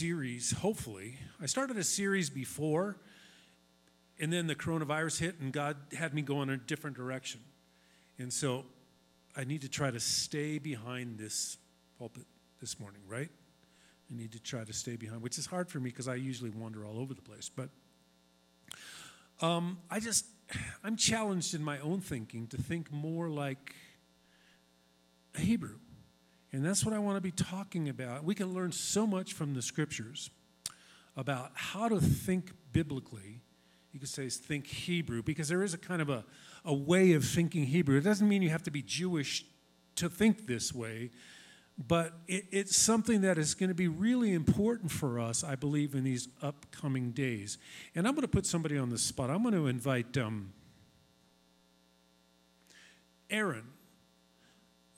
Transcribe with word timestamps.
series, 0.00 0.52
hopefully. 0.52 1.18
I 1.42 1.44
started 1.44 1.76
a 1.76 1.84
series 1.84 2.30
before, 2.30 2.96
and 4.18 4.32
then 4.32 4.46
the 4.46 4.54
coronavirus 4.54 5.20
hit, 5.20 5.40
and 5.40 5.52
God 5.52 5.76
had 5.92 6.14
me 6.14 6.22
go 6.22 6.40
in 6.40 6.48
a 6.48 6.56
different 6.56 6.96
direction. 6.96 7.42
And 8.18 8.32
so 8.32 8.64
I 9.36 9.44
need 9.44 9.60
to 9.60 9.68
try 9.68 9.90
to 9.90 10.00
stay 10.00 10.58
behind 10.58 11.18
this 11.18 11.58
pulpit 11.98 12.24
this 12.62 12.80
morning, 12.80 13.02
right? 13.06 13.28
I 14.10 14.16
need 14.16 14.32
to 14.32 14.40
try 14.40 14.64
to 14.64 14.72
stay 14.72 14.96
behind, 14.96 15.20
which 15.20 15.36
is 15.36 15.44
hard 15.44 15.68
for 15.68 15.80
me 15.80 15.90
because 15.90 16.08
I 16.08 16.14
usually 16.14 16.48
wander 16.48 16.86
all 16.86 16.98
over 16.98 17.12
the 17.12 17.20
place. 17.20 17.50
But 17.54 17.68
um, 19.42 19.80
I 19.90 20.00
just, 20.00 20.24
I'm 20.82 20.96
challenged 20.96 21.52
in 21.52 21.62
my 21.62 21.78
own 21.80 22.00
thinking 22.00 22.46
to 22.46 22.56
think 22.56 22.90
more 22.90 23.28
like 23.28 23.74
a 25.34 25.40
Hebrew. 25.40 25.76
And 26.52 26.64
that's 26.64 26.84
what 26.84 26.94
I 26.94 26.98
want 26.98 27.16
to 27.16 27.20
be 27.20 27.30
talking 27.30 27.88
about. 27.88 28.24
We 28.24 28.34
can 28.34 28.52
learn 28.52 28.72
so 28.72 29.06
much 29.06 29.32
from 29.32 29.54
the 29.54 29.62
scriptures 29.62 30.30
about 31.16 31.52
how 31.54 31.88
to 31.88 32.00
think 32.00 32.52
biblically. 32.72 33.40
You 33.92 34.00
could 34.00 34.08
say 34.08 34.28
think 34.28 34.66
Hebrew, 34.66 35.22
because 35.22 35.48
there 35.48 35.62
is 35.62 35.74
a 35.74 35.78
kind 35.78 36.02
of 36.02 36.08
a, 36.08 36.24
a 36.64 36.74
way 36.74 37.12
of 37.12 37.24
thinking 37.24 37.66
Hebrew. 37.66 37.98
It 37.98 38.04
doesn't 38.04 38.28
mean 38.28 38.42
you 38.42 38.50
have 38.50 38.62
to 38.64 38.70
be 38.70 38.82
Jewish 38.82 39.44
to 39.96 40.08
think 40.08 40.46
this 40.46 40.72
way, 40.72 41.10
but 41.76 42.12
it, 42.26 42.46
it's 42.50 42.76
something 42.76 43.20
that 43.22 43.38
is 43.38 43.54
going 43.54 43.68
to 43.68 43.74
be 43.74 43.88
really 43.88 44.32
important 44.32 44.90
for 44.90 45.18
us, 45.18 45.42
I 45.44 45.56
believe, 45.56 45.94
in 45.94 46.04
these 46.04 46.28
upcoming 46.42 47.10
days. 47.10 47.58
And 47.94 48.06
I'm 48.06 48.14
going 48.14 48.22
to 48.22 48.28
put 48.28 48.46
somebody 48.46 48.78
on 48.78 48.90
the 48.90 48.98
spot. 48.98 49.30
I'm 49.30 49.42
going 49.42 49.54
to 49.54 49.66
invite 49.66 50.16
um, 50.18 50.52
Aaron. 53.28 53.64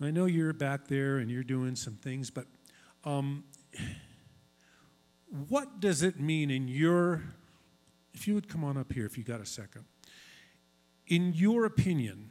I 0.05 0.11
know 0.11 0.27
you're 0.27 0.53
back 0.53 0.89
there 0.89 1.19
and 1.19 1.31
you're 1.31 1.45
doing 1.45 1.77
some 1.77 1.95
things, 1.95 2.31
but 2.31 2.47
um, 3.05 3.45
what 5.49 5.81
does 5.81 6.03
it 6.03 6.21
mean 6.21 6.51
in 6.51 6.69
your, 6.69 7.23
if 8.15 8.27
you 8.27 8.35
would 8.35 8.49
come 8.49 8.65
on 8.65 8.77
up 8.77 8.93
here 8.93 9.07
if 9.07 9.17
you 9.17 9.25
got 9.25 9.41
a 9.41 9.47
second, 9.47 9.85
in 11.07 11.33
your 11.35 11.65
opinion, 11.65 12.31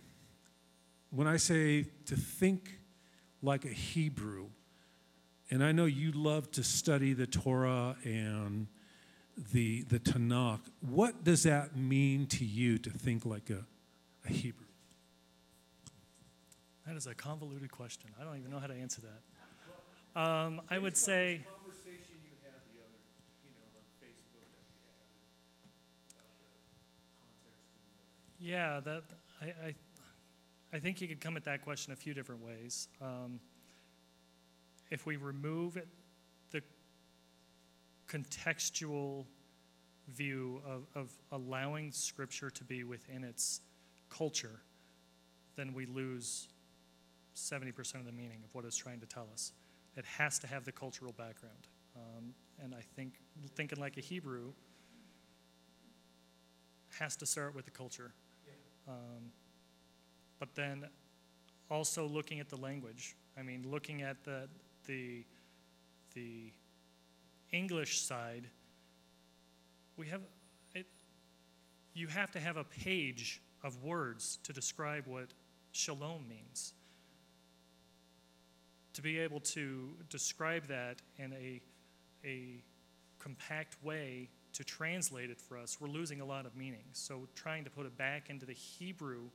when 1.09 1.27
I 1.27 1.37
say 1.37 1.85
to 2.05 2.15
think 2.15 2.79
like 3.41 3.65
a 3.65 3.69
Hebrew, 3.69 4.47
and 5.49 5.63
I 5.63 5.71
know 5.71 5.85
you 5.85 6.11
love 6.11 6.49
to 6.51 6.63
study 6.63 7.13
the 7.13 7.27
Torah 7.27 7.97
and 8.03 8.67
the, 9.51 9.83
the 9.83 9.99
Tanakh, 9.99 10.61
what 10.79 11.23
does 11.23 11.43
that 11.43 11.75
mean 11.75 12.27
to 12.27 12.45
you 12.45 12.77
to 12.79 12.89
think 12.89 13.25
like 13.25 13.49
a, 13.49 13.65
a 14.25 14.31
Hebrew? 14.31 14.65
Is 17.01 17.07
a 17.07 17.15
convoluted 17.15 17.71
question. 17.71 18.11
I 18.21 18.23
don't 18.23 18.37
even 18.37 18.51
know 18.51 18.59
how 18.59 18.67
to 18.67 18.75
answer 18.75 19.01
that. 19.01 20.21
Um, 20.21 20.61
I 20.69 20.77
would 20.77 20.95
say. 20.95 21.43
Yeah, 28.39 28.81
that 28.81 29.01
I, 29.41 29.45
I, 29.45 29.75
I 30.73 30.77
think 30.77 31.01
you 31.01 31.07
could 31.07 31.19
come 31.19 31.35
at 31.37 31.43
that 31.45 31.63
question 31.63 31.91
a 31.91 31.95
few 31.95 32.13
different 32.13 32.45
ways. 32.45 32.87
Um, 33.01 33.39
if 34.91 35.07
we 35.07 35.15
remove 35.15 35.77
it, 35.77 35.87
the 36.51 36.61
contextual 38.07 39.25
view 40.07 40.61
of, 40.67 40.85
of 40.93 41.09
allowing 41.31 41.91
Scripture 41.91 42.51
to 42.51 42.63
be 42.63 42.83
within 42.83 43.23
its 43.23 43.61
culture, 44.11 44.61
then 45.55 45.73
we 45.73 45.87
lose 45.87 46.47
70% 47.35 47.95
of 47.95 48.05
the 48.05 48.11
meaning 48.11 48.39
of 48.43 48.53
what 48.53 48.65
it's 48.65 48.77
trying 48.77 48.99
to 48.99 49.05
tell 49.05 49.27
us. 49.33 49.53
It 49.95 50.05
has 50.05 50.39
to 50.39 50.47
have 50.47 50.65
the 50.65 50.71
cultural 50.71 51.13
background. 51.13 51.67
Um, 51.95 52.33
and 52.63 52.73
I 52.73 52.81
think 52.95 53.13
thinking 53.55 53.79
like 53.79 53.97
a 53.97 54.01
Hebrew 54.01 54.53
has 56.99 57.15
to 57.17 57.25
start 57.25 57.55
with 57.55 57.65
the 57.65 57.71
culture. 57.71 58.13
Um, 58.87 59.31
but 60.39 60.55
then 60.55 60.85
also 61.69 62.07
looking 62.07 62.39
at 62.39 62.49
the 62.49 62.57
language. 62.57 63.15
I 63.37 63.43
mean, 63.43 63.65
looking 63.69 64.01
at 64.01 64.23
the, 64.23 64.49
the, 64.87 65.23
the 66.13 66.51
English 67.51 68.01
side, 68.01 68.47
we 69.97 70.07
have, 70.07 70.21
it, 70.73 70.85
you 71.93 72.07
have 72.07 72.31
to 72.31 72.39
have 72.39 72.57
a 72.57 72.63
page 72.63 73.41
of 73.63 73.83
words 73.83 74.39
to 74.43 74.53
describe 74.53 75.05
what 75.07 75.27
shalom 75.71 76.27
means 76.27 76.73
to 78.93 79.01
be 79.01 79.19
able 79.19 79.39
to 79.39 79.89
describe 80.09 80.67
that 80.67 81.01
in 81.17 81.33
a, 81.33 81.61
a 82.25 82.63
compact 83.19 83.77
way 83.83 84.29
to 84.53 84.63
translate 84.63 85.29
it 85.29 85.39
for 85.39 85.57
us, 85.57 85.77
we're 85.79 85.87
losing 85.87 86.21
a 86.21 86.25
lot 86.25 86.45
of 86.45 86.55
meaning. 86.55 86.83
So 86.91 87.27
trying 87.35 87.63
to 87.63 87.69
put 87.69 87.85
it 87.85 87.97
back 87.97 88.29
into 88.29 88.45
the 88.45 88.53
Hebrew 88.53 89.29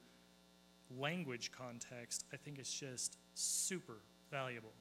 language 0.97 1.53
context, 1.53 2.25
I 2.33 2.37
think 2.37 2.59
is 2.59 2.71
just 2.71 3.17
super 3.34 4.00
valuable. 4.31 4.72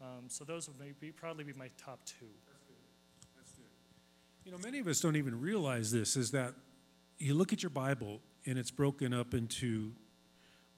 Um, 0.00 0.24
so 0.28 0.44
those 0.44 0.68
would 0.68 0.78
maybe, 0.78 1.12
probably 1.12 1.44
be 1.44 1.52
my 1.54 1.70
top 1.78 2.00
two. 2.04 2.26
You 4.44 4.52
know, 4.52 4.58
many 4.62 4.78
of 4.78 4.86
us 4.86 5.00
don't 5.00 5.16
even 5.16 5.40
realize 5.40 5.90
this 5.90 6.16
is 6.16 6.32
that 6.32 6.52
you 7.18 7.32
look 7.32 7.54
at 7.54 7.62
your 7.62 7.70
Bible 7.70 8.20
and 8.44 8.58
it's 8.58 8.70
broken 8.70 9.14
up 9.14 9.32
into 9.32 9.92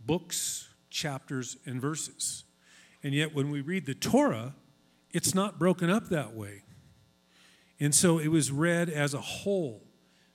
books, 0.05 0.69
chapters, 0.89 1.57
and 1.67 1.81
verses. 1.81 2.45
And 3.07 3.15
yet, 3.15 3.33
when 3.37 3.51
we 3.51 3.61
read 3.61 3.87
the 3.87 3.95
Torah, 3.95 4.57
it's 5.13 5.33
not 5.33 5.61
broken 5.61 5.89
up 5.89 6.09
that 6.09 6.35
way. 6.35 6.65
And 7.79 7.95
so 7.95 8.19
it 8.19 8.27
was 8.27 8.51
read 8.51 8.91
as 8.91 9.15
a 9.15 9.21
whole. 9.21 9.85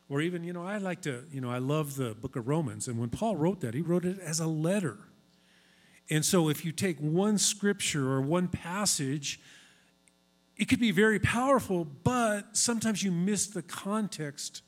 Or 0.08 0.22
even, 0.22 0.46
you 0.46 0.54
know, 0.54 0.64
I 0.66 0.78
like 0.78 1.02
to, 1.02 1.26
you 1.34 1.42
know, 1.42 1.52
I 1.52 1.58
love 1.58 1.98
the 1.98 2.16
book 2.16 2.38
of 2.38 2.48
Romans. 2.48 2.88
And 2.88 2.98
when 2.98 3.10
Paul 3.10 3.36
wrote 3.36 3.60
that, 3.60 3.74
he 3.74 3.82
wrote 3.82 4.06
it 4.06 4.20
as 4.20 4.40
a 4.40 4.48
letter. 4.48 5.00
And 6.10 6.24
so 6.24 6.48
if 6.48 6.64
you 6.64 6.72
take 6.72 6.98
one 7.00 7.38
scripture 7.38 8.10
or 8.10 8.22
one 8.22 8.48
passage, 8.48 9.42
it 10.56 10.70
could 10.70 10.80
be 10.80 10.92
very 10.92 11.20
powerful, 11.20 11.84
but 11.84 12.56
sometimes 12.56 13.04
you 13.04 13.12
miss 13.12 13.48
the 13.48 13.64
context 13.64 14.62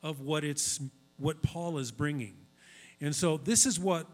of 0.00 0.20
what 0.20 0.44
it's 0.44 0.78
what 1.16 1.42
Paul 1.42 1.78
is 1.78 1.90
bringing. 1.90 2.36
And 3.00 3.16
so 3.16 3.36
this 3.36 3.66
is 3.66 3.80
what 3.80 4.06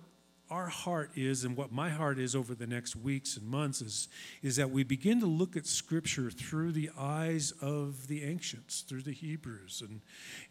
our 0.51 0.67
heart 0.67 1.11
is 1.17 1.45
and 1.45 1.57
what 1.57 1.73
my 1.73 1.89
heart 1.89 2.19
is 2.19 2.37
over 2.37 2.55
the 2.55 2.67
next 2.67 2.95
weeks 2.95 3.37
and 3.37 3.49
months 3.49 3.81
is, 3.81 4.09
is 4.43 4.57
that 4.57 4.71
we 4.71 4.85
begin 4.85 5.19
to 5.21 5.27
look 5.27 5.57
at 5.57 5.67
Scripture 5.67 6.31
through 6.31 6.73
the 6.73 6.91
eyes 6.99 7.53
of 7.63 8.09
the 8.09 8.23
ancients, 8.23 8.83
through 8.83 9.03
the 9.03 9.13
Hebrews, 9.13 9.83
and, 9.87 10.01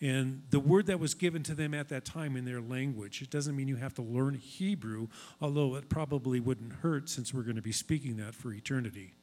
and 0.01 0.43
the 0.49 0.59
word 0.59 0.87
that 0.87 0.99
was 0.99 1.13
given 1.13 1.43
to 1.43 1.53
them 1.53 1.73
at 1.73 1.89
that 1.89 2.05
time 2.05 2.35
in 2.35 2.43
their 2.43 2.59
language. 2.59 3.21
It 3.21 3.29
doesn't 3.29 3.55
mean 3.55 3.67
you 3.67 3.75
have 3.75 3.93
to 3.95 4.01
learn 4.01 4.33
Hebrew, 4.33 5.09
although 5.39 5.75
it 5.75 5.89
probably 5.89 6.39
wouldn't 6.39 6.73
hurt 6.73 7.07
since 7.07 7.33
we're 7.33 7.43
going 7.43 7.55
to 7.55 7.61
be 7.61 7.71
speaking 7.71 8.17
that 8.17 8.33
for 8.33 8.51
eternity. 8.51 9.13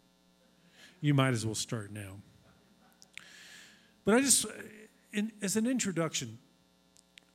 You 1.00 1.14
might 1.14 1.32
as 1.32 1.44
well 1.44 1.54
start 1.56 1.91
now. 1.91 2.16
But 4.04 4.14
I 4.14 4.20
just, 4.20 4.47
in, 5.12 5.32
as 5.42 5.56
an 5.56 5.66
introduction, 5.66 6.38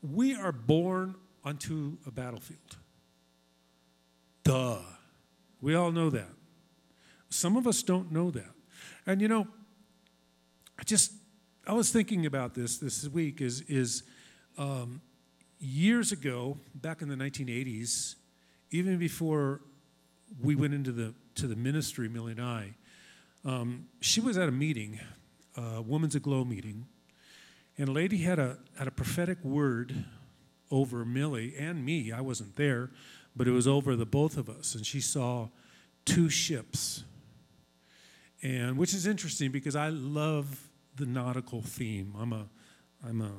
we 0.01 0.35
are 0.35 0.51
born 0.51 1.15
onto 1.43 1.97
a 2.07 2.11
battlefield. 2.11 2.77
Duh. 4.45 4.77
We 5.59 5.75
all 5.75 5.91
know 5.91 6.09
that. 6.11 6.29
Some 7.29 7.57
of 7.57 7.67
us 7.67 7.83
don't 7.83 8.11
know 8.11 8.31
that. 8.31 8.53
And 9.05 9.21
you 9.21 9.27
know, 9.27 9.47
I 10.79 10.83
just, 10.83 11.11
I 11.67 11.73
was 11.73 11.89
thinking 11.89 12.25
about 12.25 12.53
this 12.53 12.77
this 12.77 13.07
week 13.09 13.41
is, 13.41 13.61
is 13.61 14.03
um, 14.57 15.01
years 15.59 16.11
ago, 16.11 16.57
back 16.75 17.01
in 17.01 17.09
the 17.09 17.15
1980s, 17.15 18.15
even 18.71 18.97
before 18.97 19.61
we 20.41 20.55
went 20.55 20.73
into 20.73 20.91
the, 20.91 21.13
to 21.35 21.47
the 21.47 21.55
ministry, 21.55 22.07
Millie 22.07 22.33
and 22.33 22.41
I, 22.41 22.75
um, 23.43 23.87
she 24.01 24.21
was 24.21 24.37
at 24.37 24.47
a 24.47 24.51
meeting, 24.51 24.99
a 25.57 25.81
Women's 25.81 26.15
Aglow 26.15 26.45
meeting, 26.45 26.85
and 27.77 27.89
a 27.89 27.91
lady 27.91 28.17
had 28.17 28.37
a, 28.37 28.57
had 28.77 28.87
a 28.87 28.91
prophetic 28.91 29.43
word 29.43 30.05
over 30.71 31.05
Millie 31.05 31.55
and 31.57 31.83
me. 31.83 32.11
I 32.11 32.21
wasn't 32.21 32.55
there, 32.55 32.91
but 33.35 33.47
it 33.47 33.51
was 33.51 33.67
over 33.67 33.95
the 33.95 34.05
both 34.05 34.37
of 34.37 34.49
us, 34.49 34.75
and 34.75 34.85
she 34.85 35.01
saw 35.01 35.49
two 36.05 36.29
ships. 36.29 37.03
And 38.41 38.77
which 38.77 38.93
is 38.93 39.07
interesting 39.07 39.51
because 39.51 39.75
I 39.75 39.89
love 39.89 40.69
the 40.95 41.05
nautical 41.05 41.61
theme. 41.61 42.13
I'm 42.19 42.31
a, 42.31 42.47
I'm 43.05 43.21
a, 43.21 43.31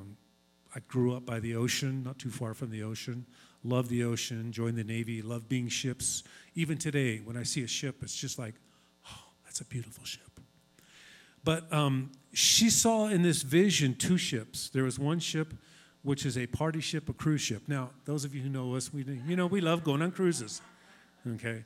I 0.75 0.81
grew 0.87 1.15
up 1.15 1.25
by 1.25 1.39
the 1.39 1.55
ocean, 1.55 2.03
not 2.03 2.19
too 2.19 2.29
far 2.29 2.53
from 2.53 2.69
the 2.69 2.83
ocean. 2.83 3.25
Love 3.63 3.89
the 3.89 4.03
ocean, 4.03 4.51
joined 4.51 4.77
the 4.77 4.83
Navy, 4.83 5.21
love 5.21 5.49
being 5.49 5.67
ships. 5.67 6.23
Even 6.55 6.77
today, 6.77 7.19
when 7.23 7.35
I 7.35 7.43
see 7.43 7.63
a 7.63 7.67
ship, 7.67 7.97
it's 8.01 8.15
just 8.15 8.37
like, 8.37 8.55
oh, 9.09 9.23
that's 9.45 9.61
a 9.61 9.65
beautiful 9.65 10.05
ship. 10.05 10.21
But 11.43 11.71
um, 11.73 12.11
she 12.33 12.69
saw 12.69 13.07
in 13.07 13.23
this 13.23 13.41
vision 13.41 13.95
two 13.95 14.17
ships. 14.17 14.69
There 14.69 14.83
was 14.83 14.99
one 14.99 15.19
ship 15.19 15.53
which 16.07 16.25
is 16.25 16.37
a 16.37 16.47
party 16.47 16.79
ship, 16.79 17.09
a 17.09 17.13
cruise 17.13 17.41
ship. 17.41 17.63
Now, 17.67 17.89
those 18.05 18.23
of 18.23 18.33
you 18.33 18.41
who 18.41 18.47
know 18.47 18.75
us, 18.75 18.93
we, 18.93 19.03
you 19.03 19.35
know 19.35 19.45
we 19.45 19.59
love 19.59 19.83
going 19.83 20.01
on 20.01 20.13
cruises, 20.13 20.61
okay? 21.35 21.65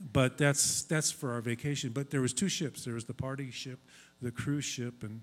But 0.00 0.38
that's, 0.38 0.84
that's 0.84 1.12
for 1.12 1.34
our 1.34 1.42
vacation. 1.42 1.90
But 1.90 2.08
there 2.08 2.22
was 2.22 2.32
two 2.32 2.48
ships. 2.48 2.82
There 2.82 2.94
was 2.94 3.04
the 3.04 3.12
party 3.12 3.50
ship, 3.50 3.78
the 4.22 4.30
cruise 4.30 4.64
ship, 4.64 5.02
and 5.02 5.20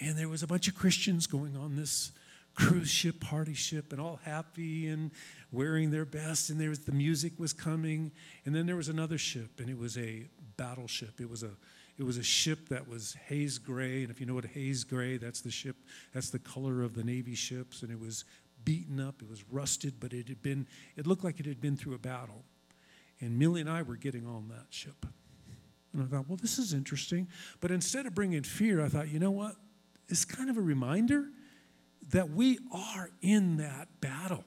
and 0.00 0.16
there 0.16 0.30
was 0.30 0.42
a 0.42 0.46
bunch 0.46 0.66
of 0.68 0.76
Christians 0.76 1.26
going 1.26 1.58
on 1.58 1.76
this 1.76 2.12
cruise 2.54 2.88
ship, 2.88 3.20
party 3.20 3.52
ship, 3.52 3.92
and 3.92 4.00
all 4.00 4.18
happy 4.24 4.88
and 4.88 5.10
wearing 5.52 5.90
their 5.90 6.06
best, 6.06 6.48
and 6.48 6.58
there 6.58 6.70
was 6.70 6.78
the 6.78 6.92
music 6.92 7.34
was 7.38 7.52
coming, 7.52 8.12
and 8.46 8.54
then 8.54 8.64
there 8.64 8.76
was 8.76 8.88
another 8.88 9.18
ship, 9.18 9.60
and 9.60 9.68
it 9.68 9.76
was 9.76 9.98
a 9.98 10.26
battleship. 10.56 11.20
It 11.20 11.28
was 11.28 11.42
a 11.42 11.50
it 11.98 12.04
was 12.04 12.16
a 12.16 12.22
ship 12.22 12.68
that 12.68 12.88
was 12.88 13.16
haze 13.26 13.58
gray, 13.58 14.02
and 14.02 14.10
if 14.10 14.20
you 14.20 14.26
know 14.26 14.34
what 14.34 14.44
haze 14.44 14.84
gray, 14.84 15.16
that's 15.16 15.40
the 15.40 15.50
ship, 15.50 15.76
that's 16.14 16.30
the 16.30 16.38
color 16.38 16.82
of 16.82 16.94
the 16.94 17.02
Navy 17.02 17.34
ships, 17.34 17.82
and 17.82 17.90
it 17.90 17.98
was 17.98 18.24
beaten 18.64 19.00
up, 19.00 19.20
it 19.20 19.28
was 19.28 19.42
rusted, 19.50 19.94
but 19.98 20.12
it 20.12 20.28
had 20.28 20.42
been, 20.42 20.66
it 20.96 21.06
looked 21.06 21.24
like 21.24 21.40
it 21.40 21.46
had 21.46 21.60
been 21.60 21.76
through 21.76 21.94
a 21.94 21.98
battle. 21.98 22.44
And 23.20 23.38
Millie 23.38 23.60
and 23.60 23.70
I 23.70 23.82
were 23.82 23.96
getting 23.96 24.26
on 24.26 24.48
that 24.48 24.66
ship. 24.70 25.06
And 25.92 26.02
I 26.02 26.06
thought, 26.06 26.28
well, 26.28 26.38
this 26.40 26.58
is 26.58 26.72
interesting. 26.72 27.28
But 27.60 27.70
instead 27.70 28.06
of 28.06 28.14
bringing 28.14 28.42
fear, 28.42 28.84
I 28.84 28.88
thought, 28.88 29.08
you 29.08 29.18
know 29.18 29.30
what? 29.30 29.56
It's 30.08 30.24
kind 30.24 30.50
of 30.50 30.56
a 30.56 30.60
reminder 30.60 31.26
that 32.10 32.30
we 32.30 32.58
are 32.72 33.10
in 33.20 33.56
that 33.56 33.88
battle, 34.00 34.44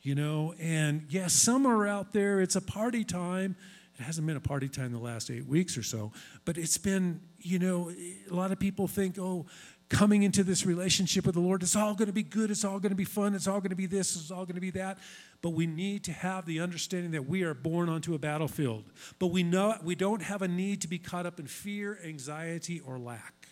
you 0.00 0.14
know. 0.14 0.54
And 0.60 1.06
yes, 1.08 1.32
some 1.32 1.66
are 1.66 1.86
out 1.86 2.12
there, 2.12 2.40
it's 2.40 2.56
a 2.56 2.60
party 2.60 3.04
time. 3.04 3.56
It 3.98 4.02
hasn't 4.02 4.26
been 4.26 4.36
a 4.36 4.40
party 4.40 4.68
time 4.68 4.92
the 4.92 4.98
last 4.98 5.30
eight 5.30 5.46
weeks 5.46 5.76
or 5.76 5.82
so, 5.82 6.12
but 6.44 6.56
it's 6.56 6.78
been, 6.78 7.20
you 7.38 7.58
know, 7.58 7.90
a 7.90 8.34
lot 8.34 8.50
of 8.50 8.58
people 8.58 8.88
think, 8.88 9.18
oh, 9.18 9.46
coming 9.88 10.22
into 10.22 10.42
this 10.42 10.64
relationship 10.64 11.26
with 11.26 11.34
the 11.34 11.40
Lord, 11.40 11.62
it's 11.62 11.76
all 11.76 11.94
going 11.94 12.06
to 12.06 12.14
be 12.14 12.22
good, 12.22 12.50
it's 12.50 12.64
all 12.64 12.80
going 12.80 12.90
to 12.90 12.96
be 12.96 13.04
fun, 13.04 13.34
it's 13.34 13.46
all 13.46 13.60
going 13.60 13.70
to 13.70 13.76
be 13.76 13.84
this, 13.84 14.16
it's 14.16 14.30
all 14.30 14.46
going 14.46 14.54
to 14.54 14.60
be 14.60 14.70
that. 14.70 14.96
But 15.42 15.50
we 15.50 15.66
need 15.66 16.04
to 16.04 16.12
have 16.12 16.46
the 16.46 16.60
understanding 16.60 17.10
that 17.10 17.28
we 17.28 17.42
are 17.42 17.52
born 17.52 17.90
onto 17.90 18.14
a 18.14 18.18
battlefield. 18.18 18.84
But 19.18 19.26
we 19.26 19.42
know 19.42 19.76
we 19.82 19.94
don't 19.94 20.22
have 20.22 20.40
a 20.40 20.48
need 20.48 20.80
to 20.82 20.88
be 20.88 20.98
caught 20.98 21.26
up 21.26 21.38
in 21.38 21.46
fear, 21.46 21.98
anxiety, 22.04 22.80
or 22.80 22.98
lack. 22.98 23.48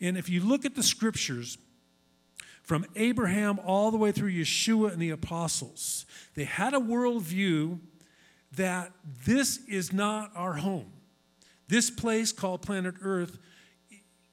And 0.00 0.16
if 0.16 0.30
you 0.30 0.40
look 0.40 0.64
at 0.64 0.74
the 0.74 0.82
scriptures, 0.82 1.58
from 2.62 2.86
Abraham 2.94 3.58
all 3.64 3.90
the 3.90 3.96
way 3.96 4.12
through 4.12 4.32
Yeshua 4.32 4.92
and 4.92 5.02
the 5.02 5.10
apostles, 5.10 6.06
they 6.36 6.44
had 6.44 6.72
a 6.72 6.78
worldview 6.78 7.80
that 8.56 8.92
this 9.24 9.60
is 9.68 9.92
not 9.92 10.30
our 10.34 10.54
home. 10.54 10.92
This 11.68 11.90
place 11.90 12.32
called 12.32 12.62
planet 12.62 12.96
Earth, 13.00 13.38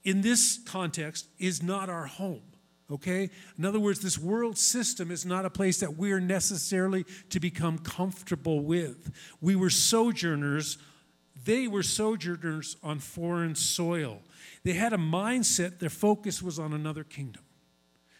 in 0.04 0.22
this 0.22 0.60
context, 0.66 1.28
is 1.38 1.62
not 1.62 1.90
our 1.90 2.08
home. 2.08 2.42
Okay? 2.90 3.30
In 3.58 3.66
other 3.66 3.80
words, 3.80 4.00
this 4.00 4.18
world 4.18 4.58
system 4.58 5.12
is 5.12 5.26
not 5.26 5.46
a 5.46 5.50
place 5.50 5.80
that 5.82 5.98
we're 5.98 6.20
necessarily 6.20 7.06
to 7.30 7.40
become 7.40 7.78
comfortable 7.78 8.62
with. 8.62 9.12
We 9.42 9.56
were 9.56 9.70
sojourners, 9.70 10.78
they 11.46 11.68
were 11.68 11.84
sojourners 11.84 12.78
on 12.82 13.00
foreign 13.00 13.56
soil. 13.56 14.22
They 14.64 14.74
had 14.74 14.94
a 14.94 14.98
mindset, 14.98 15.80
their 15.80 15.90
focus 15.90 16.42
was 16.42 16.58
on 16.60 16.74
another 16.74 17.04
kingdom. 17.04 17.44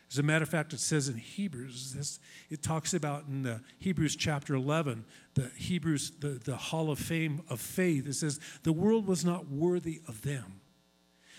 As 0.10 0.20
a 0.20 0.24
matter 0.24 0.44
of 0.44 0.50
fact, 0.50 0.74
it 0.74 0.80
says 0.80 1.10
in 1.10 1.18
Hebrews, 1.18 1.94
this, 1.94 2.20
it 2.50 2.64
talks 2.64 2.94
about 2.94 3.26
in 3.28 3.44
the 3.44 3.62
Hebrews 3.80 4.16
chapter 4.16 4.56
11, 4.56 5.04
the 5.34 5.52
Hebrews, 5.58 6.14
the, 6.20 6.40
the 6.44 6.56
hall 6.56 6.90
of 6.90 6.98
fame 6.98 7.42
of 7.50 7.60
faith. 7.60 8.08
It 8.08 8.14
says, 8.14 8.40
the 8.64 8.72
world 8.72 9.06
was 9.06 9.26
not 9.26 9.50
worthy 9.50 10.02
of 10.08 10.22
them. 10.22 10.62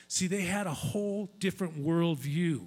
See, 0.07 0.27
they 0.27 0.43
had 0.43 0.67
a 0.67 0.75
whole 0.75 1.31
different 1.39 1.83
worldview. 1.83 2.67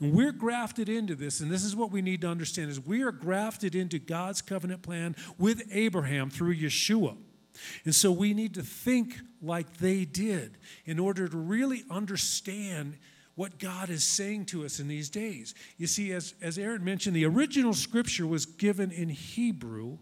And 0.00 0.12
we're 0.12 0.32
grafted 0.32 0.88
into 0.88 1.14
this, 1.14 1.40
and 1.40 1.50
this 1.50 1.64
is 1.64 1.74
what 1.74 1.90
we 1.90 2.02
need 2.02 2.20
to 2.20 2.28
understand 2.28 2.70
is 2.70 2.80
we 2.80 3.02
are 3.02 3.12
grafted 3.12 3.74
into 3.74 3.98
God's 3.98 4.42
covenant 4.42 4.82
plan 4.82 5.16
with 5.38 5.62
Abraham 5.72 6.30
through 6.30 6.56
Yeshua. 6.56 7.16
And 7.84 7.94
so 7.94 8.12
we 8.12 8.34
need 8.34 8.54
to 8.54 8.62
think 8.62 9.16
like 9.42 9.78
they 9.78 10.04
did 10.04 10.58
in 10.84 10.98
order 10.98 11.28
to 11.28 11.36
really 11.36 11.84
understand 11.90 12.96
what 13.36 13.58
God 13.58 13.90
is 13.90 14.02
saying 14.02 14.46
to 14.46 14.64
us 14.64 14.80
in 14.80 14.88
these 14.88 15.08
days. 15.10 15.54
You 15.76 15.86
see, 15.86 16.12
as, 16.12 16.34
as 16.42 16.58
Aaron 16.58 16.82
mentioned, 16.82 17.14
the 17.14 17.26
original 17.26 17.74
scripture 17.74 18.26
was 18.26 18.46
given 18.46 18.90
in 18.90 19.10
Hebrew, 19.10 19.98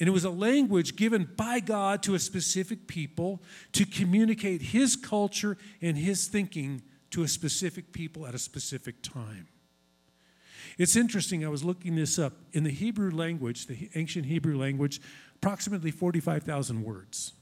and 0.00 0.08
it 0.08 0.12
was 0.12 0.24
a 0.24 0.30
language 0.30 0.96
given 0.96 1.28
by 1.36 1.60
God 1.60 2.02
to 2.04 2.14
a 2.14 2.18
specific 2.18 2.88
people 2.88 3.42
to 3.72 3.84
communicate 3.84 4.60
his 4.60 4.96
culture 4.96 5.56
and 5.80 5.96
his 5.96 6.26
thinking 6.26 6.82
to 7.10 7.22
a 7.22 7.28
specific 7.28 7.92
people 7.92 8.26
at 8.26 8.34
a 8.34 8.38
specific 8.38 9.02
time. 9.02 9.46
It's 10.78 10.96
interesting, 10.96 11.44
I 11.44 11.48
was 11.48 11.62
looking 11.62 11.94
this 11.94 12.18
up. 12.18 12.32
In 12.52 12.64
the 12.64 12.70
Hebrew 12.70 13.10
language, 13.10 13.66
the 13.66 13.90
ancient 13.94 14.26
Hebrew 14.26 14.58
language, 14.58 15.00
approximately 15.36 15.90
45,000 15.90 16.82
words. 16.82 17.34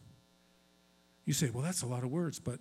You 1.24 1.32
say, 1.32 1.50
well, 1.50 1.62
that's 1.62 1.82
a 1.82 1.86
lot 1.86 2.02
of 2.02 2.10
words, 2.10 2.40
but 2.40 2.58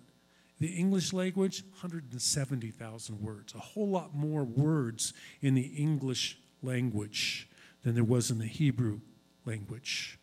the 0.62 0.68
English 0.68 1.12
language, 1.12 1.62
170,000 1.72 3.20
words, 3.20 3.54
a 3.54 3.58
whole 3.58 3.88
lot 3.88 4.14
more 4.14 4.44
words 4.44 5.12
in 5.40 5.54
the 5.54 5.62
English 5.76 6.38
language 6.62 7.48
than 7.82 7.94
there 7.94 8.04
was 8.04 8.30
in 8.30 8.38
the 8.38 8.46
Hebrew 8.46 9.00
language. 9.44 10.18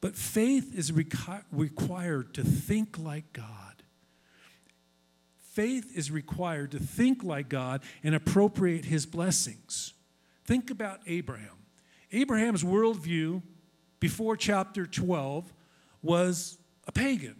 But 0.00 0.14
faith 0.14 0.74
is 0.76 0.92
requ- 0.92 1.44
required 1.50 2.34
to 2.34 2.44
think 2.44 2.98
like 2.98 3.32
God. 3.32 3.82
Faith 5.38 5.90
is 5.96 6.10
required 6.10 6.70
to 6.70 6.78
think 6.78 7.24
like 7.24 7.48
God 7.48 7.82
and 8.04 8.14
appropriate 8.14 8.84
his 8.84 9.06
blessings. 9.06 9.94
Think 10.44 10.70
about 10.70 11.00
Abraham. 11.06 11.56
Abraham's 12.12 12.62
worldview 12.62 13.42
before 13.98 14.36
chapter 14.36 14.86
12 14.86 15.52
was 16.00 16.58
a 16.86 16.92
pagan. 16.92 17.36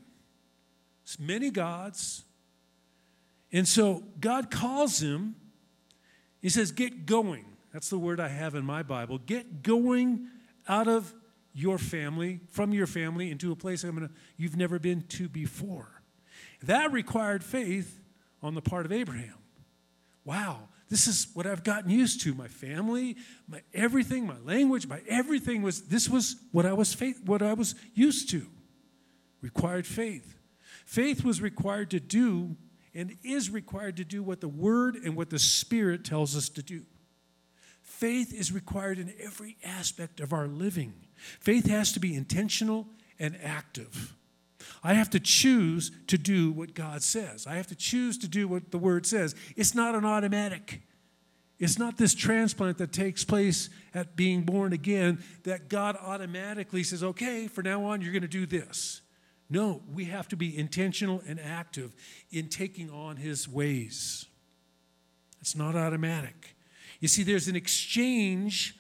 Many 1.19 1.51
gods. 1.51 2.25
And 3.53 3.67
so 3.67 4.03
God 4.21 4.51
calls 4.51 5.01
him, 5.01 5.37
he 6.41 6.49
says, 6.49 6.73
Get 6.73 7.07
going. 7.07 7.45
That's 7.73 7.91
the 7.91 7.99
word 7.99 8.19
I 8.19 8.29
have 8.29 8.55
in 8.55 8.65
my 8.65 8.83
Bible. 8.83 9.19
Get 9.19 9.63
going 9.63 10.29
out 10.69 10.89
of 10.89 11.15
your 11.55 11.79
family, 11.79 12.41
from 12.51 12.73
your 12.73 12.87
family, 12.87 13.31
into 13.31 13.53
a 13.53 13.57
place 13.57 13.85
I'm 13.85 13.95
gonna, 13.95 14.11
you've 14.37 14.57
never 14.57 14.79
been 14.79 15.03
to 15.09 15.29
before. 15.29 16.03
That 16.63 16.93
required 16.93 17.45
faith 17.45 18.01
on 18.43 18.55
the 18.55 18.63
part 18.63 18.87
of 18.87 18.93
Abraham. 18.93 19.35
Wow, 20.25 20.69
this 20.89 21.07
is 21.07 21.29
what 21.35 21.47
I've 21.47 21.65
gotten 21.65 21.91
used 21.91 22.23
to. 22.23 22.35
My 22.35 22.49
family, 22.49 23.17
my 23.49 23.63
everything, 23.75 24.27
my 24.27 24.39
language, 24.45 24.87
my 24.87 25.01
everything 25.09 25.63
was 25.63 25.83
this 25.83 26.09
was 26.09 26.37
what 26.53 26.67
I 26.67 26.73
was 26.73 26.95
faith, 26.95 27.21
what 27.25 27.43
I 27.43 27.55
was 27.55 27.75
used 27.95 28.31
to. 28.31 28.47
Required 29.41 29.87
faith. 29.87 30.38
Faith 30.89 31.23
was 31.23 31.43
required 31.43 31.91
to 31.91 32.01
do 32.01 32.57
and 32.95 33.15
is 33.23 33.51
required 33.51 33.95
to 33.99 34.05
do 34.07 34.23
what 34.23 34.41
the 34.41 34.49
word 34.49 34.95
and 34.95 35.15
what 35.15 35.29
the 35.29 35.39
spirit 35.39 36.03
tells 36.03 36.35
us 36.35 36.49
to 36.49 36.63
do. 36.63 36.81
Faith 37.83 38.33
is 38.33 38.51
required 38.53 38.99
in 38.99 39.13
every 39.21 39.59
aspect 39.63 40.19
of 40.19 40.33
our 40.33 40.49
living. 40.49 40.95
Faith 41.41 41.67
has 41.67 41.93
to 41.93 42.01
be 42.01 42.15
intentional 42.15 42.87
and 43.19 43.37
active. 43.45 44.15
I 44.83 44.95
have 44.95 45.11
to 45.11 45.21
choose 45.21 45.93
to 46.07 46.17
do 46.17 46.53
what 46.53 46.73
God 46.73 47.03
says. 47.03 47.47
I 47.47 47.57
have 47.57 47.67
to 47.67 47.77
choose 47.77 48.17
to 48.17 48.27
do 48.27 48.49
what 48.49 48.71
the 48.71 48.79
Word 48.79 49.05
says. 49.05 49.35
It's 49.57 49.75
not 49.75 49.95
an 49.95 50.07
automatic. 50.07 50.81
It's 51.59 51.79
not 51.79 51.99
this 51.99 52.15
transplant 52.15 52.79
that 52.79 52.95
takes 52.95 53.25
place 53.25 53.69
at 53.93 54.17
being 54.17 54.41
born 54.41 54.73
again 54.73 55.23
that 55.45 55.69
God 55.69 55.99
automatically 56.01 56.83
says, 56.83 57.05
okay, 57.05 57.47
for 57.47 57.63
now 57.63 57.85
on, 57.85 58.01
you're 58.01 58.13
going 58.13 58.23
to 58.23 58.29
do 58.29 58.47
this. 58.47 59.03
No, 59.51 59.83
we 59.93 60.05
have 60.07 60.29
to 60.29 60.37
be 60.37 60.57
intentional 60.57 61.23
and 61.27 61.41
active 61.41 61.95
in 62.31 62.49
taking 62.49 62.91
on 62.91 63.17
His 63.17 63.49
ways. 63.49 64.27
It's 65.41 65.57
not 65.57 65.75
automatic. 65.75 66.57
You 67.01 67.09
see, 67.09 67.23
there's 67.23 67.49
an 67.49 67.57
exchange. 67.57 68.77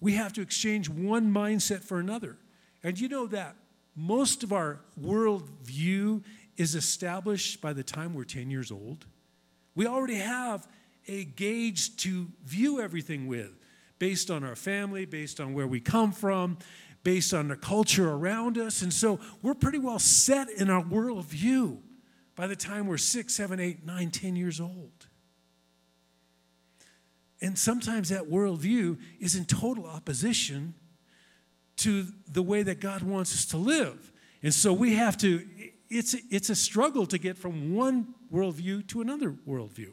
We 0.00 0.14
have 0.14 0.32
to 0.34 0.40
exchange 0.40 0.88
one 0.88 1.32
mindset 1.32 1.82
for 1.82 1.98
another. 1.98 2.38
And 2.82 2.98
you 2.98 3.08
know 3.08 3.26
that 3.26 3.56
most 3.94 4.42
of 4.42 4.52
our 4.52 4.80
worldview 5.00 6.22
is 6.56 6.74
established 6.74 7.60
by 7.60 7.72
the 7.72 7.82
time 7.82 8.14
we're 8.14 8.24
10 8.24 8.50
years 8.50 8.70
old. 8.70 9.06
We 9.74 9.86
already 9.86 10.16
have 10.16 10.66
a 11.06 11.24
gauge 11.24 11.96
to 11.98 12.28
view 12.44 12.80
everything 12.80 13.26
with 13.26 13.58
based 13.98 14.30
on 14.30 14.42
our 14.44 14.56
family, 14.56 15.04
based 15.04 15.40
on 15.40 15.52
where 15.52 15.66
we 15.66 15.80
come 15.80 16.12
from, 16.12 16.58
based 17.02 17.32
on 17.32 17.48
the 17.48 17.56
culture 17.56 18.10
around 18.10 18.58
us. 18.58 18.82
And 18.82 18.92
so 18.92 19.20
we're 19.42 19.54
pretty 19.54 19.78
well 19.78 19.98
set 19.98 20.48
in 20.50 20.68
our 20.70 20.82
worldview 20.82 21.78
by 22.36 22.46
the 22.46 22.56
time 22.56 22.86
we're 22.86 22.98
six, 22.98 23.34
seven, 23.34 23.60
eight, 23.60 23.84
nine, 23.84 24.10
ten 24.10 24.36
years 24.36 24.60
old. 24.60 25.06
And 27.42 27.58
sometimes 27.58 28.10
that 28.10 28.28
worldview 28.28 28.98
is 29.18 29.34
in 29.34 29.46
total 29.46 29.86
opposition 29.86 30.74
to 31.76 32.06
the 32.30 32.42
way 32.42 32.62
that 32.62 32.80
God 32.80 33.02
wants 33.02 33.34
us 33.34 33.46
to 33.46 33.56
live. 33.56 34.12
And 34.42 34.52
so 34.52 34.72
we 34.72 34.94
have 34.94 35.16
to, 35.18 35.46
it's, 35.88 36.14
it's 36.30 36.50
a 36.50 36.54
struggle 36.54 37.06
to 37.06 37.18
get 37.18 37.38
from 37.38 37.74
one 37.74 38.14
worldview 38.32 38.86
to 38.88 39.00
another 39.00 39.34
worldview. 39.48 39.92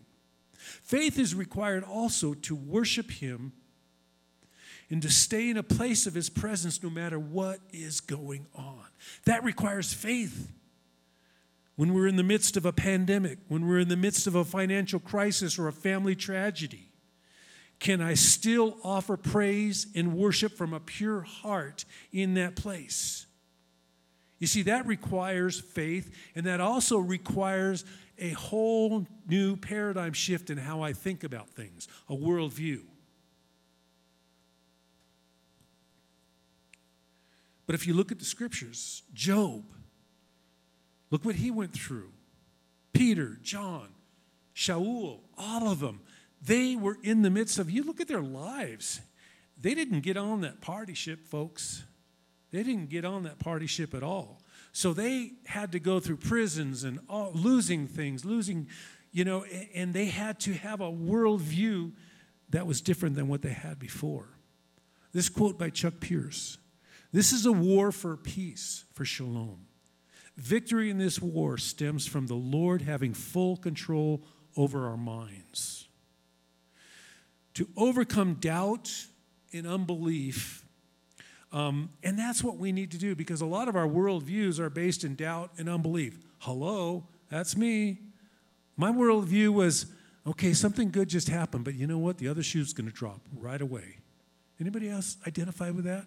Faith 0.57 1.17
is 1.17 1.33
required 1.33 1.83
also 1.83 2.33
to 2.33 2.55
worship 2.55 3.11
Him 3.11 3.53
and 4.89 5.01
to 5.01 5.09
stay 5.09 5.49
in 5.49 5.57
a 5.57 5.63
place 5.63 6.07
of 6.07 6.13
His 6.13 6.29
presence 6.29 6.81
no 6.81 6.89
matter 6.89 7.19
what 7.19 7.59
is 7.71 7.99
going 7.99 8.47
on. 8.55 8.85
That 9.25 9.43
requires 9.43 9.93
faith. 9.93 10.51
When 11.75 11.93
we're 11.93 12.07
in 12.07 12.15
the 12.15 12.23
midst 12.23 12.57
of 12.57 12.65
a 12.65 12.73
pandemic, 12.73 13.37
when 13.49 13.67
we're 13.67 13.79
in 13.79 13.89
the 13.89 13.97
midst 13.97 14.25
of 14.25 14.33
a 14.33 14.43
financial 14.43 14.99
crisis 14.99 15.59
or 15.59 15.67
a 15.67 15.73
family 15.73 16.15
tragedy, 16.15 16.91
can 17.79 18.01
I 18.01 18.15
still 18.15 18.77
offer 18.83 19.15
praise 19.15 19.85
and 19.93 20.15
worship 20.15 20.53
from 20.53 20.73
a 20.73 20.79
pure 20.79 21.21
heart 21.21 21.85
in 22.11 22.33
that 22.33 22.55
place? 22.55 23.27
You 24.39 24.47
see, 24.47 24.63
that 24.63 24.85
requires 24.85 25.59
faith, 25.59 26.13
and 26.35 26.45
that 26.45 26.61
also 26.61 26.97
requires 26.97 27.85
a 28.19 28.31
whole 28.31 29.05
new 29.27 29.55
paradigm 29.55 30.13
shift 30.13 30.49
in 30.49 30.57
how 30.57 30.81
I 30.81 30.93
think 30.93 31.23
about 31.23 31.49
things, 31.49 31.87
a 32.09 32.15
worldview. 32.15 32.81
But 37.67 37.75
if 37.75 37.85
you 37.85 37.93
look 37.93 38.11
at 38.11 38.17
the 38.17 38.25
scriptures, 38.25 39.03
Job, 39.13 39.65
look 41.11 41.23
what 41.23 41.35
he 41.35 41.51
went 41.51 41.73
through. 41.73 42.11
Peter, 42.93 43.37
John, 43.43 43.89
Shaul, 44.55 45.19
all 45.37 45.69
of 45.69 45.81
them, 45.81 46.01
they 46.41 46.75
were 46.75 46.97
in 47.03 47.21
the 47.21 47.29
midst 47.29 47.59
of, 47.59 47.69
you 47.69 47.83
look 47.83 48.01
at 48.01 48.07
their 48.07 48.21
lives. 48.21 49.01
They 49.59 49.73
didn't 49.73 49.99
get 49.99 50.17
on 50.17 50.41
that 50.41 50.61
party 50.61 50.93
ship, 50.93 51.27
folks. 51.27 51.83
They 52.51 52.63
didn't 52.63 52.89
get 52.89 53.03
on 53.03 53.23
that 53.23 53.37
party 53.37 53.67
ship 53.67 53.93
at 53.93 54.01
all. 54.01 54.41
So 54.71 54.93
they 54.93 55.33
had 55.45 55.71
to 55.73 55.79
go 55.79 55.99
through 55.99 56.17
prisons 56.17 56.83
and 56.83 56.99
all, 57.09 57.31
losing 57.33 57.87
things, 57.87 58.23
losing, 58.23 58.67
you 59.11 59.25
know, 59.25 59.43
and 59.73 59.93
they 59.93 60.05
had 60.05 60.39
to 60.41 60.53
have 60.53 60.79
a 60.79 60.91
worldview 60.91 61.91
that 62.49 62.65
was 62.65 62.79
different 62.79 63.15
than 63.15 63.27
what 63.27 63.41
they 63.41 63.51
had 63.51 63.77
before. 63.77 64.29
This 65.11 65.27
quote 65.29 65.59
by 65.59 65.69
Chuck 65.69 65.99
Pierce 65.99 66.59
this 67.17 67.33
is 67.33 67.47
a 67.47 67.51
war 67.51 67.91
for 67.91 68.15
peace, 68.15 68.85
for 68.93 69.03
shalom. 69.03 69.65
Victory 70.35 70.91
in 70.91 70.99
this 70.99 71.19
war 71.19 71.57
stems 71.57 72.05
from 72.05 72.27
the 72.27 72.35
Lord 72.35 72.83
having 72.83 73.15
full 73.15 73.57
control 73.57 74.21
over 74.55 74.85
our 74.85 74.97
minds. 74.97 75.87
To 77.55 77.67
overcome 77.75 78.35
doubt 78.35 79.07
and 79.51 79.65
unbelief, 79.65 80.63
um, 81.51 81.89
and 82.03 82.19
that's 82.19 82.43
what 82.43 82.57
we 82.57 82.71
need 82.71 82.91
to 82.91 82.99
do 82.99 83.15
because 83.15 83.41
a 83.41 83.47
lot 83.47 83.67
of 83.67 83.75
our 83.75 83.87
worldviews 83.87 84.59
are 84.59 84.69
based 84.69 85.03
in 85.03 85.15
doubt 85.15 85.49
and 85.57 85.67
unbelief. 85.67 86.19
Hello, 86.37 87.07
that's 87.31 87.57
me. 87.57 87.97
My 88.75 88.91
worldview 88.91 89.49
was 89.49 89.87
okay, 90.27 90.53
something 90.53 90.91
good 90.91 91.09
just 91.09 91.29
happened, 91.29 91.65
but 91.65 91.73
you 91.73 91.87
know 91.87 91.97
what? 91.97 92.19
The 92.19 92.27
other 92.27 92.43
shoe's 92.43 92.73
going 92.73 92.87
to 92.87 92.93
drop 92.93 93.21
right 93.35 93.59
away. 93.59 93.97
Anybody 94.59 94.87
else 94.87 95.17
identify 95.25 95.71
with 95.71 95.85
that? 95.85 96.05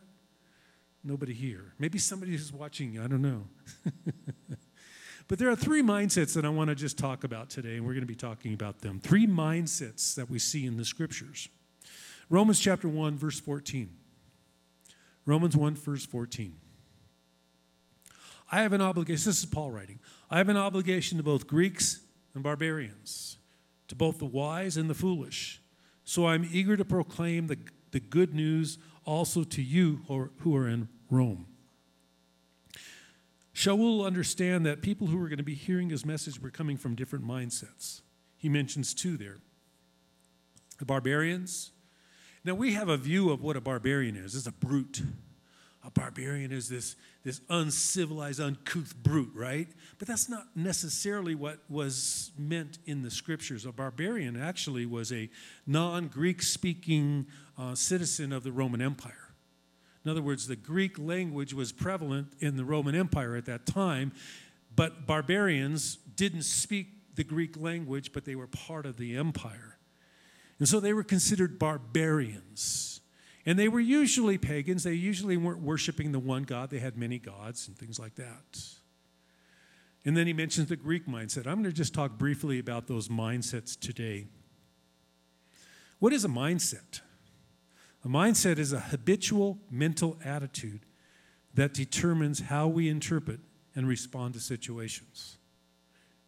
Nobody 1.03 1.33
here. 1.33 1.73
Maybe 1.79 1.99
somebody 1.99 2.33
who's 2.33 2.53
watching 2.53 2.93
you, 2.93 3.03
I 3.03 3.07
don't 3.07 3.23
know. 3.23 3.47
but 5.29 5.39
there 5.39 5.49
are 5.49 5.57
three 5.57 5.83
mindsets 5.83 6.35
that 6.35 6.45
I 6.45 6.51
want 6.51 6.69
to 6.69 6.75
just 6.75 6.99
talk 6.99 7.25
about 7.25 7.49
today, 7.49 7.77
and 7.77 7.87
we're 7.87 7.95
going 7.95 8.03
to 8.03 8.07
be 8.07 8.15
talking 8.15 8.53
about 8.53 8.81
them. 8.81 9.01
Three 9.01 9.27
mindsets 9.27 10.15
that 10.17 10.29
we 10.29 10.39
see 10.39 10.67
in 10.67 10.77
the 10.77 10.85
scriptures. 10.85 11.49
Romans 12.29 12.61
chapter 12.61 12.87
1, 12.87 13.17
verse 13.17 13.41
14. 13.41 13.91
Romans 15.25 15.57
1, 15.57 15.75
verse 15.75 16.05
14. 16.05 16.57
I 18.53 18.63
have 18.63 18.73
an 18.73 18.83
obligation, 18.83 19.31
this 19.31 19.39
is 19.39 19.47
Paul 19.47 19.71
writing. 19.71 20.01
I 20.31 20.39
have 20.39 20.49
an 20.49 20.57
obligation 20.57 21.19
to 21.19 21.25
both 21.25 21.47
Greeks 21.47 22.01
and 22.35 22.43
barbarians, 22.43 23.39
to 23.89 23.95
both 23.95 24.19
the 24.19 24.27
wise 24.27 24.77
and 24.77 24.91
the 24.91 24.95
foolish. 24.95 25.63
So 26.05 26.27
I'm 26.27 26.49
eager 26.51 26.77
to 26.77 26.85
proclaim 26.85 27.47
the, 27.47 27.59
the 27.93 28.01
good 28.01 28.35
news 28.35 28.79
also 29.05 29.45
to 29.45 29.63
you 29.63 30.03
who 30.09 30.57
are 30.57 30.69
in 30.69 30.89
Rome. 31.11 31.47
Shaul 33.55 34.07
understand 34.07 34.65
that 34.65 34.81
people 34.81 35.09
who 35.09 35.19
were 35.19 35.29
going 35.29 35.39
to 35.39 35.45
be 35.45 35.55
hearing 35.55 35.91
his 35.91 36.07
message 36.07 36.41
were 36.41 36.51
coming 36.51 36.77
from 36.77 36.95
different 36.95 37.27
mindsets. 37.27 38.01
He 38.37 38.49
mentions 38.49 38.95
two 38.95 39.17
there 39.17 39.39
the 40.79 40.87
barbarians. 40.87 41.73
Now, 42.43 42.55
we 42.55 42.73
have 42.73 42.89
a 42.89 42.97
view 42.97 43.31
of 43.31 43.43
what 43.43 43.57
a 43.57 43.61
barbarian 43.61 44.17
is 44.17 44.35
it's 44.35 44.47
a 44.47 44.53
brute. 44.53 45.03
A 45.83 45.91
barbarian 45.91 46.53
is 46.53 46.69
this, 46.69 46.95
this 47.25 47.41
uncivilized, 47.49 48.39
uncouth 48.39 48.95
brute, 49.03 49.33
right? 49.35 49.67
But 49.99 50.09
that's 50.09 50.29
not 50.29 50.49
necessarily 50.55 51.35
what 51.35 51.61
was 51.71 52.33
meant 52.37 52.79
in 52.85 53.03
the 53.03 53.11
scriptures. 53.11 53.65
A 53.65 53.73
barbarian 53.73 54.37
actually 54.37 54.85
was 54.85 55.11
a 55.11 55.31
non 55.67 56.09
Greek 56.09 56.43
speaking 56.43 57.27
uh, 57.57 57.75
citizen 57.75 58.33
of 58.33 58.43
the 58.43 58.53
Roman 58.53 58.83
Empire. 58.83 59.35
In 60.05 60.11
other 60.11 60.23
words, 60.23 60.47
the 60.47 60.57
Greek 60.57 60.99
language 60.99 61.55
was 61.55 61.73
prevalent 61.73 62.29
in 62.41 62.57
the 62.57 62.65
Roman 62.65 62.95
Empire 62.95 63.37
at 63.37 63.47
that 63.47 63.67
time, 63.67 64.13
but 64.75 65.07
barbarians 65.07 65.97
didn't 66.17 66.43
speak 66.43 66.89
the 67.15 67.25
Greek 67.25 67.57
language, 67.59 68.13
but 68.13 68.25
they 68.25 68.35
were 68.35 68.47
part 68.47 68.87
of 68.87 68.97
the 68.97 69.17
empire. 69.17 69.79
And 70.59 70.69
so 70.69 70.79
they 70.79 70.93
were 70.93 71.03
considered 71.03 71.59
barbarians. 71.59 73.00
And 73.51 73.59
they 73.59 73.67
were 73.67 73.81
usually 73.81 74.39
pagans. 74.39 74.85
They 74.85 74.93
usually 74.93 75.37
weren't 75.37 75.61
worshiping 75.61 76.13
the 76.13 76.21
one 76.21 76.45
God, 76.45 76.71
they 76.71 76.79
had 76.79 76.97
many 76.97 77.19
gods 77.19 77.67
and 77.67 77.77
things 77.77 77.99
like 77.99 78.15
that. 78.15 78.63
And 80.05 80.17
then 80.17 80.29
he 80.29 80.33
mentions 80.33 80.69
the 80.69 80.77
Greek 80.77 81.09
mindset. 81.09 81.49
I'm 81.49 81.55
going 81.55 81.65
to 81.65 81.73
just 81.73 81.93
talk 81.93 82.17
briefly 82.17 82.61
about 82.61 82.87
those 82.87 83.09
mindsets 83.09 83.77
today. 83.77 84.29
What 85.99 86.13
is 86.13 86.25
a 86.25 86.29
mindset? 86.29 87.01
A 88.05 88.09
mindset 88.09 88.61
is 88.61 88.73
a 88.73 88.79
habitual 88.79 89.59
mental 89.69 90.17
attitude 90.25 90.87
that 91.55 91.75
determines 91.75 92.43
how 92.43 92.69
we 92.69 92.89
interpret 92.89 93.41
and 93.75 93.89
respond 93.89 94.35
to 94.35 94.41
situations. 94.41 95.39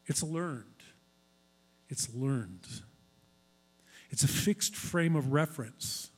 It's 0.06 0.24
learned. 0.24 0.64
It's 1.88 2.12
learned. 2.12 2.66
It's 4.10 4.24
a 4.24 4.28
fixed 4.28 4.74
frame 4.74 5.14
of 5.14 5.32
reference. 5.32 6.08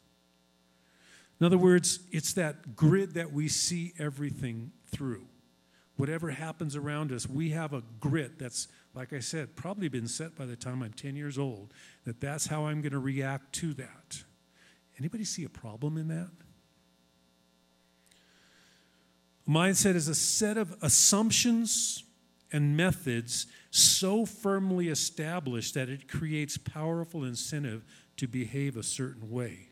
In 1.45 1.47
other 1.47 1.59
words, 1.59 1.99
it's 2.11 2.33
that 2.33 2.75
grid 2.75 3.13
that 3.13 3.31
we 3.31 3.49
see 3.49 3.93
everything 3.99 4.73
through. 4.87 5.27
Whatever 5.97 6.31
happens 6.31 6.75
around 6.75 7.13
us, 7.13 7.29
we 7.29 7.51
have 7.51 7.75
a 7.75 7.83
grid 8.01 8.39
that's, 8.39 8.67
like 8.95 9.13
I 9.13 9.19
said, 9.19 9.55
probably 9.55 9.91
been 9.91 10.09
set 10.09 10.37
by 10.37 10.47
the 10.47 10.57
time 10.57 10.83
I'm 10.83 10.95
10 10.95 11.17
years 11.17 11.37
old, 11.37 11.75
that 12.07 12.19
that's 12.19 12.47
how 12.47 12.65
I'm 12.65 12.81
going 12.81 12.93
to 12.93 12.99
react 12.99 13.53
to 13.57 13.75
that. 13.75 14.25
Anybody 14.99 15.23
see 15.23 15.45
a 15.45 15.51
problem 15.51 15.99
in 15.99 16.09
that? 16.09 16.31
Mindset 19.47 19.97
is 19.97 20.09
a 20.09 20.15
set 20.15 20.57
of 20.57 20.75
assumptions 20.81 22.05
and 22.53 22.75
methods 22.75 23.49
so 23.71 24.25
firmly 24.25 24.89
established 24.89 25.75
that 25.75 25.91
it 25.91 26.09
creates 26.09 26.57
powerful 26.57 27.23
incentive 27.23 27.85
to 28.17 28.27
behave 28.27 28.79
a 28.79 28.83
certain 28.83 29.31
way. 29.31 29.69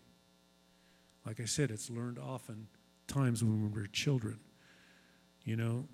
Like 1.27 1.41
I 1.41 1.45
said, 1.45 1.71
it's 1.71 1.91
learned 1.91 2.19
often 2.19 2.69
times 3.07 3.43
when 3.43 3.63
we 3.63 3.81
were 3.81 3.87
children. 3.87 4.39
You 5.45 5.57
know, 5.57 5.89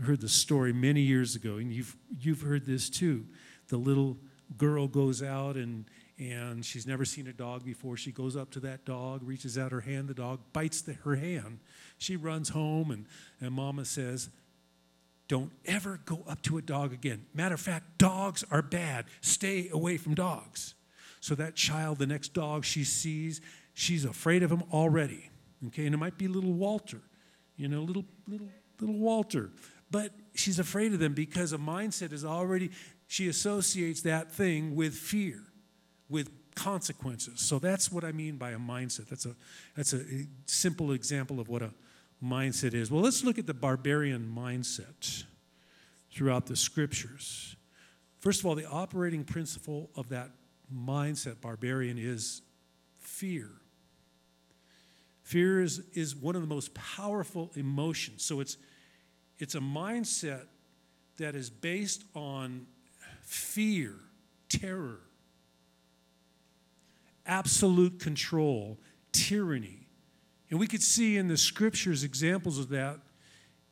I 0.00 0.04
heard 0.04 0.20
the 0.20 0.28
story 0.28 0.72
many 0.72 1.02
years 1.02 1.34
ago, 1.34 1.56
and 1.56 1.72
you've, 1.72 1.96
you've 2.18 2.42
heard 2.42 2.66
this 2.66 2.88
too. 2.90 3.26
The 3.68 3.76
little 3.76 4.16
girl 4.56 4.88
goes 4.88 5.22
out 5.22 5.56
and 5.56 5.84
and 6.18 6.64
she's 6.64 6.86
never 6.86 7.04
seen 7.04 7.28
a 7.28 7.32
dog 7.32 7.64
before. 7.64 7.96
She 7.96 8.10
goes 8.10 8.34
up 8.34 8.50
to 8.52 8.60
that 8.60 8.84
dog, 8.84 9.22
reaches 9.22 9.56
out 9.56 9.70
her 9.70 9.82
hand, 9.82 10.08
the 10.08 10.14
dog 10.14 10.40
bites 10.52 10.82
the, 10.82 10.94
her 10.94 11.14
hand. 11.14 11.60
She 11.96 12.16
runs 12.16 12.48
home, 12.48 12.90
and, 12.90 13.06
and 13.40 13.52
mama 13.52 13.84
says, 13.84 14.28
Don't 15.28 15.52
ever 15.64 16.00
go 16.04 16.24
up 16.28 16.42
to 16.42 16.58
a 16.58 16.62
dog 16.62 16.92
again. 16.92 17.26
Matter 17.34 17.54
of 17.54 17.60
fact, 17.60 17.98
dogs 17.98 18.44
are 18.50 18.62
bad. 18.62 19.04
Stay 19.20 19.68
away 19.72 19.96
from 19.96 20.14
dogs. 20.14 20.74
So 21.20 21.36
that 21.36 21.54
child, 21.54 21.98
the 21.98 22.06
next 22.06 22.34
dog 22.34 22.64
she 22.64 22.82
sees, 22.82 23.40
she's 23.78 24.04
afraid 24.04 24.42
of 24.42 24.50
him 24.50 24.64
already. 24.72 25.30
Okay, 25.68 25.86
and 25.86 25.94
it 25.94 25.98
might 25.98 26.18
be 26.18 26.26
little 26.26 26.52
Walter, 26.52 27.00
you 27.56 27.68
know, 27.68 27.82
little, 27.82 28.04
little, 28.26 28.48
little 28.80 28.98
Walter. 28.98 29.50
But 29.90 30.12
she's 30.34 30.58
afraid 30.58 30.92
of 30.92 30.98
them 30.98 31.14
because 31.14 31.52
a 31.52 31.58
mindset 31.58 32.12
is 32.12 32.24
already, 32.24 32.70
she 33.06 33.28
associates 33.28 34.02
that 34.02 34.32
thing 34.32 34.74
with 34.74 34.94
fear 34.94 35.44
with 36.08 36.28
consequences. 36.54 37.40
So 37.40 37.60
that's 37.60 37.90
what 37.90 38.04
I 38.04 38.10
mean 38.10 38.36
by 38.36 38.50
a 38.50 38.58
mindset. 38.58 39.08
That's 39.08 39.26
a, 39.26 39.36
that's 39.76 39.92
a 39.92 40.02
simple 40.46 40.92
example 40.92 41.38
of 41.38 41.48
what 41.48 41.62
a 41.62 41.70
mindset 42.22 42.74
is. 42.74 42.90
Well, 42.90 43.02
let's 43.02 43.22
look 43.22 43.38
at 43.38 43.46
the 43.46 43.54
barbarian 43.54 44.28
mindset 44.36 45.24
throughout 46.10 46.46
the 46.46 46.56
scriptures. 46.56 47.54
First 48.18 48.40
of 48.40 48.46
all, 48.46 48.56
the 48.56 48.68
operating 48.68 49.22
principle 49.22 49.90
of 49.94 50.08
that 50.08 50.30
mindset, 50.74 51.40
barbarian, 51.40 51.96
is 51.96 52.42
fear. 52.98 53.50
Fear 55.28 55.60
is, 55.60 55.82
is 55.92 56.16
one 56.16 56.36
of 56.36 56.40
the 56.40 56.48
most 56.48 56.72
powerful 56.72 57.50
emotions. 57.54 58.24
So 58.24 58.40
it's, 58.40 58.56
it's 59.38 59.54
a 59.54 59.60
mindset 59.60 60.46
that 61.18 61.34
is 61.34 61.50
based 61.50 62.02
on 62.14 62.66
fear, 63.20 63.96
terror, 64.48 65.00
absolute 67.26 68.00
control, 68.00 68.78
tyranny. 69.12 69.88
And 70.48 70.58
we 70.58 70.66
could 70.66 70.82
see 70.82 71.18
in 71.18 71.28
the 71.28 71.36
scriptures 71.36 72.04
examples 72.04 72.58
of 72.58 72.70
that 72.70 72.96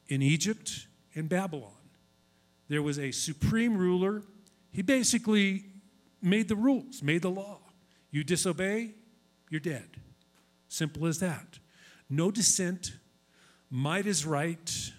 in 0.09 0.21
Egypt 0.21 0.87
and 1.15 1.27
Babylon. 1.27 1.73
There 2.69 2.83
was 2.83 2.99
a 2.99 3.13
supreme 3.13 3.79
ruler. 3.79 4.25
He 4.73 4.83
basically 4.83 5.65
made 6.21 6.49
the 6.49 6.57
rules, 6.57 7.03
made 7.03 7.23
the 7.23 7.31
law. 7.31 7.61
You 8.11 8.25
disobey, 8.25 8.91
you're 9.49 9.59
dead. 9.59 9.89
Simple 10.69 11.07
as 11.07 11.19
that. 11.21 11.59
No 12.09 12.31
dissent. 12.31 12.93
Might 13.71 14.07
is 14.07 14.25
right. 14.25 14.93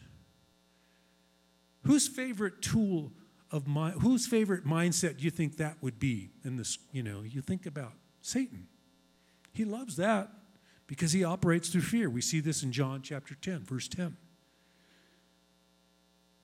Whose 1.83 2.07
favorite 2.07 2.61
tool 2.61 3.11
of 3.51 3.67
my 3.67 3.91
whose 3.91 4.27
favorite 4.27 4.65
mindset 4.65 5.17
do 5.17 5.23
you 5.23 5.31
think 5.31 5.57
that 5.57 5.77
would 5.81 5.99
be 5.99 6.31
in 6.43 6.57
this, 6.57 6.77
you 6.91 7.01
know, 7.01 7.21
you 7.21 7.41
think 7.41 7.65
about 7.65 7.93
Satan. 8.21 8.67
He 9.53 9.63
loves 9.63 9.95
that 9.95 10.29
because 10.85 11.13
he 11.13 11.23
operates 11.23 11.69
through 11.69 11.81
fear. 11.81 12.09
We 12.09 12.21
see 12.21 12.39
this 12.39 12.61
in 12.61 12.71
John 12.71 13.01
chapter 13.01 13.35
10, 13.35 13.63
verse 13.63 13.87
10. 13.87 14.17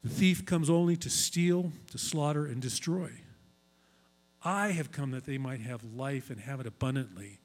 The 0.04 0.10
thief 0.10 0.46
comes 0.46 0.70
only 0.70 0.98
to 0.98 1.10
steal, 1.10 1.72
to 1.92 1.98
slaughter, 1.98 2.46
and 2.46 2.62
destroy. 2.62 3.12
I 4.44 4.70
have 4.70 4.92
come 4.92 5.12
that 5.12 5.26
they 5.26 5.38
might 5.38 5.62
have 5.62 5.84
life 5.84 6.30
and 6.30 6.42
have 6.42 6.60
it 6.60 6.68
abundantly. 6.68 7.40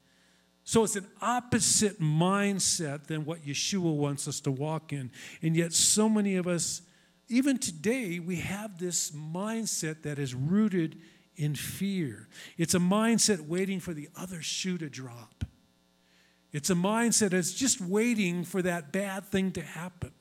So 0.69 0.85
it's 0.85 0.97
an 0.97 1.07
opposite 1.23 1.99
mindset 1.99 3.07
than 3.07 3.25
what 3.25 3.43
Yeshua 3.43 3.91
wants 3.97 4.29
us 4.29 4.39
to 4.41 4.51
walk 4.51 4.93
in. 4.93 5.11
And 5.41 5.57
yet, 5.57 5.73
so 5.73 6.11
many 6.11 6.37
of 6.37 6.47
us, 6.47 6.83
even 7.31 7.57
today, 7.57 8.19
we 8.19 8.37
have 8.37 8.77
this 8.77 9.11
mindset 9.13 10.03
that 10.03 10.19
is 10.19 10.35
rooted 10.35 11.01
in 11.37 11.55
fear. 11.55 12.29
It's 12.59 12.75
a 12.75 12.79
mindset 12.79 13.49
waiting 13.49 13.81
for 13.81 13.95
the 13.95 14.11
other 14.15 14.43
shoe 14.43 14.77
to 14.77 14.91
drop. 14.91 15.43
It's 16.53 16.69
a 16.69 16.75
mindset 16.75 17.31
that's 17.31 17.55
just 17.55 17.81
waiting 17.81 18.45
for 18.45 18.61
that 18.61 18.93
bad 18.93 19.25
thing 19.25 19.53
to 19.53 19.63
happen. 19.63 20.13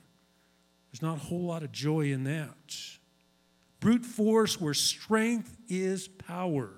There's 0.90 1.02
not 1.02 1.18
a 1.18 1.26
whole 1.26 1.44
lot 1.44 1.64
of 1.64 1.74
joy 1.74 2.14
in 2.14 2.24
that. 2.24 2.78
Brute 3.82 4.06
force 4.06 4.62
where 4.62 4.74
strength 4.74 5.58
is 5.68 6.08
power. 6.08 6.77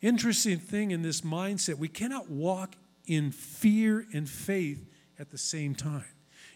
Interesting 0.00 0.58
thing 0.58 0.90
in 0.90 1.02
this 1.02 1.22
mindset, 1.22 1.78
we 1.78 1.88
cannot 1.88 2.30
walk 2.30 2.76
in 3.06 3.32
fear 3.32 4.06
and 4.12 4.28
faith 4.28 4.86
at 5.18 5.30
the 5.30 5.38
same 5.38 5.74
time. 5.74 6.04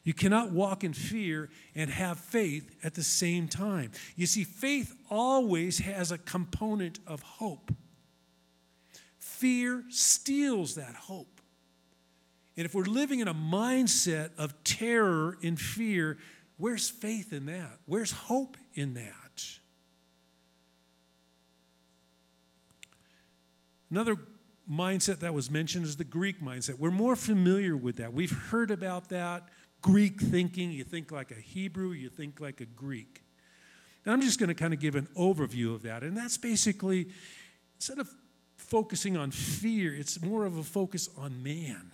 You 0.05 0.15
cannot 0.15 0.51
walk 0.51 0.83
in 0.85 0.93
fear 0.93 1.49
and 1.75 1.89
have 1.91 2.19
faith 2.19 2.75
at 2.83 2.95
the 2.95 3.03
same 3.03 3.49
time. 3.49 3.93
You 4.17 4.27
see, 4.27 4.45
faith 4.45 4.95
always 5.11 5.79
has 5.79 6.11
a 6.11 6.19
component 6.19 6.99
of 7.07 7.23
hope. 7.23 7.73
Fear 9.19 9.85
steals 9.89 10.75
that 10.75 10.95
hope. 10.95 11.41
And 12.57 12.67
if 12.67 12.75
we're 12.75 12.85
living 12.85 13.21
in 13.21 13.29
a 13.29 13.35
mindset 13.35 14.31
of 14.39 14.63
terror 14.65 15.39
and 15.43 15.59
fear, 15.59 16.19
where's 16.59 16.91
faith 16.91 17.33
in 17.33 17.47
that? 17.47 17.79
Where's 17.87 18.13
hope 18.13 18.57
in 18.75 18.95
that? 18.95 19.22
Another 23.93 24.17
mindset 24.71 25.19
that 25.19 25.35
was 25.35 25.51
mentioned 25.51 25.85
is 25.85 25.99
the 25.99 26.05
Greek 26.05 26.41
mindset. 26.41 26.79
We're 26.79 26.91
more 26.91 27.15
familiar 27.15 27.77
with 27.77 27.97
that. 27.97 28.15
We've 28.15 28.33
heard 28.49 28.71
about 28.71 29.11
that. 29.11 29.51
Greek 29.83 30.19
thinking, 30.19 30.73
you 30.73 30.83
think 30.83 31.13
like 31.13 31.31
a 31.31 31.35
Hebrew, 31.35 31.91
you 31.91 32.09
think 32.09 32.41
like 32.41 32.63
a 32.63 32.65
Greek. 32.65 33.23
And 34.07 34.15
I'm 34.15 34.23
just 34.23 34.39
going 34.41 34.49
to 34.49 34.55
kind 34.55 34.73
of 34.73 34.81
give 34.81 34.95
an 34.95 35.09
overview 35.15 35.75
of 35.75 35.83
that. 35.83 36.03
And 36.03 36.17
that's 36.17 36.39
basically, 36.39 37.09
instead 37.75 37.99
of 37.99 38.09
focusing 38.57 39.19
on 39.19 39.31
fear, 39.31 39.95
it's 39.95 40.23
more 40.23 40.47
of 40.47 40.57
a 40.57 40.63
focus 40.63 41.11
on 41.19 41.43
man. 41.43 41.93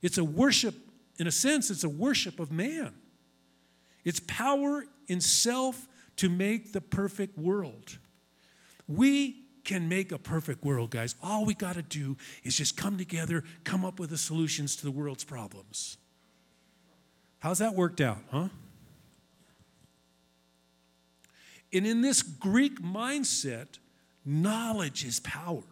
It's 0.00 0.16
a 0.16 0.24
worship, 0.24 0.74
in 1.18 1.26
a 1.26 1.30
sense, 1.30 1.70
it's 1.70 1.84
a 1.84 1.90
worship 1.90 2.40
of 2.40 2.50
man. 2.50 2.94
It's 4.02 4.20
power 4.20 4.86
in 5.08 5.20
self 5.20 5.86
to 6.16 6.30
make 6.30 6.72
the 6.72 6.80
perfect 6.80 7.36
world. 7.36 7.98
We 8.88 9.41
can 9.64 9.88
make 9.88 10.12
a 10.12 10.18
perfect 10.18 10.64
world, 10.64 10.90
guys. 10.90 11.14
All 11.22 11.44
we 11.44 11.54
got 11.54 11.74
to 11.74 11.82
do 11.82 12.16
is 12.44 12.56
just 12.56 12.76
come 12.76 12.98
together, 12.98 13.44
come 13.64 13.84
up 13.84 13.98
with 13.98 14.10
the 14.10 14.18
solutions 14.18 14.76
to 14.76 14.84
the 14.84 14.90
world's 14.90 15.24
problems. 15.24 15.96
How's 17.38 17.58
that 17.58 17.74
worked 17.74 18.00
out, 18.00 18.18
huh? 18.30 18.48
And 21.72 21.86
in 21.86 22.02
this 22.02 22.22
Greek 22.22 22.82
mindset, 22.82 23.78
knowledge 24.24 25.04
is 25.04 25.20
power. 25.20 25.62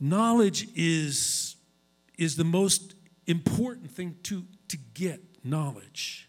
Knowledge 0.00 0.68
is 0.74 1.56
is 2.18 2.36
the 2.36 2.44
most 2.44 2.94
important 3.26 3.90
thing 3.90 4.16
to, 4.24 4.44
to 4.68 4.76
get 4.94 5.20
knowledge. 5.44 6.28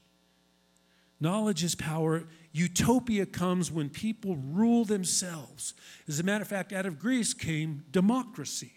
Knowledge 1.20 1.64
is 1.64 1.76
power. 1.76 2.24
Utopia 2.54 3.26
comes 3.26 3.72
when 3.72 3.90
people 3.90 4.36
rule 4.36 4.86
themselves. 4.86 5.74
As 6.08 6.20
a 6.20 6.24
matter 6.24 6.44
of 6.44 6.48
fact, 6.48 6.72
out 6.72 6.86
of 6.86 7.00
Greece 7.00 7.34
came 7.34 7.84
democracy. 7.92 8.72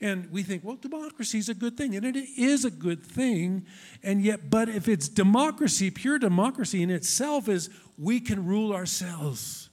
And 0.00 0.30
we 0.30 0.44
think, 0.44 0.64
well, 0.64 0.76
democracy 0.76 1.38
is 1.38 1.48
a 1.48 1.54
good 1.54 1.76
thing. 1.76 1.96
And 1.96 2.04
it 2.06 2.16
is 2.16 2.64
a 2.64 2.70
good 2.70 3.04
thing. 3.04 3.66
And 4.02 4.22
yet, 4.22 4.50
but 4.50 4.68
if 4.68 4.88
it's 4.88 5.08
democracy, 5.08 5.90
pure 5.90 6.18
democracy 6.18 6.82
in 6.82 6.90
itself 6.90 7.48
is 7.48 7.70
we 7.98 8.20
can 8.20 8.46
rule 8.46 8.72
ourselves. 8.72 9.68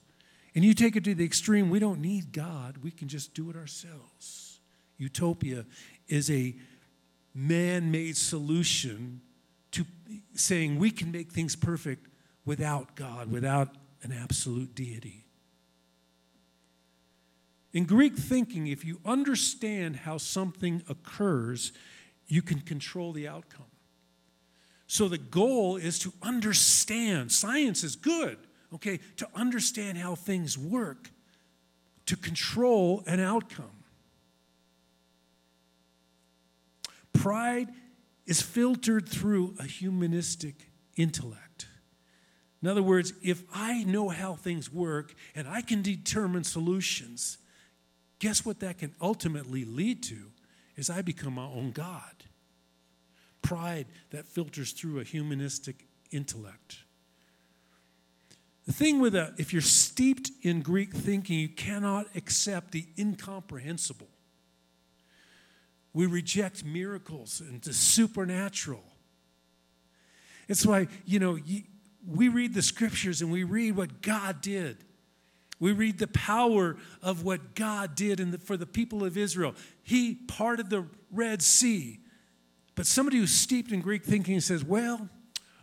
And 0.54 0.64
you 0.64 0.74
take 0.74 0.96
it 0.96 1.04
to 1.04 1.14
the 1.14 1.24
extreme, 1.24 1.70
we 1.70 1.78
don't 1.78 2.00
need 2.00 2.32
God, 2.32 2.78
we 2.78 2.90
can 2.90 3.06
just 3.06 3.34
do 3.34 3.48
it 3.50 3.56
ourselves. 3.56 4.58
Utopia 4.98 5.64
is 6.08 6.30
a 6.30 6.54
man 7.32 7.92
made 7.92 8.16
solution 8.16 9.20
to 9.70 9.84
saying 10.34 10.78
we 10.78 10.90
can 10.90 11.12
make 11.12 11.30
things 11.30 11.54
perfect 11.54 12.08
without 12.44 12.94
God, 12.94 13.30
without 13.30 13.68
an 14.02 14.12
absolute 14.12 14.74
deity. 14.74 15.24
In 17.72 17.84
Greek 17.84 18.16
thinking, 18.16 18.66
if 18.66 18.84
you 18.84 19.00
understand 19.04 19.96
how 19.96 20.18
something 20.18 20.82
occurs, 20.88 21.72
you 22.26 22.42
can 22.42 22.60
control 22.60 23.12
the 23.12 23.28
outcome. 23.28 23.66
So 24.86 25.06
the 25.06 25.18
goal 25.18 25.76
is 25.76 25.98
to 26.00 26.12
understand. 26.20 27.30
Science 27.30 27.84
is 27.84 27.94
good, 27.94 28.38
okay, 28.74 28.98
to 29.18 29.28
understand 29.36 29.98
how 29.98 30.16
things 30.16 30.58
work, 30.58 31.10
to 32.06 32.16
control 32.16 33.04
an 33.06 33.20
outcome. 33.20 33.84
Pride 37.12 37.68
is 38.26 38.42
filtered 38.42 39.08
through 39.08 39.54
a 39.60 39.64
humanistic 39.64 40.70
intellect. 40.96 41.49
In 42.62 42.68
other 42.68 42.82
words, 42.82 43.14
if 43.22 43.42
I 43.54 43.84
know 43.84 44.10
how 44.10 44.34
things 44.34 44.70
work 44.72 45.14
and 45.34 45.48
I 45.48 45.62
can 45.62 45.80
determine 45.82 46.44
solutions, 46.44 47.38
guess 48.18 48.44
what 48.44 48.60
that 48.60 48.78
can 48.78 48.94
ultimately 49.00 49.64
lead 49.64 50.02
to 50.04 50.30
is 50.76 50.90
I 50.90 51.02
become 51.02 51.34
my 51.34 51.46
own 51.46 51.72
God. 51.72 52.24
Pride 53.42 53.86
that 54.10 54.26
filters 54.26 54.72
through 54.72 55.00
a 55.00 55.04
humanistic 55.04 55.86
intellect. 56.10 56.84
The 58.66 58.72
thing 58.72 59.00
with 59.00 59.14
a, 59.14 59.34
if 59.38 59.52
you're 59.52 59.62
steeped 59.62 60.30
in 60.42 60.60
Greek 60.60 60.94
thinking, 60.94 61.38
you 61.38 61.48
cannot 61.48 62.06
accept 62.14 62.72
the 62.72 62.86
incomprehensible. 62.98 64.08
We 65.92 66.06
reject 66.06 66.64
miracles 66.64 67.40
and 67.40 67.60
the 67.62 67.72
supernatural. 67.72 68.84
It's 70.46 70.64
why, 70.64 70.88
you 71.04 71.18
know, 71.18 71.38
we 72.06 72.28
read 72.28 72.54
the 72.54 72.62
scriptures 72.62 73.22
and 73.22 73.30
we 73.30 73.44
read 73.44 73.76
what 73.76 74.02
God 74.02 74.40
did. 74.40 74.78
We 75.58 75.72
read 75.72 75.98
the 75.98 76.06
power 76.06 76.76
of 77.02 77.22
what 77.22 77.54
God 77.54 77.94
did 77.94 78.18
the, 78.18 78.38
for 78.38 78.56
the 78.56 78.66
people 78.66 79.04
of 79.04 79.18
Israel. 79.18 79.54
He 79.82 80.14
parted 80.14 80.70
the 80.70 80.86
Red 81.10 81.42
Sea. 81.42 82.00
But 82.74 82.86
somebody 82.86 83.18
who's 83.18 83.32
steeped 83.32 83.70
in 83.70 83.82
Greek 83.82 84.04
thinking 84.04 84.40
says, 84.40 84.64
well, 84.64 85.08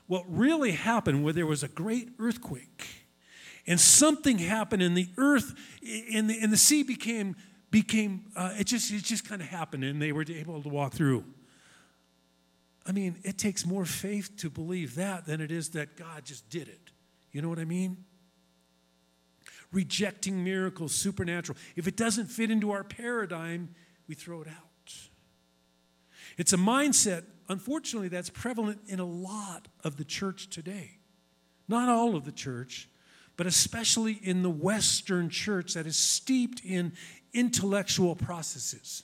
what 0.05 0.23
really 0.27 0.71
happened 0.71 1.23
where 1.23 1.33
there 1.33 1.47
was 1.47 1.63
a 1.63 1.67
great 1.67 2.09
earthquake 2.19 2.85
and 3.65 3.79
something 3.79 4.37
happened 4.37 4.83
and 4.83 4.95
the 4.95 5.09
earth 5.17 5.53
and 6.13 6.29
the, 6.29 6.39
and 6.39 6.53
the 6.53 6.57
sea 6.57 6.83
became 6.83 7.35
became, 7.69 8.25
uh, 8.35 8.53
it 8.57 8.65
just, 8.65 8.91
it 8.91 9.03
just 9.03 9.27
kind 9.27 9.41
of 9.41 9.47
happened 9.47 9.83
and 9.83 10.01
they 10.01 10.11
were 10.11 10.25
able 10.27 10.61
to 10.61 10.69
walk 10.69 10.93
through. 10.93 11.23
I 12.87 12.93
mean, 12.93 13.17
it 13.23 13.37
takes 13.37 13.65
more 13.65 13.83
faith 13.85 14.37
to 14.37 14.49
believe 14.49 14.95
that 14.95 15.25
than 15.25 15.41
it 15.41 15.51
is 15.51 15.69
that 15.71 15.97
God 15.97 16.23
just 16.23 16.49
did 16.49 16.69
it. 16.69 16.91
You 17.31 17.41
know 17.41 17.49
what 17.49 17.59
I 17.59 17.65
mean? 17.65 18.05
Rejecting 19.73 20.43
miracles, 20.43 20.95
supernatural. 20.95 21.57
If 21.75 21.87
it 21.87 21.97
doesn't 21.97 22.27
fit 22.27 22.49
into 22.49 22.71
our 22.71 22.85
paradigm, 22.85 23.75
we 24.07 24.15
throw 24.15 24.41
it 24.41 24.47
out. 24.47 24.93
It's 26.37 26.53
a 26.53 26.57
mindset, 26.57 27.23
unfortunately, 27.49 28.07
that's 28.07 28.29
prevalent 28.29 28.79
in 28.87 28.99
a 28.99 29.05
lot 29.05 29.67
of 29.83 29.97
the 29.97 30.05
church 30.05 30.49
today. 30.49 30.99
Not 31.67 31.89
all 31.89 32.15
of 32.15 32.23
the 32.23 32.31
church, 32.31 32.87
but 33.35 33.47
especially 33.47 34.13
in 34.13 34.43
the 34.43 34.49
Western 34.49 35.29
church 35.29 35.73
that 35.73 35.85
is 35.85 35.97
steeped 35.97 36.61
in 36.63 36.93
intellectual 37.33 38.15
processes. 38.15 39.03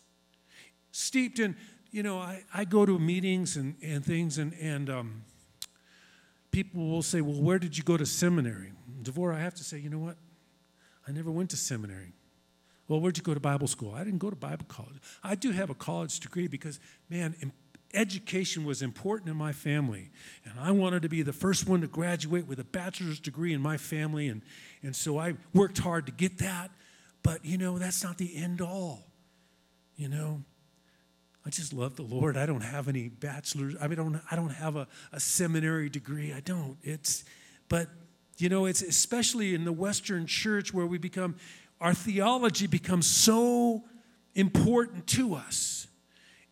steeped 0.92 1.40
in, 1.40 1.56
you 1.94 2.02
know, 2.02 2.18
I, 2.18 2.44
I 2.52 2.66
go 2.66 2.88
to 2.88 2.98
meetings 2.98 3.56
and, 3.56 3.76
and 3.84 4.04
things, 4.04 4.40
and, 4.40 4.54
and 4.60 4.90
um, 4.90 5.22
people 6.50 6.90
will 6.90 7.04
say, 7.04 7.22
Well, 7.22 7.40
where 7.40 7.60
did 7.60 7.78
you 7.78 7.84
go 7.84 7.96
to 7.96 8.06
seminary? 8.06 8.74
Devora, 9.04 9.36
I 9.36 9.40
have 9.40 9.54
to 9.56 9.64
say, 9.64 9.78
you 9.78 9.92
know 9.92 10.00
what? 10.00 10.18
I 11.08 11.12
never 11.12 11.30
went 11.30 11.52
to 11.52 11.58
seminary. 11.58 12.14
Well, 12.88 13.00
where'd 13.00 13.18
you 13.18 13.24
go 13.24 13.36
to 13.36 13.40
Bible 13.40 13.68
school? 13.68 13.94
I 13.94 14.04
didn't 14.04 14.20
go 14.20 14.32
to 14.32 14.36
Bible 14.36 14.66
college. 14.68 14.96
I 15.24 15.36
do 15.36 15.52
have 15.52 15.70
a 15.70 15.76
college 15.76 16.20
degree 16.20 16.48
because, 16.48 16.80
man, 17.10 17.36
education 17.94 18.66
was 18.66 18.82
important 18.82 19.30
in 19.30 19.38
my 19.38 19.52
family. 19.52 20.10
And 20.46 20.60
I 20.60 20.72
wanted 20.72 21.04
to 21.04 21.10
be 21.10 21.22
the 21.22 21.34
first 21.34 21.68
one 21.68 21.82
to 21.82 21.88
graduate 21.88 22.48
with 22.48 22.60
a 22.60 22.64
bachelor's 22.64 23.20
degree 23.20 23.54
in 23.54 23.62
my 23.62 23.78
family. 23.78 24.30
And, 24.30 24.42
and 24.82 24.96
so 24.96 25.20
I 25.20 25.36
worked 25.54 25.78
hard 25.78 26.08
to 26.08 26.12
get 26.12 26.40
that. 26.40 26.72
But, 27.22 27.46
you 27.46 27.58
know, 27.58 27.78
that's 27.78 28.04
not 28.04 28.18
the 28.18 28.36
end 28.36 28.62
all. 28.62 29.06
You 29.96 30.10
know, 30.10 30.44
I 31.46 31.50
just 31.50 31.74
love 31.74 31.96
the 31.96 32.04
Lord. 32.04 32.38
I 32.38 32.46
don't 32.46 32.62
have 32.62 32.88
any 32.88 33.10
bachelor's. 33.10 33.76
I 33.82 33.88
mean, 33.88 34.00
I 34.00 34.04
don't, 34.04 34.22
I 34.32 34.36
don't 34.36 34.50
have 34.50 34.76
a, 34.76 34.88
a 35.12 35.20
seminary 35.20 35.90
degree. 35.90 36.34
I 36.34 36.40
don't. 36.40 36.78
It's, 36.84 37.26
but, 37.68 37.90
you 38.38 38.50
know, 38.50 38.66
it's 38.66 38.82
especially 38.82 39.54
in 39.54 39.66
the 39.66 39.74
Western 39.74 40.26
church 40.26 40.74
where 40.74 40.86
we 40.86 40.98
become, 40.98 41.36
our 41.82 41.94
theology 41.94 42.68
becomes 42.68 43.08
so 43.08 43.84
important 44.36 45.06
to 45.08 45.36
us 45.36 45.88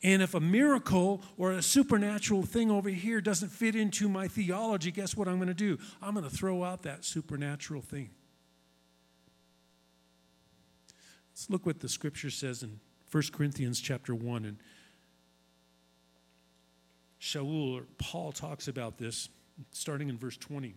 and 0.04 0.22
if 0.22 0.34
a 0.34 0.40
miracle 0.40 1.22
or 1.38 1.52
a 1.52 1.62
supernatural 1.62 2.44
thing 2.44 2.72
over 2.72 2.90
here 2.90 3.22
doesn't 3.22 3.50
fit 3.50 3.76
into 3.76 4.10
my 4.10 4.28
theology, 4.28 4.92
guess 4.92 5.16
what 5.16 5.28
I'm 5.28 5.36
going 5.36 5.48
to 5.48 5.54
do? 5.54 5.78
I'm 6.02 6.16
going 6.16 6.28
to 6.28 6.36
throw 6.36 6.64
out 6.64 6.84
that 6.84 7.06
supernatural 7.06 7.82
thing. 7.82 8.10
Let's 11.32 11.50
look 11.50 11.66
what 11.66 11.80
the 11.80 11.90
scripture 11.90 12.32
says 12.32 12.64
in 12.64 12.80
1 13.12 13.24
Corinthians 13.32 13.80
chapter 13.80 14.16
1 14.16 14.46
and 14.46 14.58
Shaul 17.22 17.80
or 17.80 17.84
Paul 18.00 18.32
talks 18.32 18.68
about 18.68 18.98
this 18.98 19.30
starting 19.72 20.10
in 20.10 20.18
verse 20.18 20.38
20. 20.38 20.74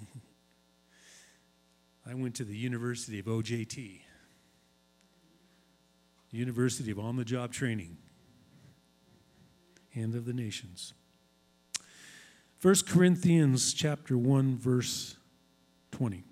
I 2.10 2.14
went 2.14 2.34
to 2.36 2.44
the 2.44 2.56
University 2.56 3.18
of 3.18 3.26
OJT, 3.26 4.00
University 6.30 6.90
of 6.90 6.98
On 6.98 7.16
the 7.16 7.26
Job 7.26 7.52
Training, 7.52 7.98
and 9.94 10.14
of 10.14 10.24
the 10.24 10.32
Nations. 10.32 10.94
1 12.62 12.76
Corinthians 12.88 13.74
chapter 13.74 14.16
1 14.16 14.56
verse 14.56 15.18
20. 15.90 16.24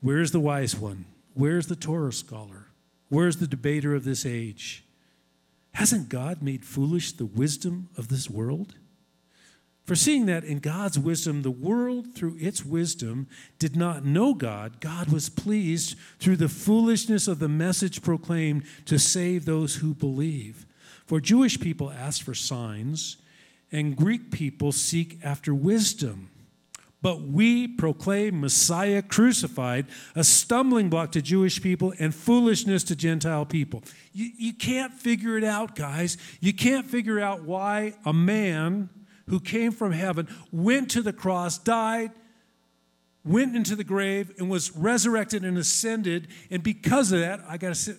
Where's 0.00 0.30
the 0.30 0.38
wise 0.38 0.76
one? 0.76 1.04
Where's 1.38 1.68
the 1.68 1.76
Torah 1.76 2.12
scholar? 2.12 2.66
Where's 3.10 3.36
the 3.36 3.46
debater 3.46 3.94
of 3.94 4.02
this 4.02 4.26
age? 4.26 4.82
Hasn't 5.70 6.08
God 6.08 6.42
made 6.42 6.64
foolish 6.64 7.12
the 7.12 7.26
wisdom 7.26 7.90
of 7.96 8.08
this 8.08 8.28
world? 8.28 8.74
For 9.84 9.94
seeing 9.94 10.26
that 10.26 10.42
in 10.42 10.58
God's 10.58 10.98
wisdom, 10.98 11.42
the 11.42 11.52
world 11.52 12.12
through 12.12 12.38
its 12.40 12.64
wisdom 12.64 13.28
did 13.60 13.76
not 13.76 14.04
know 14.04 14.34
God, 14.34 14.80
God 14.80 15.12
was 15.12 15.28
pleased 15.28 15.96
through 16.18 16.38
the 16.38 16.48
foolishness 16.48 17.28
of 17.28 17.38
the 17.38 17.48
message 17.48 18.02
proclaimed 18.02 18.64
to 18.86 18.98
save 18.98 19.44
those 19.44 19.76
who 19.76 19.94
believe. 19.94 20.66
For 21.06 21.20
Jewish 21.20 21.60
people 21.60 21.92
ask 21.92 22.20
for 22.20 22.34
signs, 22.34 23.16
and 23.70 23.96
Greek 23.96 24.32
people 24.32 24.72
seek 24.72 25.20
after 25.22 25.54
wisdom. 25.54 26.30
But 27.00 27.22
we 27.22 27.68
proclaim 27.68 28.40
Messiah 28.40 29.02
crucified, 29.02 29.86
a 30.16 30.24
stumbling 30.24 30.90
block 30.90 31.12
to 31.12 31.22
Jewish 31.22 31.62
people 31.62 31.94
and 32.00 32.12
foolishness 32.12 32.82
to 32.84 32.96
Gentile 32.96 33.46
people. 33.46 33.84
You, 34.12 34.30
you 34.36 34.52
can't 34.52 34.92
figure 34.92 35.38
it 35.38 35.44
out, 35.44 35.76
guys. 35.76 36.16
You 36.40 36.52
can't 36.52 36.86
figure 36.86 37.20
out 37.20 37.44
why 37.44 37.94
a 38.04 38.12
man 38.12 38.90
who 39.28 39.40
came 39.40 39.72
from 39.72 39.92
heaven, 39.92 40.26
went 40.50 40.90
to 40.90 41.02
the 41.02 41.12
cross, 41.12 41.58
died, 41.58 42.10
went 43.24 43.54
into 43.54 43.76
the 43.76 43.84
grave, 43.84 44.32
and 44.38 44.50
was 44.50 44.76
resurrected 44.76 45.44
and 45.44 45.56
ascended. 45.58 46.28
And 46.50 46.62
because 46.62 47.12
of 47.12 47.20
that, 47.20 47.40
I 47.46 47.58
got 47.58 47.68
to 47.68 47.74
say, 47.74 47.94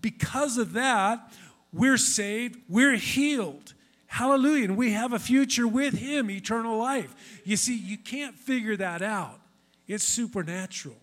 because 0.00 0.58
of 0.58 0.72
that, 0.74 1.32
we're 1.72 1.96
saved, 1.96 2.58
we're 2.68 2.96
healed. 2.96 3.74
Hallelujah. 4.12 4.64
And 4.64 4.76
we 4.76 4.92
have 4.92 5.14
a 5.14 5.18
future 5.18 5.66
with 5.66 5.94
Him, 5.94 6.30
eternal 6.30 6.76
life. 6.76 7.40
You 7.46 7.56
see, 7.56 7.74
you 7.74 7.96
can't 7.96 8.38
figure 8.38 8.76
that 8.76 9.00
out, 9.00 9.40
it's 9.88 10.04
supernatural. 10.04 10.98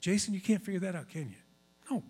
Jason, 0.00 0.32
you 0.32 0.40
can't 0.40 0.62
figure 0.62 0.80
that 0.80 0.94
out, 0.94 1.10
can 1.10 1.28
you? 1.28 1.36
No. 1.90 2.02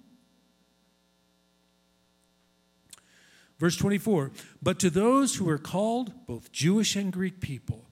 Verse 3.58 3.76
24, 3.76 4.30
but 4.62 4.78
to 4.78 4.88
those 4.88 5.34
who 5.34 5.48
are 5.48 5.58
called, 5.58 6.12
both 6.28 6.52
Jewish 6.52 6.94
and 6.94 7.12
Greek 7.12 7.40
people, 7.40 7.86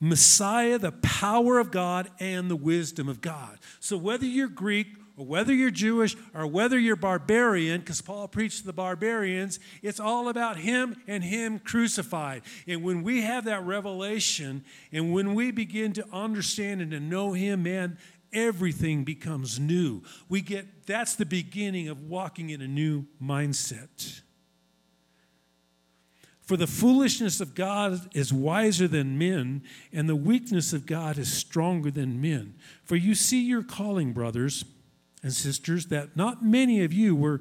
Messiah, 0.00 0.78
the 0.78 0.92
power 0.92 1.58
of 1.58 1.70
God 1.70 2.08
and 2.18 2.50
the 2.50 2.56
wisdom 2.56 3.10
of 3.10 3.20
God. 3.20 3.58
So 3.78 3.98
whether 3.98 4.24
you're 4.24 4.48
Greek 4.48 4.86
whether 5.26 5.52
you're 5.52 5.70
Jewish 5.70 6.16
or 6.34 6.46
whether 6.46 6.78
you're 6.78 6.96
barbarian, 6.96 7.80
because 7.80 8.00
Paul 8.00 8.28
preached 8.28 8.60
to 8.60 8.66
the 8.66 8.72
barbarians, 8.72 9.58
it's 9.82 10.00
all 10.00 10.28
about 10.28 10.58
Him 10.58 10.96
and 11.06 11.24
Him 11.24 11.58
crucified. 11.58 12.42
And 12.66 12.82
when 12.82 13.02
we 13.02 13.22
have 13.22 13.44
that 13.46 13.64
revelation 13.64 14.64
and 14.92 15.12
when 15.12 15.34
we 15.34 15.50
begin 15.50 15.92
to 15.94 16.06
understand 16.12 16.80
and 16.80 16.90
to 16.92 17.00
know 17.00 17.32
Him, 17.32 17.64
man, 17.64 17.98
everything 18.32 19.04
becomes 19.04 19.58
new. 19.58 20.02
We 20.28 20.40
get 20.40 20.86
that's 20.86 21.14
the 21.16 21.26
beginning 21.26 21.88
of 21.88 22.02
walking 22.02 22.50
in 22.50 22.60
a 22.60 22.68
new 22.68 23.06
mindset. 23.22 24.20
For 26.42 26.56
the 26.56 26.66
foolishness 26.66 27.42
of 27.42 27.54
God 27.54 28.08
is 28.14 28.32
wiser 28.32 28.88
than 28.88 29.18
men, 29.18 29.62
and 29.92 30.08
the 30.08 30.16
weakness 30.16 30.72
of 30.72 30.86
God 30.86 31.18
is 31.18 31.30
stronger 31.30 31.90
than 31.90 32.22
men. 32.22 32.54
For 32.84 32.96
you 32.96 33.14
see 33.14 33.42
your 33.42 33.62
calling, 33.62 34.14
brothers 34.14 34.64
and 35.22 35.32
sisters, 35.32 35.86
that 35.86 36.16
not 36.16 36.44
many 36.44 36.82
of 36.84 36.92
you 36.92 37.14
were 37.14 37.40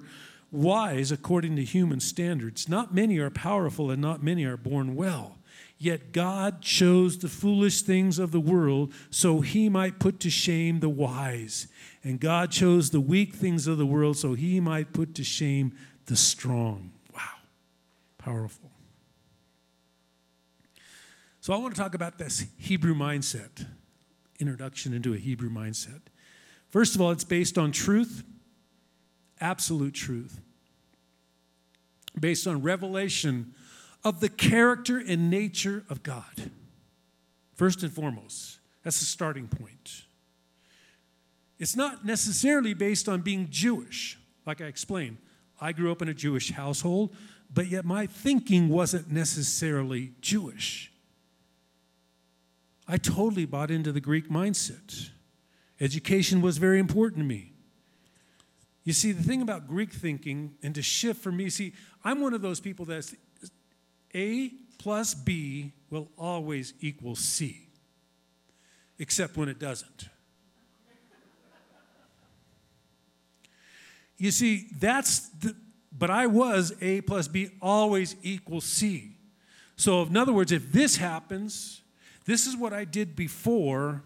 wise 0.51 1.11
according 1.11 1.55
to 1.55 1.63
human 1.63 1.99
standards. 1.99 2.69
Not 2.69 2.93
many 2.93 3.17
are 3.17 3.29
powerful, 3.29 3.91
and 3.91 4.01
not 4.01 4.23
many 4.23 4.45
are 4.45 4.57
born 4.57 4.95
well. 4.95 5.37
Yet 5.79 6.11
God 6.11 6.61
chose 6.61 7.19
the 7.19 7.29
foolish 7.29 7.83
things 7.83 8.17
of 8.17 8.31
the 8.31 8.39
world 8.39 8.93
so 9.11 9.41
he 9.41 9.69
might 9.69 9.99
put 9.99 10.19
to 10.21 10.29
shame 10.29 10.79
the 10.79 10.89
wise. 10.89 11.67
And 12.03 12.19
God 12.19 12.51
chose 12.51 12.89
the 12.89 12.99
weak 12.99 13.35
things 13.35 13.67
of 13.67 13.77
the 13.77 13.85
world 13.85 14.17
so 14.17 14.33
he 14.33 14.59
might 14.59 14.91
put 14.91 15.13
to 15.15 15.23
shame 15.23 15.75
the 16.07 16.15
strong. 16.15 16.91
Wow, 17.13 17.21
powerful. 18.17 18.71
So 21.41 21.53
I 21.53 21.57
want 21.57 21.75
to 21.75 21.81
talk 21.81 21.93
about 21.93 22.17
this 22.17 22.45
Hebrew 22.57 22.95
mindset, 22.95 23.67
introduction 24.39 24.93
into 24.93 25.13
a 25.13 25.17
Hebrew 25.17 25.49
mindset. 25.49 26.01
First 26.69 26.95
of 26.95 27.01
all, 27.01 27.11
it's 27.11 27.23
based 27.23 27.57
on 27.57 27.71
truth, 27.71 28.23
absolute 29.39 29.93
truth, 29.93 30.39
based 32.19 32.47
on 32.47 32.61
revelation 32.61 33.53
of 34.03 34.19
the 34.19 34.29
character 34.29 34.97
and 34.97 35.29
nature 35.29 35.83
of 35.89 36.03
God. 36.03 36.51
First 37.55 37.83
and 37.83 37.91
foremost, 37.91 38.59
that's 38.83 38.99
the 38.99 39.05
starting 39.05 39.47
point. 39.47 40.03
It's 41.59 41.75
not 41.75 42.05
necessarily 42.05 42.73
based 42.73 43.09
on 43.09 43.21
being 43.21 43.47
Jewish, 43.49 44.17
like 44.45 44.61
I 44.61 44.65
explained. 44.65 45.17
I 45.59 45.71
grew 45.71 45.91
up 45.91 46.01
in 46.01 46.07
a 46.07 46.13
Jewish 46.13 46.51
household, 46.51 47.15
but 47.51 47.67
yet 47.67 47.83
my 47.83 48.05
thinking 48.05 48.69
wasn't 48.69 49.11
necessarily 49.11 50.13
Jewish. 50.21 50.91
I 52.87 52.97
totally 52.97 53.45
bought 53.45 53.71
into 53.71 53.91
the 53.91 53.99
Greek 53.99 54.29
mindset. 54.29 55.09
Education 55.79 56.41
was 56.41 56.57
very 56.57 56.79
important 56.79 57.19
to 57.19 57.25
me. 57.25 57.53
You 58.83 58.93
see, 58.93 59.11
the 59.11 59.23
thing 59.23 59.41
about 59.41 59.67
Greek 59.67 59.91
thinking 59.91 60.55
and 60.63 60.73
to 60.75 60.81
shift 60.81 61.21
for 61.21 61.31
me, 61.31 61.49
see, 61.49 61.73
I'm 62.03 62.21
one 62.21 62.33
of 62.33 62.41
those 62.41 62.59
people 62.59 62.85
that's 62.85 63.13
A 64.15 64.49
plus 64.77 65.13
B 65.13 65.73
will 65.89 66.09
always 66.17 66.73
equal 66.79 67.15
C, 67.15 67.67
except 68.97 69.35
when 69.35 69.49
it 69.49 69.59
doesn't. 69.59 70.07
You 74.17 74.31
see, 74.31 74.67
that's 74.79 75.29
the, 75.29 75.55
but 75.91 76.09
I 76.09 76.27
was 76.27 76.73
A 76.81 77.01
plus 77.01 77.27
B 77.27 77.49
always 77.61 78.15
equals 78.23 78.63
C. 78.65 79.17
So, 79.75 80.03
in 80.03 80.17
other 80.17 80.33
words, 80.33 80.51
if 80.51 80.71
this 80.71 80.97
happens, 80.97 81.81
this 82.25 82.47
is 82.47 82.57
what 82.57 82.73
I 82.73 82.83
did 82.83 83.15
before. 83.15 84.03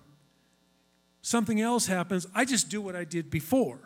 Something 1.22 1.62
else 1.62 1.86
happens. 1.86 2.28
I 2.34 2.46
just 2.46 2.70
do 2.70 2.82
what 2.82 2.96
I 2.96 3.04
did 3.04 3.30
before. 3.30 3.80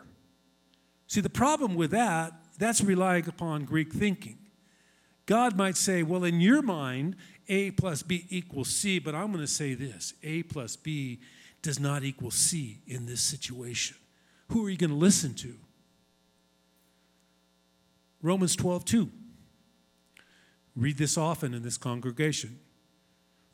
See, 1.06 1.20
the 1.20 1.30
problem 1.30 1.74
with 1.74 1.90
that, 1.90 2.32
that's 2.58 2.82
relying 2.82 3.28
upon 3.28 3.64
Greek 3.64 3.92
thinking. 3.92 4.38
God 5.26 5.56
might 5.56 5.76
say, 5.76 6.02
well, 6.02 6.24
in 6.24 6.40
your 6.40 6.62
mind, 6.62 7.16
A 7.48 7.72
plus 7.72 8.02
B 8.02 8.26
equals 8.30 8.68
C, 8.68 8.98
but 8.98 9.14
I'm 9.14 9.28
going 9.28 9.44
to 9.44 9.46
say 9.46 9.74
this 9.74 10.14
A 10.22 10.44
plus 10.44 10.76
B 10.76 11.20
does 11.62 11.78
not 11.78 12.04
equal 12.04 12.30
C 12.30 12.80
in 12.86 13.06
this 13.06 13.20
situation. 13.20 13.96
Who 14.48 14.64
are 14.64 14.70
you 14.70 14.76
going 14.76 14.90
to 14.90 14.96
listen 14.96 15.34
to? 15.34 15.56
Romans 18.22 18.56
12, 18.56 18.84
2. 18.84 19.10
Read 20.76 20.98
this 20.98 21.16
often 21.16 21.54
in 21.54 21.62
this 21.62 21.76
congregation. 21.76 22.58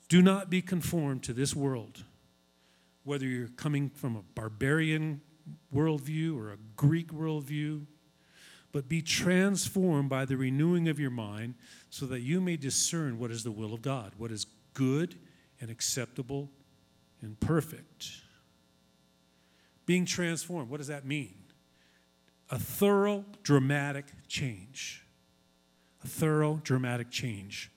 Do 0.09 0.21
not 0.23 0.51
be 0.51 0.61
conformed 0.61 1.23
to 1.25 1.33
this 1.33 1.55
world, 1.55 2.05
whether 3.05 3.27
you're 3.27 3.49
coming 3.49 3.91
from 3.91 4.17
a 4.17 4.23
barbarian 4.35 5.21
worldview 5.75 6.37
or 6.37 6.53
a 6.53 6.57
Greek 6.77 7.13
worldview, 7.13 7.85
but 8.71 8.89
be 8.89 9.03
transformed 9.03 10.09
by 10.09 10.25
the 10.25 10.37
renewing 10.37 10.89
of 10.89 10.99
your 10.99 11.11
mind 11.11 11.55
so 11.91 12.07
that 12.07 12.21
you 12.21 12.41
may 12.41 12.57
discern 12.57 13.19
what 13.19 13.31
is 13.31 13.45
the 13.45 13.51
will 13.51 13.75
of 13.75 13.83
God, 13.83 14.13
what 14.17 14.31
is 14.31 14.47
good 14.75 15.17
and 15.61 15.71
acceptable 15.71 16.51
and 17.21 17.39
perfect. 17.39 18.23
Being 19.85 20.07
transformed, 20.07 20.71
what 20.71 20.79
does 20.79 20.87
that 20.87 21.05
mean? 21.05 21.35
A 22.51 22.59
thorough, 22.59 23.25
dramatic 23.43 24.07
change. 24.29 25.05
A 26.05 26.09
thorough, 26.09 26.61
dramatic 26.63 27.11
change. 27.11 27.71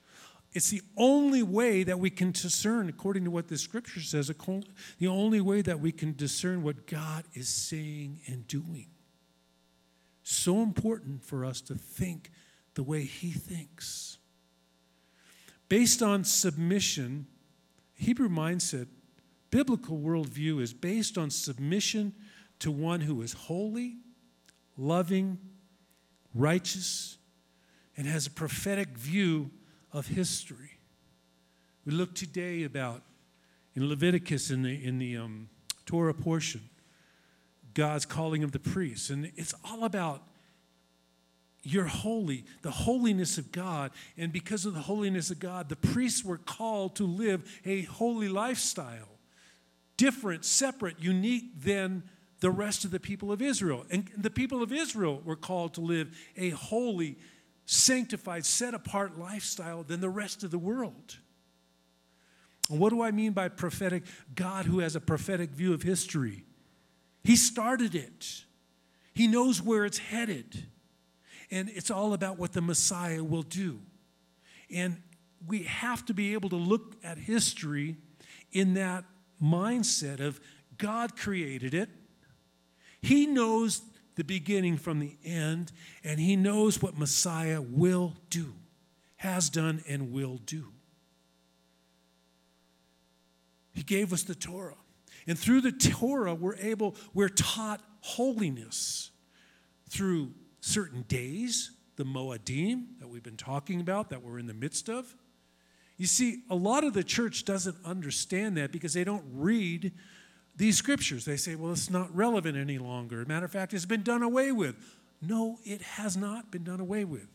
It's 0.56 0.70
the 0.70 0.80
only 0.96 1.42
way 1.42 1.82
that 1.82 1.98
we 1.98 2.08
can 2.08 2.30
discern, 2.30 2.88
according 2.88 3.24
to 3.24 3.30
what 3.30 3.48
the 3.48 3.58
scripture 3.58 4.00
says, 4.00 4.28
the 4.28 5.06
only 5.06 5.40
way 5.42 5.60
that 5.60 5.80
we 5.80 5.92
can 5.92 6.16
discern 6.16 6.62
what 6.62 6.86
God 6.86 7.24
is 7.34 7.46
saying 7.46 8.20
and 8.26 8.48
doing. 8.48 8.86
So 10.22 10.62
important 10.62 11.22
for 11.22 11.44
us 11.44 11.60
to 11.60 11.74
think 11.74 12.30
the 12.72 12.82
way 12.82 13.04
He 13.04 13.32
thinks. 13.32 14.16
Based 15.68 16.02
on 16.02 16.24
submission, 16.24 17.26
Hebrew 17.92 18.30
mindset, 18.30 18.86
biblical 19.50 19.98
worldview 19.98 20.62
is 20.62 20.72
based 20.72 21.18
on 21.18 21.28
submission 21.28 22.14
to 22.60 22.70
one 22.70 23.02
who 23.02 23.20
is 23.20 23.34
holy, 23.34 23.96
loving, 24.78 25.36
righteous, 26.34 27.18
and 27.94 28.06
has 28.06 28.26
a 28.26 28.30
prophetic 28.30 28.96
view 28.96 29.50
of 29.96 30.08
history. 30.08 30.78
We 31.86 31.92
look 31.92 32.14
today 32.14 32.64
about 32.64 33.02
in 33.74 33.88
Leviticus 33.88 34.50
in 34.50 34.62
the, 34.62 34.84
in 34.84 34.98
the 34.98 35.16
um, 35.16 35.48
Torah 35.86 36.12
portion, 36.12 36.60
God's 37.72 38.04
calling 38.04 38.44
of 38.44 38.52
the 38.52 38.58
priests. 38.58 39.08
And 39.08 39.32
it's 39.36 39.54
all 39.64 39.84
about 39.84 40.22
you're 41.62 41.86
holy, 41.86 42.44
the 42.60 42.70
holiness 42.70 43.38
of 43.38 43.50
God. 43.52 43.90
And 44.18 44.32
because 44.32 44.66
of 44.66 44.74
the 44.74 44.80
holiness 44.80 45.30
of 45.30 45.40
God, 45.40 45.70
the 45.70 45.76
priests 45.76 46.22
were 46.22 46.38
called 46.38 46.94
to 46.96 47.04
live 47.04 47.60
a 47.64 47.82
holy 47.82 48.28
lifestyle, 48.28 49.08
different, 49.96 50.44
separate, 50.44 51.00
unique 51.00 51.62
than 51.62 52.02
the 52.40 52.50
rest 52.50 52.84
of 52.84 52.90
the 52.90 53.00
people 53.00 53.32
of 53.32 53.40
Israel. 53.40 53.86
And 53.90 54.10
the 54.16 54.30
people 54.30 54.62
of 54.62 54.72
Israel 54.72 55.22
were 55.24 55.36
called 55.36 55.72
to 55.74 55.80
live 55.80 56.16
a 56.36 56.50
holy, 56.50 57.16
sanctified, 57.66 58.46
set 58.46 58.72
apart 58.72 59.18
lifestyle 59.18 59.82
than 59.82 60.00
the 60.00 60.08
rest 60.08 60.42
of 60.44 60.50
the 60.50 60.58
world. 60.58 61.18
What 62.68 62.90
do 62.90 63.02
I 63.02 63.10
mean 63.10 63.32
by 63.32 63.48
prophetic? 63.48 64.04
God 64.34 64.66
who 64.66 64.78
has 64.78 64.96
a 64.96 65.00
prophetic 65.00 65.50
view 65.50 65.72
of 65.72 65.82
history. 65.82 66.44
He 67.22 67.36
started 67.36 67.94
it, 67.94 68.44
He 69.12 69.26
knows 69.26 69.60
where 69.60 69.84
it's 69.84 69.98
headed. 69.98 70.64
And 71.48 71.68
it's 71.68 71.92
all 71.92 72.12
about 72.12 72.38
what 72.38 72.54
the 72.54 72.60
Messiah 72.60 73.22
will 73.22 73.44
do. 73.44 73.78
And 74.68 75.00
we 75.46 75.62
have 75.62 76.04
to 76.06 76.14
be 76.14 76.32
able 76.32 76.48
to 76.48 76.56
look 76.56 76.96
at 77.04 77.18
history 77.18 77.94
in 78.50 78.74
that 78.74 79.04
mindset 79.40 80.18
of 80.18 80.40
God 80.76 81.16
created 81.16 81.72
it. 81.72 81.88
He 83.00 83.26
knows 83.26 83.80
the 84.16 84.24
beginning 84.24 84.76
from 84.76 84.98
the 84.98 85.16
end, 85.24 85.72
and 86.02 86.18
He 86.18 86.36
knows 86.36 86.82
what 86.82 86.98
Messiah 86.98 87.62
will 87.62 88.14
do, 88.28 88.54
has 89.16 89.48
done, 89.48 89.82
and 89.88 90.12
will 90.12 90.38
do. 90.44 90.72
He 93.72 93.82
gave 93.82 94.12
us 94.12 94.22
the 94.22 94.34
Torah. 94.34 94.74
And 95.26 95.38
through 95.38 95.60
the 95.60 95.72
Torah, 95.72 96.34
we're 96.34 96.56
able, 96.56 96.96
we're 97.12 97.28
taught 97.28 97.82
holiness 98.00 99.10
through 99.88 100.32
certain 100.60 101.02
days, 101.02 101.72
the 101.96 102.04
Moedim 102.04 102.98
that 103.00 103.08
we've 103.08 103.22
been 103.22 103.36
talking 103.36 103.80
about, 103.80 104.10
that 104.10 104.22
we're 104.22 104.38
in 104.38 104.46
the 104.46 104.54
midst 104.54 104.88
of. 104.88 105.14
You 105.96 106.06
see, 106.06 106.42
a 106.50 106.54
lot 106.54 106.84
of 106.84 106.92
the 106.92 107.04
church 107.04 107.44
doesn't 107.44 107.76
understand 107.84 108.56
that 108.56 108.70
because 108.70 108.92
they 108.92 109.04
don't 109.04 109.24
read 109.32 109.92
these 110.56 110.76
scriptures. 110.76 111.24
They 111.24 111.36
say, 111.36 111.54
well, 111.54 111.72
it's 111.72 111.90
not 111.90 112.14
relevant 112.14 112.56
any 112.56 112.78
longer. 112.78 113.24
Matter 113.24 113.46
of 113.46 113.52
fact, 113.52 113.74
it's 113.74 113.86
been 113.86 114.02
done 114.02 114.22
away 114.22 114.52
with. 114.52 114.76
No, 115.22 115.58
it 115.64 115.82
has 115.82 116.16
not 116.16 116.50
been 116.50 116.64
done 116.64 116.80
away 116.80 117.04
with. 117.04 117.28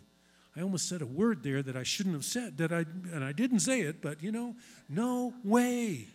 I 0.56 0.62
almost 0.62 0.90
said 0.90 1.02
a 1.02 1.06
word 1.06 1.44
there 1.44 1.64
that 1.64 1.76
I 1.78 1.84
shouldn't 1.84 2.16
have 2.16 2.26
said, 2.26 2.58
that 2.58 2.74
I, 2.74 2.86
and 3.14 3.24
I 3.24 3.32
didn't 3.32 3.62
say 3.62 3.82
it, 3.82 4.02
but 4.02 4.22
you 4.22 4.32
know, 4.32 4.56
no 4.90 5.34
way. 5.44 6.08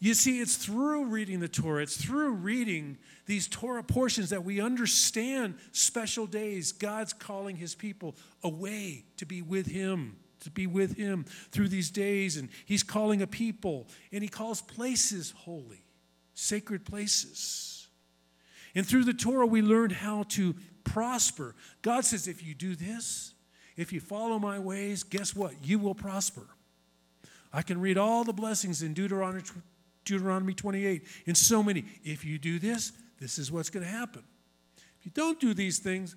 You 0.00 0.14
see, 0.14 0.40
it's 0.40 0.56
through 0.56 1.06
reading 1.06 1.40
the 1.40 1.48
Torah, 1.48 1.82
it's 1.82 1.96
through 1.96 2.32
reading 2.32 2.98
these 3.26 3.46
Torah 3.48 3.84
portions 3.84 4.30
that 4.30 4.44
we 4.44 4.60
understand 4.60 5.54
special 5.72 6.26
days, 6.26 6.72
God's 6.72 7.12
calling 7.12 7.56
his 7.56 7.74
people 7.74 8.16
away 8.42 9.04
to 9.16 9.24
be 9.24 9.40
with 9.40 9.66
him, 9.66 10.16
to 10.44 10.50
be 10.50 10.66
with 10.66 10.96
him 10.96 11.24
through 11.50 11.68
these 11.68 11.90
days. 11.90 12.36
And 12.36 12.48
he's 12.64 12.82
calling 12.82 13.20
a 13.20 13.26
people, 13.26 13.88
and 14.12 14.22
he 14.22 14.28
calls 14.28 14.62
places 14.62 15.34
holy, 15.36 15.84
sacred 16.34 16.84
places. 16.84 17.88
And 18.74 18.86
through 18.86 19.04
the 19.04 19.14
Torah, 19.14 19.46
we 19.46 19.62
learn 19.62 19.90
how 19.90 20.24
to 20.30 20.54
prosper. 20.84 21.54
God 21.82 22.04
says, 22.04 22.28
if 22.28 22.42
you 22.42 22.54
do 22.54 22.74
this, 22.74 23.34
if 23.76 23.92
you 23.92 24.00
follow 24.00 24.38
my 24.38 24.58
ways, 24.58 25.02
guess 25.02 25.34
what? 25.34 25.52
You 25.62 25.78
will 25.78 25.94
prosper. 25.94 26.46
I 27.52 27.62
can 27.62 27.80
read 27.80 27.98
all 27.98 28.24
the 28.24 28.32
blessings 28.32 28.82
in 28.82 28.94
Deuteronomy 28.94 29.42
Deuteronomy 30.04 30.54
28, 30.54 31.02
and 31.26 31.36
so 31.36 31.62
many. 31.62 31.84
If 32.04 32.24
you 32.24 32.38
do 32.38 32.58
this, 32.58 32.92
this 33.20 33.38
is 33.38 33.50
what's 33.50 33.70
going 33.70 33.84
to 33.84 33.90
happen. 33.90 34.22
If 34.98 35.06
you 35.06 35.12
don't 35.14 35.40
do 35.40 35.54
these 35.54 35.78
things, 35.78 36.14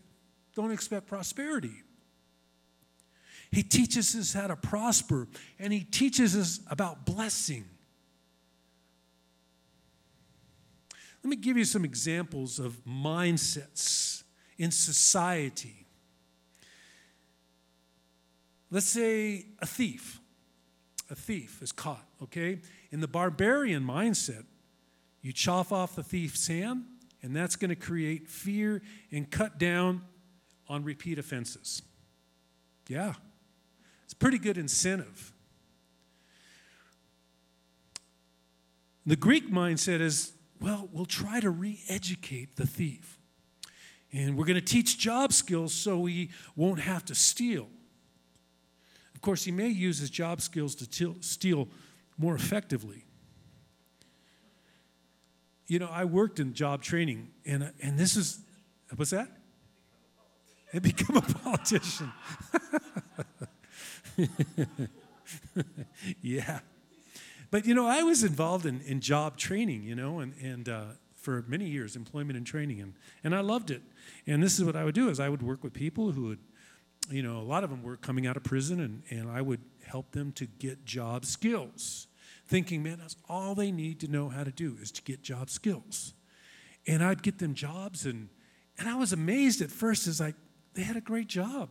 don't 0.56 0.72
expect 0.72 1.08
prosperity. 1.08 1.84
He 3.52 3.64
teaches 3.64 4.16
us 4.16 4.34
how 4.34 4.48
to 4.48 4.56
prosper, 4.56 5.28
and 5.58 5.72
he 5.72 5.82
teaches 5.82 6.36
us 6.36 6.60
about 6.70 7.06
blessing. 7.06 7.66
Let 11.24 11.30
me 11.30 11.36
give 11.38 11.58
you 11.58 11.66
some 11.66 11.84
examples 11.84 12.60
of 12.60 12.84
mindsets 12.86 14.24
in 14.58 14.72
society. 14.72 15.86
Let's 18.70 18.86
say 18.86 19.46
a 19.60 19.66
thief. 19.66 20.20
A 21.10 21.16
thief 21.16 21.62
is 21.62 21.72
caught, 21.72 22.06
okay? 22.24 22.60
In 22.92 23.00
the 23.00 23.08
barbarian 23.08 23.84
mindset, 23.84 24.44
you 25.22 25.32
chop 25.32 25.72
off 25.72 25.96
the 25.96 26.04
thief's 26.04 26.48
hand, 26.48 26.84
and 27.22 27.36
that's 27.36 27.56
going 27.56 27.70
to 27.70 27.76
create 27.76 28.28
fear 28.28 28.82
and 29.12 29.30
cut 29.30 29.58
down 29.58 30.02
on 30.68 30.84
repeat 30.84 31.18
offenses. 31.18 31.82
Yeah, 32.88 33.14
it's 34.08 34.14
a 34.14 34.16
pretty 34.16 34.38
good 34.38 34.58
incentive. 34.58 35.34
The 39.06 39.18
Greek 39.18 39.52
mindset 39.52 40.00
is 40.00 40.32
well, 40.62 40.88
we'll 40.94 41.06
try 41.06 41.42
to 41.42 41.50
re 41.50 41.82
educate 41.90 42.56
the 42.56 42.66
thief. 42.66 43.20
And 44.14 44.38
we're 44.38 44.46
going 44.46 44.56
to 44.56 44.66
teach 44.66 44.98
job 44.98 45.34
skills 45.34 45.74
so 45.74 46.06
he 46.06 46.30
won't 46.56 46.80
have 46.80 47.04
to 47.06 47.16
steal. 47.16 47.68
Of 49.14 49.20
course, 49.22 49.44
he 49.44 49.52
may 49.52 49.68
use 49.68 50.00
his 50.00 50.10
job 50.10 50.40
skills 50.42 50.74
to 50.76 51.16
steal 51.20 51.68
more 52.18 52.34
effectively. 52.34 53.04
You 55.68 55.80
know, 55.80 55.90
I 55.92 56.06
worked 56.06 56.40
in 56.40 56.54
job 56.54 56.82
training, 56.82 57.30
and, 57.46 57.74
and 57.82 58.00
this 58.00 58.16
is, 58.16 58.40
what's 58.96 59.12
that? 59.12 59.28
And 60.72 60.82
become 60.82 61.18
a 61.18 61.22
politician. 61.22 62.12
yeah. 66.22 66.60
But, 67.50 67.66
you 67.66 67.74
know, 67.74 67.88
I 67.88 68.04
was 68.04 68.24
involved 68.24 68.66
in, 68.66 68.82
in 68.82 69.00
job 69.00 69.38
training, 69.38 69.84
you 69.84 69.96
know, 69.96 70.20
and, 70.20 70.34
and 70.42 70.68
uh, 70.68 70.86
for 71.16 71.46
many 71.48 71.66
years, 71.66 71.96
employment 71.96 72.38
and 72.38 72.46
training, 72.46 72.82
and, 72.82 72.94
and 73.24 73.36
I 73.36 73.42
loved 73.42 73.72
it. 73.72 73.82
And 74.26 74.42
this 74.42 74.60
is 74.60 74.66
what 74.66 74.76
I 74.76 74.84
would 74.84 74.96
do 74.96 75.10
is 75.10 75.20
I 75.20 75.30
would 75.30 75.42
work 75.42 75.64
with 75.64 75.74
people 75.74 76.12
who 76.12 76.28
would, 76.28 76.40
you 77.10 77.22
know, 77.22 77.38
a 77.38 77.44
lot 77.44 77.64
of 77.64 77.70
them 77.70 77.84
were 77.84 77.98
coming 77.98 78.28
out 78.28 78.38
of 78.38 78.44
prison, 78.44 78.80
and, 78.80 79.04
and 79.10 79.30
I 79.30 79.42
would 79.42 79.62
help 79.86 80.12
them 80.12 80.32
to 80.34 80.46
get 80.46 80.86
job 80.86 81.26
skills, 81.26 82.08
thinking, 82.48 82.84
man, 82.84 82.98
that's 83.00 83.16
all 83.30 83.56
they 83.56 83.72
need 83.72 84.00
to 84.02 84.08
know 84.08 84.30
how 84.30 84.44
to 84.44 84.52
do 84.52 84.78
is 84.82 84.92
to 84.94 85.02
get 85.02 85.22
job 85.22 85.50
skills. 85.50 86.14
And 86.86 87.04
I'd 87.04 87.24
get 87.24 87.40
them 87.40 87.54
jobs, 87.54 88.06
and, 88.06 88.30
and 88.78 88.90
I 88.90 88.96
was 88.96 89.14
amazed 89.14 89.62
at 89.62 89.72
first 89.72 90.08
as 90.08 90.20
like, 90.20 90.36
they 90.74 90.84
had 90.84 90.96
a 90.96 91.02
great 91.02 91.28
job. 91.28 91.70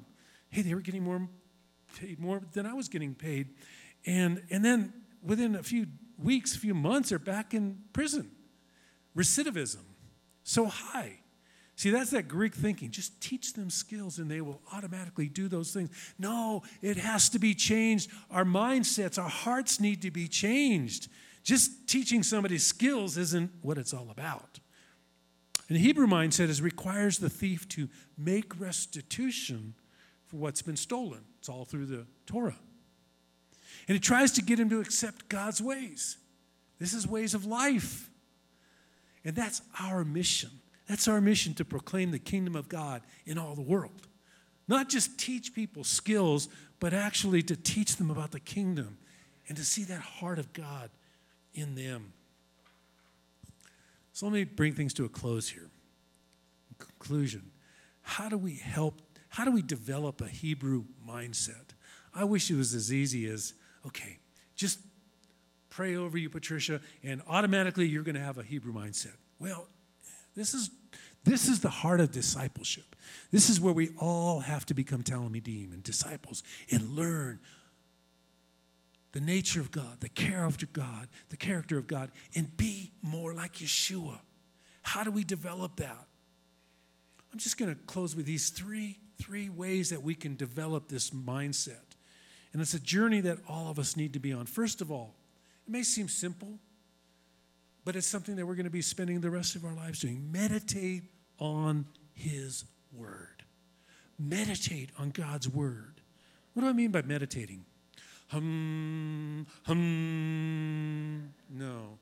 Hey, 0.48 0.62
they 0.62 0.74
were 0.74 0.80
getting 0.80 1.02
more 1.02 1.28
paid 1.96 2.20
more 2.20 2.42
than 2.52 2.66
I 2.66 2.74
was 2.74 2.88
getting 2.88 3.14
paid. 3.14 3.48
And, 4.06 4.42
and 4.50 4.64
then 4.64 4.92
within 5.22 5.56
a 5.56 5.62
few 5.62 5.86
weeks, 6.22 6.54
a 6.54 6.58
few 6.58 6.74
months, 6.74 7.08
they're 7.08 7.18
back 7.18 7.54
in 7.54 7.78
prison. 7.92 8.30
Recidivism, 9.16 9.82
so 10.44 10.66
high. 10.66 11.20
See, 11.76 11.90
that's 11.90 12.10
that 12.10 12.28
Greek 12.28 12.54
thinking. 12.54 12.90
Just 12.90 13.20
teach 13.20 13.52
them 13.52 13.68
skills 13.68 14.18
and 14.18 14.30
they 14.30 14.40
will 14.40 14.62
automatically 14.72 15.28
do 15.28 15.46
those 15.46 15.72
things. 15.72 15.90
No, 16.18 16.62
it 16.80 16.96
has 16.96 17.28
to 17.30 17.38
be 17.38 17.54
changed. 17.54 18.10
Our 18.30 18.44
mindsets, 18.44 19.22
our 19.22 19.28
hearts 19.28 19.78
need 19.78 20.00
to 20.02 20.10
be 20.10 20.26
changed. 20.26 21.08
Just 21.42 21.86
teaching 21.86 22.22
somebody 22.22 22.58
skills 22.58 23.18
isn't 23.18 23.50
what 23.60 23.76
it's 23.76 23.92
all 23.92 24.08
about. 24.10 24.58
And 25.68 25.76
the 25.76 25.82
Hebrew 25.82 26.06
mindset 26.06 26.48
is 26.48 26.62
requires 26.62 27.18
the 27.18 27.28
thief 27.28 27.68
to 27.70 27.88
make 28.16 28.58
restitution 28.58 29.74
for 30.26 30.36
what's 30.36 30.62
been 30.62 30.76
stolen. 30.76 31.20
It's 31.38 31.48
all 31.48 31.64
through 31.64 31.86
the 31.86 32.06
Torah. 32.26 32.56
And 33.88 33.96
it 33.96 34.02
tries 34.02 34.32
to 34.32 34.42
get 34.42 34.58
him 34.58 34.68
to 34.70 34.80
accept 34.80 35.28
God's 35.28 35.62
ways. 35.62 36.16
This 36.78 36.92
is 36.92 37.06
ways 37.06 37.34
of 37.34 37.46
life. 37.46 38.10
And 39.24 39.34
that's 39.34 39.62
our 39.80 40.04
mission. 40.04 40.50
That's 40.88 41.08
our 41.08 41.20
mission 41.20 41.54
to 41.54 41.64
proclaim 41.64 42.10
the 42.10 42.18
kingdom 42.18 42.54
of 42.56 42.68
God 42.68 43.02
in 43.24 43.38
all 43.38 43.54
the 43.54 43.62
world. 43.62 44.08
Not 44.68 44.88
just 44.88 45.18
teach 45.18 45.54
people 45.54 45.84
skills, 45.84 46.48
but 46.80 46.92
actually 46.92 47.42
to 47.44 47.56
teach 47.56 47.96
them 47.96 48.10
about 48.10 48.32
the 48.32 48.40
kingdom 48.40 48.98
and 49.48 49.56
to 49.56 49.64
see 49.64 49.84
that 49.84 50.00
heart 50.00 50.38
of 50.38 50.52
God 50.52 50.90
in 51.54 51.74
them. 51.74 52.12
So 54.12 54.26
let 54.26 54.32
me 54.32 54.44
bring 54.44 54.72
things 54.72 54.94
to 54.94 55.04
a 55.04 55.08
close 55.08 55.48
here. 55.48 55.70
In 56.70 56.76
conclusion, 56.78 57.50
how 58.02 58.28
do 58.28 58.38
we 58.38 58.54
help? 58.54 59.00
How 59.36 59.44
do 59.44 59.50
we 59.50 59.60
develop 59.60 60.22
a 60.22 60.28
Hebrew 60.28 60.84
mindset? 61.06 61.74
I 62.14 62.24
wish 62.24 62.50
it 62.50 62.56
was 62.56 62.72
as 62.72 62.90
easy 62.90 63.26
as, 63.26 63.52
okay, 63.86 64.18
just 64.54 64.78
pray 65.68 65.94
over 65.94 66.16
you, 66.16 66.30
Patricia, 66.30 66.80
and 67.02 67.20
automatically 67.28 67.86
you're 67.86 68.02
going 68.02 68.14
to 68.14 68.22
have 68.22 68.38
a 68.38 68.42
Hebrew 68.42 68.72
mindset. 68.72 69.12
Well, 69.38 69.68
this 70.34 70.54
is 70.54 70.70
this 71.24 71.48
is 71.48 71.60
the 71.60 71.68
heart 71.68 72.00
of 72.00 72.12
discipleship. 72.12 72.96
This 73.30 73.50
is 73.50 73.60
where 73.60 73.74
we 73.74 73.90
all 73.98 74.40
have 74.40 74.64
to 74.66 74.74
become 74.74 75.02
talmidim 75.02 75.70
and 75.70 75.82
disciples 75.82 76.42
and 76.70 76.96
learn 76.96 77.38
the 79.12 79.20
nature 79.20 79.60
of 79.60 79.70
God, 79.70 80.00
the 80.00 80.08
care 80.08 80.46
of 80.46 80.56
God, 80.72 81.08
the 81.28 81.36
character 81.36 81.76
of 81.76 81.86
God, 81.86 82.10
and 82.34 82.56
be 82.56 82.90
more 83.02 83.34
like 83.34 83.56
Yeshua. 83.56 84.18
How 84.80 85.04
do 85.04 85.10
we 85.10 85.24
develop 85.24 85.76
that? 85.76 86.06
I'm 87.30 87.38
just 87.38 87.58
going 87.58 87.74
to 87.74 87.78
close 87.82 88.16
with 88.16 88.24
these 88.24 88.48
three, 88.48 88.98
three 89.18 89.48
ways 89.48 89.90
that 89.90 90.02
we 90.02 90.14
can 90.14 90.36
develop 90.36 90.88
this 90.88 91.10
mindset. 91.10 91.96
And 92.52 92.62
it's 92.62 92.74
a 92.74 92.80
journey 92.80 93.20
that 93.20 93.38
all 93.48 93.70
of 93.70 93.78
us 93.78 93.96
need 93.96 94.12
to 94.14 94.18
be 94.18 94.32
on. 94.32 94.46
First 94.46 94.80
of 94.80 94.90
all, 94.90 95.14
it 95.66 95.70
may 95.70 95.82
seem 95.82 96.08
simple, 96.08 96.58
but 97.84 97.96
it's 97.96 98.06
something 98.06 98.36
that 98.36 98.46
we're 98.46 98.54
going 98.54 98.64
to 98.64 98.70
be 98.70 98.82
spending 98.82 99.20
the 99.20 99.30
rest 99.30 99.56
of 99.56 99.64
our 99.64 99.74
lives 99.74 100.00
doing. 100.00 100.30
Meditate 100.32 101.02
on 101.38 101.86
His 102.14 102.64
Word. 102.92 103.44
Meditate 104.18 104.90
on 104.98 105.10
God's 105.10 105.48
Word. 105.48 106.00
What 106.54 106.62
do 106.62 106.68
I 106.68 106.72
mean 106.72 106.90
by 106.90 107.02
meditating? 107.02 107.64
hum, 108.28 109.46
hum. 109.64 111.32
No. 111.50 111.98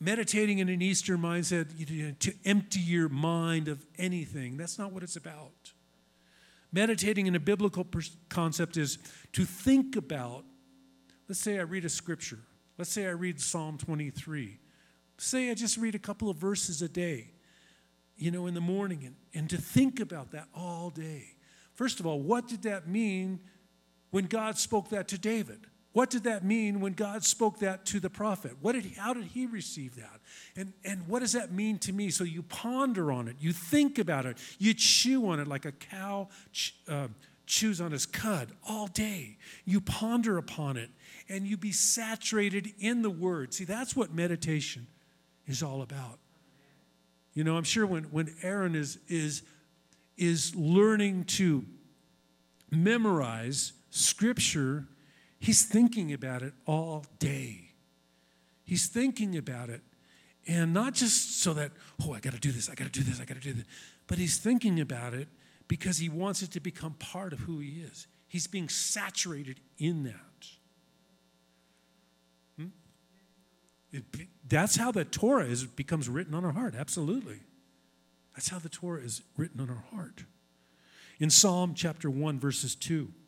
Meditating 0.00 0.58
in 0.58 0.68
an 0.68 0.82
Eastern 0.82 1.20
mindset, 1.20 1.68
you 1.78 2.06
know, 2.06 2.14
to 2.20 2.34
empty 2.44 2.80
your 2.80 3.08
mind 3.08 3.68
of 3.68 3.84
anything, 3.96 4.56
that's 4.56 4.78
not 4.78 4.92
what 4.92 5.02
it's 5.02 5.16
about. 5.16 5.73
Meditating 6.74 7.28
in 7.28 7.36
a 7.36 7.40
biblical 7.40 7.86
concept 8.28 8.76
is 8.76 8.98
to 9.32 9.44
think 9.44 9.94
about, 9.94 10.44
let's 11.28 11.38
say 11.38 11.60
I 11.60 11.62
read 11.62 11.84
a 11.84 11.88
scripture. 11.88 12.40
Let's 12.76 12.90
say 12.90 13.06
I 13.06 13.10
read 13.10 13.40
Psalm 13.40 13.78
23. 13.78 14.58
Say 15.16 15.52
I 15.52 15.54
just 15.54 15.76
read 15.76 15.94
a 15.94 16.00
couple 16.00 16.28
of 16.28 16.36
verses 16.36 16.82
a 16.82 16.88
day, 16.88 17.30
you 18.16 18.32
know, 18.32 18.48
in 18.48 18.54
the 18.54 18.60
morning, 18.60 19.04
and, 19.04 19.14
and 19.32 19.48
to 19.50 19.56
think 19.56 20.00
about 20.00 20.32
that 20.32 20.48
all 20.52 20.90
day. 20.90 21.36
First 21.74 22.00
of 22.00 22.06
all, 22.06 22.20
what 22.20 22.48
did 22.48 22.62
that 22.62 22.88
mean 22.88 23.38
when 24.10 24.24
God 24.24 24.58
spoke 24.58 24.88
that 24.88 25.06
to 25.08 25.18
David? 25.18 25.68
What 25.94 26.10
did 26.10 26.24
that 26.24 26.44
mean 26.44 26.80
when 26.80 26.92
God 26.92 27.22
spoke 27.22 27.60
that 27.60 27.86
to 27.86 28.00
the 28.00 28.10
prophet? 28.10 28.56
What 28.60 28.72
did 28.72 28.84
he, 28.84 28.94
how 28.96 29.14
did 29.14 29.26
he 29.26 29.46
receive 29.46 29.94
that? 29.94 30.20
And, 30.56 30.72
and 30.84 31.06
what 31.06 31.20
does 31.20 31.32
that 31.32 31.52
mean 31.52 31.78
to 31.78 31.92
me? 31.92 32.10
So 32.10 32.24
you 32.24 32.42
ponder 32.42 33.12
on 33.12 33.28
it, 33.28 33.36
you 33.38 33.52
think 33.52 34.00
about 34.00 34.26
it, 34.26 34.36
you 34.58 34.74
chew 34.74 35.28
on 35.28 35.38
it 35.38 35.46
like 35.46 35.64
a 35.64 35.70
cow 35.70 36.28
uh, 36.88 37.06
chews 37.46 37.80
on 37.80 37.92
his 37.92 38.06
cud 38.06 38.48
all 38.68 38.88
day. 38.88 39.36
You 39.64 39.80
ponder 39.80 40.36
upon 40.36 40.76
it 40.76 40.90
and 41.28 41.46
you 41.46 41.56
be 41.56 41.70
saturated 41.70 42.72
in 42.80 43.02
the 43.02 43.10
word. 43.10 43.54
See, 43.54 43.64
that's 43.64 43.94
what 43.94 44.12
meditation 44.12 44.88
is 45.46 45.62
all 45.62 45.80
about. 45.80 46.18
You 47.34 47.44
know, 47.44 47.56
I'm 47.56 47.64
sure 47.64 47.86
when, 47.86 48.04
when 48.04 48.34
Aaron 48.42 48.74
is, 48.74 48.98
is, 49.06 49.42
is 50.16 50.56
learning 50.56 51.24
to 51.24 51.64
memorize 52.72 53.74
Scripture, 53.90 54.88
he's 55.44 55.62
thinking 55.62 56.12
about 56.12 56.42
it 56.42 56.54
all 56.64 57.04
day. 57.18 57.70
He's 58.64 58.86
thinking 58.86 59.36
about 59.36 59.68
it. 59.68 59.82
And 60.46 60.72
not 60.72 60.94
just 60.94 61.42
so 61.42 61.52
that, 61.54 61.72
oh, 62.02 62.14
I 62.14 62.20
got 62.20 62.32
to 62.32 62.40
do 62.40 62.50
this, 62.50 62.70
I 62.70 62.74
got 62.74 62.84
to 62.84 62.90
do 62.90 63.02
this, 63.02 63.20
I 63.20 63.24
got 63.24 63.34
to 63.34 63.40
do 63.40 63.52
this, 63.52 63.66
but 64.06 64.18
he's 64.18 64.38
thinking 64.38 64.80
about 64.80 65.12
it 65.14 65.28
because 65.68 65.98
he 65.98 66.08
wants 66.08 66.42
it 66.42 66.50
to 66.52 66.60
become 66.60 66.94
part 66.94 67.32
of 67.32 67.40
who 67.40 67.58
he 67.58 67.82
is. 67.82 68.06
He's 68.26 68.46
being 68.46 68.68
saturated 68.68 69.60
in 69.78 70.04
that. 70.04 70.46
Hmm? 72.58 72.66
It, 73.92 74.04
that's 74.48 74.76
how 74.76 74.92
the 74.92 75.04
Torah 75.04 75.46
is, 75.46 75.64
becomes 75.64 76.08
written 76.08 76.34
on 76.34 76.44
our 76.44 76.52
heart, 76.52 76.74
absolutely. 76.74 77.40
That's 78.34 78.48
how 78.48 78.58
the 78.58 78.68
Torah 78.68 79.02
is 79.02 79.22
written 79.36 79.60
on 79.60 79.70
our 79.70 79.84
heart. 79.92 80.24
In 81.20 81.30
Psalm 81.30 81.74
chapter 81.74 82.10
1, 82.10 82.40
verses 82.40 82.74
2 82.74 82.94
and 82.98 83.08
3. 83.08 83.23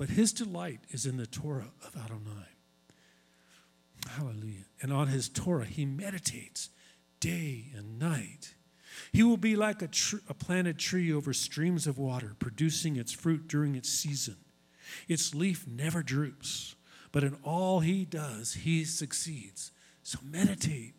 But 0.00 0.08
his 0.08 0.32
delight 0.32 0.80
is 0.88 1.04
in 1.04 1.18
the 1.18 1.26
Torah 1.26 1.72
of 1.86 1.94
Adonai. 1.94 2.46
Hallelujah. 4.08 4.64
And 4.80 4.94
on 4.94 5.08
his 5.08 5.28
Torah, 5.28 5.66
he 5.66 5.84
meditates 5.84 6.70
day 7.20 7.66
and 7.76 7.98
night. 7.98 8.54
He 9.12 9.22
will 9.22 9.36
be 9.36 9.56
like 9.56 9.82
a, 9.82 9.88
tr- 9.88 10.24
a 10.26 10.32
planted 10.32 10.78
tree 10.78 11.12
over 11.12 11.34
streams 11.34 11.86
of 11.86 11.98
water, 11.98 12.34
producing 12.38 12.96
its 12.96 13.12
fruit 13.12 13.46
during 13.46 13.74
its 13.74 13.90
season. 13.90 14.38
Its 15.06 15.34
leaf 15.34 15.66
never 15.66 16.02
droops, 16.02 16.76
but 17.12 17.22
in 17.22 17.36
all 17.44 17.80
he 17.80 18.06
does, 18.06 18.54
he 18.54 18.86
succeeds. 18.86 19.70
So 20.02 20.18
meditate. 20.24 20.94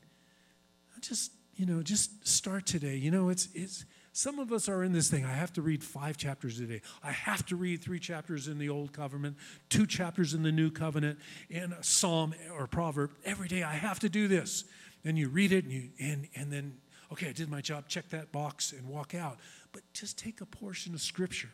Just, 1.00 1.32
you 1.56 1.66
know, 1.66 1.82
just 1.82 2.28
start 2.28 2.68
today. 2.68 2.98
You 2.98 3.10
know, 3.10 3.30
it's, 3.30 3.50
it's, 3.56 3.84
some 4.14 4.40
of 4.40 4.52
us 4.52 4.68
are 4.68 4.84
in 4.84 4.92
this 4.92 5.10
thing. 5.10 5.24
I 5.24 5.32
have 5.32 5.54
to 5.54 5.62
read 5.62 5.84
five 5.84 6.18
chapters 6.18 6.60
a 6.60 6.66
day. 6.66 6.82
I 7.02 7.12
have 7.12 7.46
to 7.46 7.56
read 7.56 7.82
three 7.82 8.00
chapters 8.00 8.50
in 8.50 8.58
the 8.58 8.68
Old 8.68 8.92
Covenant, 8.92 9.38
two 9.70 9.86
chapters 9.86 10.34
in 10.34 10.44
the 10.44 10.52
New 10.52 10.70
Covenant, 10.70 11.18
and 11.50 11.72
a 11.72 11.84
psalm 11.84 12.34
or 12.54 12.68
proverb 12.68 13.12
every 13.24 13.48
day. 13.48 13.64
I 13.64 13.74
have 13.74 14.00
to 14.02 14.10
do 14.10 14.28
this. 14.28 14.66
And 15.06 15.18
you 15.18 15.30
read 15.30 15.54
it, 15.54 15.64
and, 15.64 15.74
you, 15.74 15.90
and, 16.00 16.28
and 16.36 16.52
then, 16.52 16.74
okay, 17.12 17.30
I 17.30 17.32
did 17.32 17.50
my 17.50 17.62
job, 17.62 17.88
check 17.88 18.10
that 18.10 18.32
box, 18.34 18.74
and 18.74 18.88
walk 18.88 19.16
out. 19.16 19.38
But 19.72 19.82
just 19.94 20.20
take 20.20 20.42
a 20.42 20.46
portion 20.46 20.94
of 20.94 21.02
Scripture, 21.02 21.50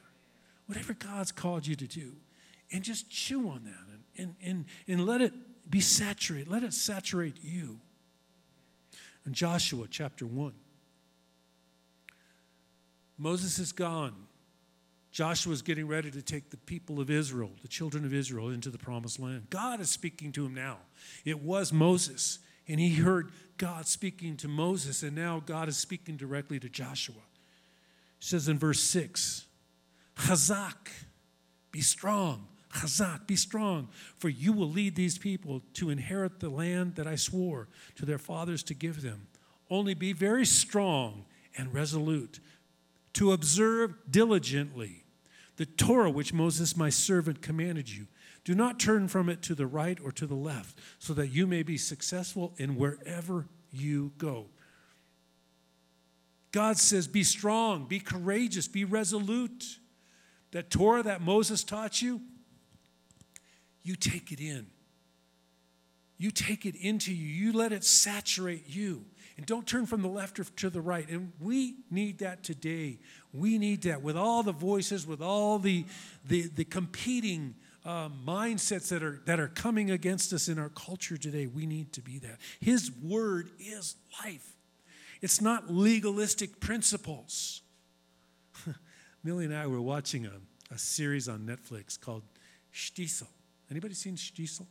whatever 0.65 0.93
God's 0.93 1.31
called 1.31 1.67
you 1.67 1.75
to 1.75 1.87
do, 1.87 2.13
and 2.71 2.83
just 2.83 3.09
chew 3.09 3.49
on 3.49 3.65
that 3.65 3.85
and, 3.93 4.01
and, 4.17 4.35
and, 4.43 4.65
and 4.87 5.05
let 5.05 5.21
it 5.21 5.31
be 5.69 5.79
saturated. 5.79 6.47
Let 6.47 6.63
it 6.63 6.73
saturate 6.73 7.37
you. 7.43 7.79
In 9.27 9.33
Joshua 9.33 9.85
chapter 9.89 10.25
1. 10.25 10.53
Moses 13.17 13.59
is 13.59 13.71
gone. 13.71 14.13
Joshua 15.11 15.53
is 15.53 15.61
getting 15.61 15.87
ready 15.87 16.11
to 16.11 16.21
take 16.21 16.51
the 16.51 16.57
people 16.57 16.99
of 16.99 17.09
Israel, 17.09 17.49
the 17.61 17.67
children 17.67 18.05
of 18.05 18.13
Israel, 18.13 18.49
into 18.49 18.69
the 18.69 18.77
promised 18.77 19.19
land. 19.19 19.49
God 19.49 19.79
is 19.79 19.89
speaking 19.89 20.31
to 20.33 20.45
him 20.45 20.53
now. 20.53 20.77
It 21.25 21.41
was 21.41 21.73
Moses, 21.73 22.39
and 22.67 22.79
he 22.79 22.95
heard 22.95 23.31
God 23.57 23.87
speaking 23.87 24.37
to 24.37 24.47
Moses, 24.47 25.01
and 25.01 25.15
now 25.15 25.41
God 25.43 25.69
is 25.69 25.77
speaking 25.77 26.17
directly 26.17 26.59
to 26.59 26.69
Joshua. 26.69 27.15
He 28.19 28.25
says 28.25 28.47
in 28.47 28.59
verse 28.59 28.81
6 28.81 29.45
Chazak, 30.17 30.89
be 31.71 31.81
strong. 31.81 32.47
Chazak, 32.73 33.27
be 33.27 33.35
strong, 33.35 33.87
for 34.17 34.29
you 34.29 34.53
will 34.53 34.69
lead 34.69 34.95
these 34.95 35.17
people 35.17 35.63
to 35.73 35.89
inherit 35.89 36.39
the 36.39 36.49
land 36.49 36.95
that 36.95 37.07
I 37.07 37.15
swore 37.15 37.69
to 37.95 38.05
their 38.05 38.17
fathers 38.17 38.61
to 38.63 38.73
give 38.73 39.01
them. 39.01 39.27
Only 39.69 39.93
be 39.93 40.13
very 40.13 40.45
strong 40.45 41.25
and 41.57 41.73
resolute 41.73 42.39
to 43.17 43.31
observe 43.31 43.95
diligently 44.07 45.03
the 45.55 45.65
Torah 45.65 46.11
which 46.11 46.33
Moses 46.33 46.77
my 46.77 46.91
servant 46.91 47.41
commanded 47.41 47.89
you. 47.89 48.05
Do 48.43 48.53
not 48.53 48.79
turn 48.79 49.07
from 49.07 49.27
it 49.27 49.41
to 49.41 49.55
the 49.55 49.65
right 49.65 49.97
or 50.03 50.11
to 50.11 50.27
the 50.27 50.35
left, 50.35 50.77
so 50.99 51.15
that 51.15 51.29
you 51.29 51.47
may 51.47 51.63
be 51.63 51.79
successful 51.79 52.53
in 52.57 52.75
wherever 52.75 53.47
you 53.71 54.11
go. 54.19 54.45
God 56.51 56.77
says, 56.77 57.07
Be 57.07 57.23
strong, 57.23 57.85
be 57.87 57.99
courageous, 57.99 58.67
be 58.67 58.85
resolute. 58.85 59.79
That 60.51 60.69
Torah 60.69 61.01
that 61.01 61.19
Moses 61.19 61.63
taught 61.63 62.03
you, 62.03 62.21
you 63.81 63.95
take 63.95 64.31
it 64.31 64.39
in. 64.39 64.67
You 66.19 66.29
take 66.29 66.67
it 66.67 66.75
into 66.75 67.11
you, 67.11 67.27
you 67.27 67.51
let 67.51 67.71
it 67.71 67.83
saturate 67.83 68.67
you. 68.67 69.05
And 69.37 69.45
don't 69.45 69.67
turn 69.67 69.85
from 69.85 70.01
the 70.01 70.07
left 70.07 70.39
or 70.39 70.43
to 70.43 70.69
the 70.69 70.81
right. 70.81 71.07
And 71.07 71.31
we 71.39 71.75
need 71.91 72.19
that 72.19 72.43
today. 72.43 72.97
We 73.31 73.59
need 73.59 73.83
that 73.83 74.01
with 74.01 74.17
all 74.17 74.41
the 74.41 74.51
voices, 74.51 75.05
with 75.05 75.21
all 75.21 75.59
the, 75.59 75.85
the, 76.25 76.47
the 76.47 76.65
competing 76.65 77.53
uh, 77.85 78.09
mindsets 78.25 78.89
that 78.89 79.03
are, 79.03 79.21
that 79.25 79.39
are 79.39 79.47
coming 79.47 79.91
against 79.91 80.33
us 80.33 80.49
in 80.49 80.57
our 80.57 80.69
culture 80.69 81.17
today. 81.17 81.45
We 81.45 81.67
need 81.67 81.93
to 81.93 82.01
be 82.01 82.17
that. 82.19 82.39
His 82.59 82.91
word 82.91 83.49
is 83.59 83.95
life, 84.23 84.55
it's 85.21 85.39
not 85.39 85.71
legalistic 85.71 86.59
principles. 86.59 87.61
Millie 89.23 89.45
and 89.45 89.55
I 89.55 89.67
were 89.67 89.81
watching 89.81 90.25
a, 90.25 90.33
a 90.73 90.77
series 90.77 91.29
on 91.29 91.41
Netflix 91.41 91.99
called 91.99 92.23
Shtisel. 92.73 93.27
Anybody 93.69 93.93
seen 93.93 94.15
Shtisel? 94.15 94.65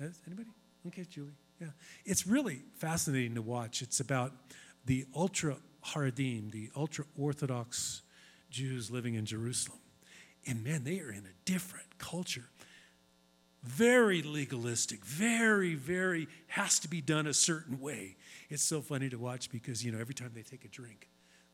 Has 0.00 0.20
anybody? 0.26 0.48
Okay, 0.86 1.04
Julie. 1.04 1.32
Yeah. 1.60 1.68
It's 2.04 2.26
really 2.26 2.62
fascinating 2.78 3.34
to 3.36 3.42
watch. 3.42 3.82
It's 3.82 4.00
about 4.00 4.32
the 4.84 5.06
ultra 5.14 5.56
Haredim, 5.84 6.50
the 6.50 6.70
ultra 6.76 7.04
Orthodox 7.18 8.02
Jews 8.50 8.90
living 8.90 9.14
in 9.14 9.26
Jerusalem. 9.26 9.78
And 10.46 10.62
man, 10.62 10.84
they 10.84 11.00
are 11.00 11.10
in 11.10 11.24
a 11.24 11.44
different 11.44 11.98
culture. 11.98 12.48
Very 13.62 14.22
legalistic, 14.22 15.04
very, 15.04 15.74
very 15.74 16.28
has 16.48 16.78
to 16.80 16.88
be 16.88 17.00
done 17.00 17.26
a 17.26 17.34
certain 17.34 17.80
way. 17.80 18.16
It's 18.48 18.62
so 18.62 18.80
funny 18.80 19.08
to 19.08 19.16
watch 19.16 19.50
because, 19.50 19.84
you 19.84 19.90
know, 19.90 19.98
every 19.98 20.14
time 20.14 20.30
they 20.34 20.42
take 20.42 20.64
a 20.64 20.68
drink, 20.68 21.08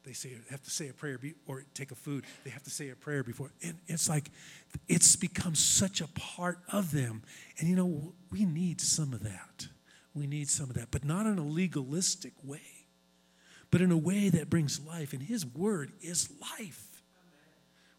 they 0.05 0.13
say 0.13 0.31
they 0.31 0.51
have 0.51 0.63
to 0.63 0.71
say 0.71 0.89
a 0.89 0.93
prayer 0.93 1.17
be, 1.17 1.35
or 1.47 1.65
take 1.75 1.91
a 1.91 1.95
food. 1.95 2.25
They 2.45 2.51
have 2.51 2.65
to 2.65 2.71
say 2.71 2.91
a 2.91 2.97
prayer 2.97 3.23
before. 3.23 3.51
And 3.63 3.79
it's 3.87 4.09
like 4.09 4.31
it's 4.89 5.17
become 5.17 5.55
such 5.55 6.01
a 6.01 6.09
part 6.09 6.59
of 6.71 6.91
them. 6.91 7.23
And 7.59 7.69
you 7.69 7.77
know, 7.77 8.13
we 8.31 8.45
need 8.45 8.81
some 8.81 9.13
of 9.13 9.23
that. 9.23 9.69
We 10.15 10.27
need 10.27 10.49
some 10.49 10.69
of 10.69 10.77
that, 10.77 10.91
but 10.91 11.05
not 11.05 11.27
in 11.27 11.39
a 11.39 11.47
legalistic 11.47 12.33
way, 12.45 12.87
but 13.71 13.81
in 13.81 13.91
a 13.91 13.97
way 13.97 14.29
that 14.29 14.51
brings 14.51 14.81
life. 14.81 15.13
And 15.13 15.23
His 15.23 15.47
Word 15.47 15.93
is 16.01 16.29
life 16.41 17.03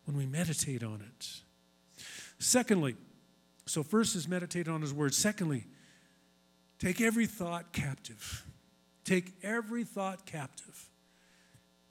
when 0.06 0.16
we 0.16 0.26
meditate 0.26 0.84
on 0.84 1.02
it. 1.02 1.28
Secondly, 2.40 2.96
so 3.66 3.82
first 3.82 4.16
is 4.16 4.28
meditate 4.28 4.68
on 4.68 4.82
His 4.82 4.94
Word. 4.94 5.14
Secondly, 5.14 5.66
take 6.80 7.02
every 7.02 7.26
thought 7.26 7.74
captive. 7.74 8.46
Take 9.04 9.34
every 9.44 9.84
thought 9.84 10.26
captive 10.26 10.90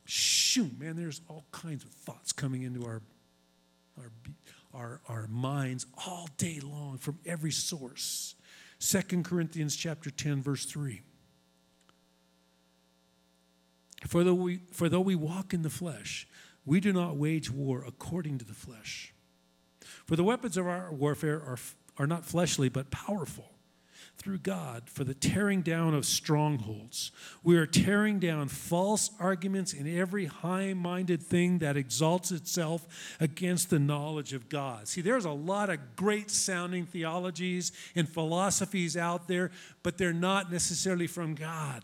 shoo, 0.05 0.71
man, 0.79 0.97
there's 0.97 1.21
all 1.29 1.47
kinds 1.51 1.85
of 1.85 1.91
thoughts 1.91 2.33
coming 2.33 2.63
into 2.63 2.85
our, 2.85 3.01
our, 3.99 4.11
our, 4.75 5.01
our 5.09 5.27
minds 5.29 5.87
all 6.07 6.29
day 6.37 6.61
long 6.63 6.99
from 6.99 7.19
every 7.25 7.51
source. 7.51 8.35
2 8.83 9.23
Corinthians 9.23 9.77
chapter 9.77 10.11
10, 10.11 10.43
verse 10.43 10.65
3. 10.65 11.03
For 14.09 14.25
though, 14.25 14.35
we, 14.35 14.63
for 14.73 14.89
though 14.89 15.01
we 15.01 15.15
walk 15.15 15.55
in 15.55 15.63
the 15.63 15.71
flesh, 15.71 16.27
we 16.67 16.81
do 16.81 16.93
not 16.93 17.17
wage 17.17 17.49
war 17.49 17.85
according 17.87 18.39
to 18.39 18.45
the 18.45 18.55
flesh. 18.55 19.15
For 20.05 20.17
the 20.17 20.25
weapons 20.25 20.57
of 20.57 20.67
our 20.67 20.93
warfare 20.93 21.41
are, 21.41 21.59
are 21.97 22.09
not 22.09 22.25
fleshly, 22.25 22.69
but 22.69 22.91
powerful 22.91 23.52
through 24.19 24.39
God 24.39 24.85
for 24.87 25.03
the 25.03 25.15
tearing 25.15 25.63
down 25.63 25.95
of 25.95 26.05
strongholds. 26.05 27.11
We 27.43 27.57
are 27.57 27.67
tearing 27.67 28.21
down 28.21 28.49
false 28.49 29.11
arguments 29.19 29.73
and 29.73 29.89
every 29.89 30.27
high 30.27 30.75
minded 30.75 31.23
thing 31.23 31.59
that 31.59 31.77
exalts 31.77 32.31
itself 32.31 33.17
against 33.19 33.71
the 33.71 33.81
knowledge 33.81 34.33
of 34.33 34.49
God. 34.49 34.87
See, 34.87 35.01
there's 35.01 35.25
a 35.25 35.31
lot 35.31 35.71
of 35.71 35.97
great 35.97 36.31
sounding 36.31 36.87
theologies 36.87 37.73
and 37.97 38.09
philosophies 38.09 38.97
out 38.97 39.27
there, 39.27 39.51
but 39.83 39.99
they're 39.99 40.13
not 40.13 40.53
necessarily 40.53 41.09
from 41.09 41.35
God. 41.35 41.83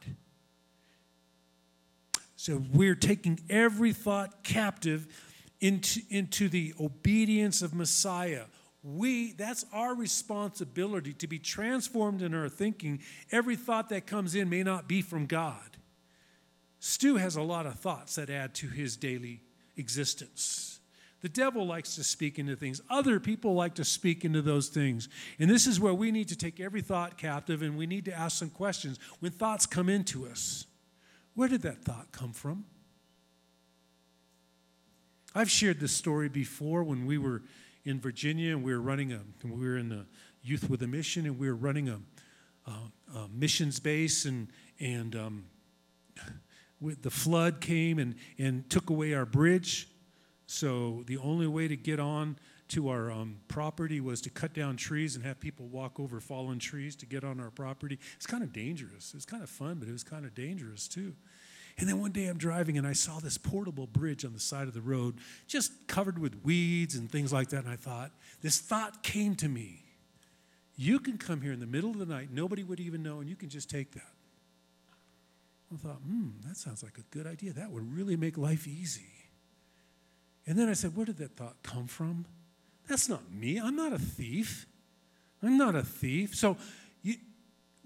So 2.37 2.63
we're 2.73 2.95
taking 2.95 3.41
every 3.51 3.93
thought 3.93 4.45
captive 4.45 5.09
into, 5.61 6.03
into 6.09 6.49
the 6.49 6.73
obedience 6.79 7.63
of 7.63 7.75
Messiah 7.75 8.45
we 8.83 9.33
that's 9.33 9.65
our 9.73 9.95
responsibility 9.95 11.13
to 11.15 11.27
be 11.27 11.39
transformed 11.39 12.23
in 12.23 12.35
our 12.35 12.49
thinking. 12.49 13.01
Every 13.33 13.57
thought 13.57 13.89
that 13.89 14.07
comes 14.07 14.35
in 14.35 14.49
may 14.49 14.63
not 14.63 14.89
be 14.89 15.03
from 15.03 15.27
god. 15.27 15.77
Stu 16.81 17.17
has 17.17 17.37
a 17.37 17.43
lot 17.43 17.67
of 17.67 17.75
thoughts 17.75 18.15
that 18.15 18.31
add 18.31 18.55
to 18.57 18.69
his 18.69 18.97
daily 18.97 19.43
existence. 19.77 20.79
The 21.21 21.29
devil 21.29 21.67
likes 21.67 21.97
to 21.97 22.05
speak 22.05 22.39
into 22.39 22.55
things. 22.55 22.81
Other 22.89 23.19
people 23.19 23.55
like 23.55 23.75
to 23.75 23.85
speak 23.85 24.25
into 24.25 24.41
those 24.41 24.69
things. 24.69 25.09
And 25.41 25.51
this 25.51 25.67
is 25.67 25.81
where 25.81 25.93
we 25.95 26.13
need 26.13 26.29
to 26.29 26.37
take 26.37 26.61
every 26.61 26.81
thought 26.81 27.19
captive 27.19 27.63
and 27.63 27.77
we 27.77 27.87
need 27.87 28.05
to 28.05 28.15
ask 28.17 28.39
some 28.39 28.51
questions. 28.51 29.01
When 29.19 29.33
thoughts 29.33 29.67
come 29.67 29.89
into 29.89 30.27
us 30.27 30.67
where 31.39 31.49
did 31.49 31.63
that 31.63 31.85
thought 31.85 32.11
come 32.11 32.33
from? 32.33 32.65
I've 35.37 35.49
shared 35.49 35.79
this 35.79 35.93
story 35.93 36.29
before 36.29 36.83
when 36.83 37.07
we 37.07 37.17
were 37.17 37.43
in 37.89 37.99
Virginia, 38.01 38.53
and 38.53 38.63
we 38.63 38.73
were 38.73 38.83
running 38.83 39.13
a, 39.13 39.21
we 39.43 39.67
were 39.67 39.79
in 39.79 39.89
the 39.89 40.05
Youth 40.43 40.69
with 40.69 40.83
a 40.83 40.87
Mission, 40.87 41.25
and 41.25 41.39
we 41.39 41.49
were 41.49 41.57
running 41.57 41.89
a, 41.89 41.99
a, 42.67 43.19
a 43.19 43.29
missions 43.29 43.81
base, 43.81 44.27
and 44.27 44.49
and 44.79 45.17
um, 45.17 45.45
the 46.81 47.11
flood 47.11 47.63
came 47.63 47.99
and 47.99 48.15
and 48.39 48.69
took 48.69 48.91
away 48.91 49.15
our 49.15 49.25
bridge. 49.25 49.89
So 50.47 51.03
the 51.07 51.17
only 51.19 51.47
way 51.47 51.67
to 51.67 51.77
get 51.77 51.99
on 51.99 52.37
to 52.69 52.91
our 52.91 53.11
um, 53.11 53.39
property 53.49 54.01
was 54.01 54.21
to 54.21 54.31
cut 54.31 54.53
down 54.53 54.77
trees 54.77 55.17
and 55.17 55.25
have 55.25 55.41
people 55.41 55.67
walk 55.67 55.99
over 55.99 56.21
fallen 56.21 56.59
trees 56.59 56.95
to 56.97 57.07
get 57.07 57.25
on 57.25 57.41
our 57.41 57.51
property. 57.51 57.99
It's 58.17 58.27
kind 58.27 58.43
of 58.43 58.53
dangerous. 58.53 59.15
It's 59.15 59.25
kind 59.25 59.43
of 59.43 59.49
fun, 59.49 59.77
but 59.79 59.89
it 59.89 59.93
was 59.93 60.05
kind 60.05 60.27
of 60.27 60.35
dangerous 60.35 60.89
too. 60.89 61.15
And 61.79 61.89
then 61.89 62.01
one 62.01 62.11
day 62.11 62.27
I'm 62.27 62.39
driving 62.39 62.77
and 62.77 62.87
I 62.87 62.93
saw 62.93 63.21
this 63.21 63.39
portable 63.39 63.87
bridge 63.87 64.25
on 64.25 64.33
the 64.33 64.41
side 64.41 64.67
of 64.67 64.75
the 64.75 64.81
road, 64.81 65.19
just 65.47 65.87
covered 65.87 66.19
with 66.19 66.43
weeds 66.45 66.97
and 66.97 67.11
things 67.11 67.33
like 67.33 67.51
that. 67.51 67.65
And 67.65 67.73
I 67.73 67.77
thought, 67.77 68.11
this 68.43 68.59
thought 68.59 69.03
came 69.05 69.37
to 69.37 69.49
me. 69.49 69.85
You 70.75 70.99
can 70.99 71.19
come 71.19 71.41
here 71.41 71.53
in 71.53 71.61
the 71.61 71.67
middle 71.67 71.91
of 71.91 71.99
the 71.99 72.07
night, 72.07 72.29
nobody 72.33 72.63
would 72.65 72.81
even 72.81 73.03
know, 73.03 73.21
and 73.21 73.29
you 73.29 73.37
can 73.37 73.49
just 73.49 73.71
take 73.71 73.93
that. 73.93 74.13
I 75.73 75.77
thought, 75.77 75.97
hmm, 75.97 76.31
that 76.47 76.57
sounds 76.57 76.83
like 76.83 76.99
a 76.99 77.17
good 77.17 77.27
idea. 77.27 77.53
That 77.53 77.71
would 77.71 77.95
really 77.95 78.17
make 78.17 78.39
life 78.39 78.67
easy. 78.67 79.13
And 80.47 80.59
then 80.59 80.69
I 80.69 80.73
said, 80.73 80.97
where 80.97 81.07
did 81.07 81.19
that 81.19 81.37
thought 81.37 81.57
come 81.63 81.87
from? 81.87 82.25
That's 82.89 83.09
not 83.09 83.31
me. 83.31 83.61
I'm 83.61 83.77
not 83.77 83.93
a 83.93 83.99
thief. 83.99 84.67
I'm 85.43 85.59
not 85.59 85.75
a 85.75 85.83
thief. 85.83 86.35
So 86.35 86.57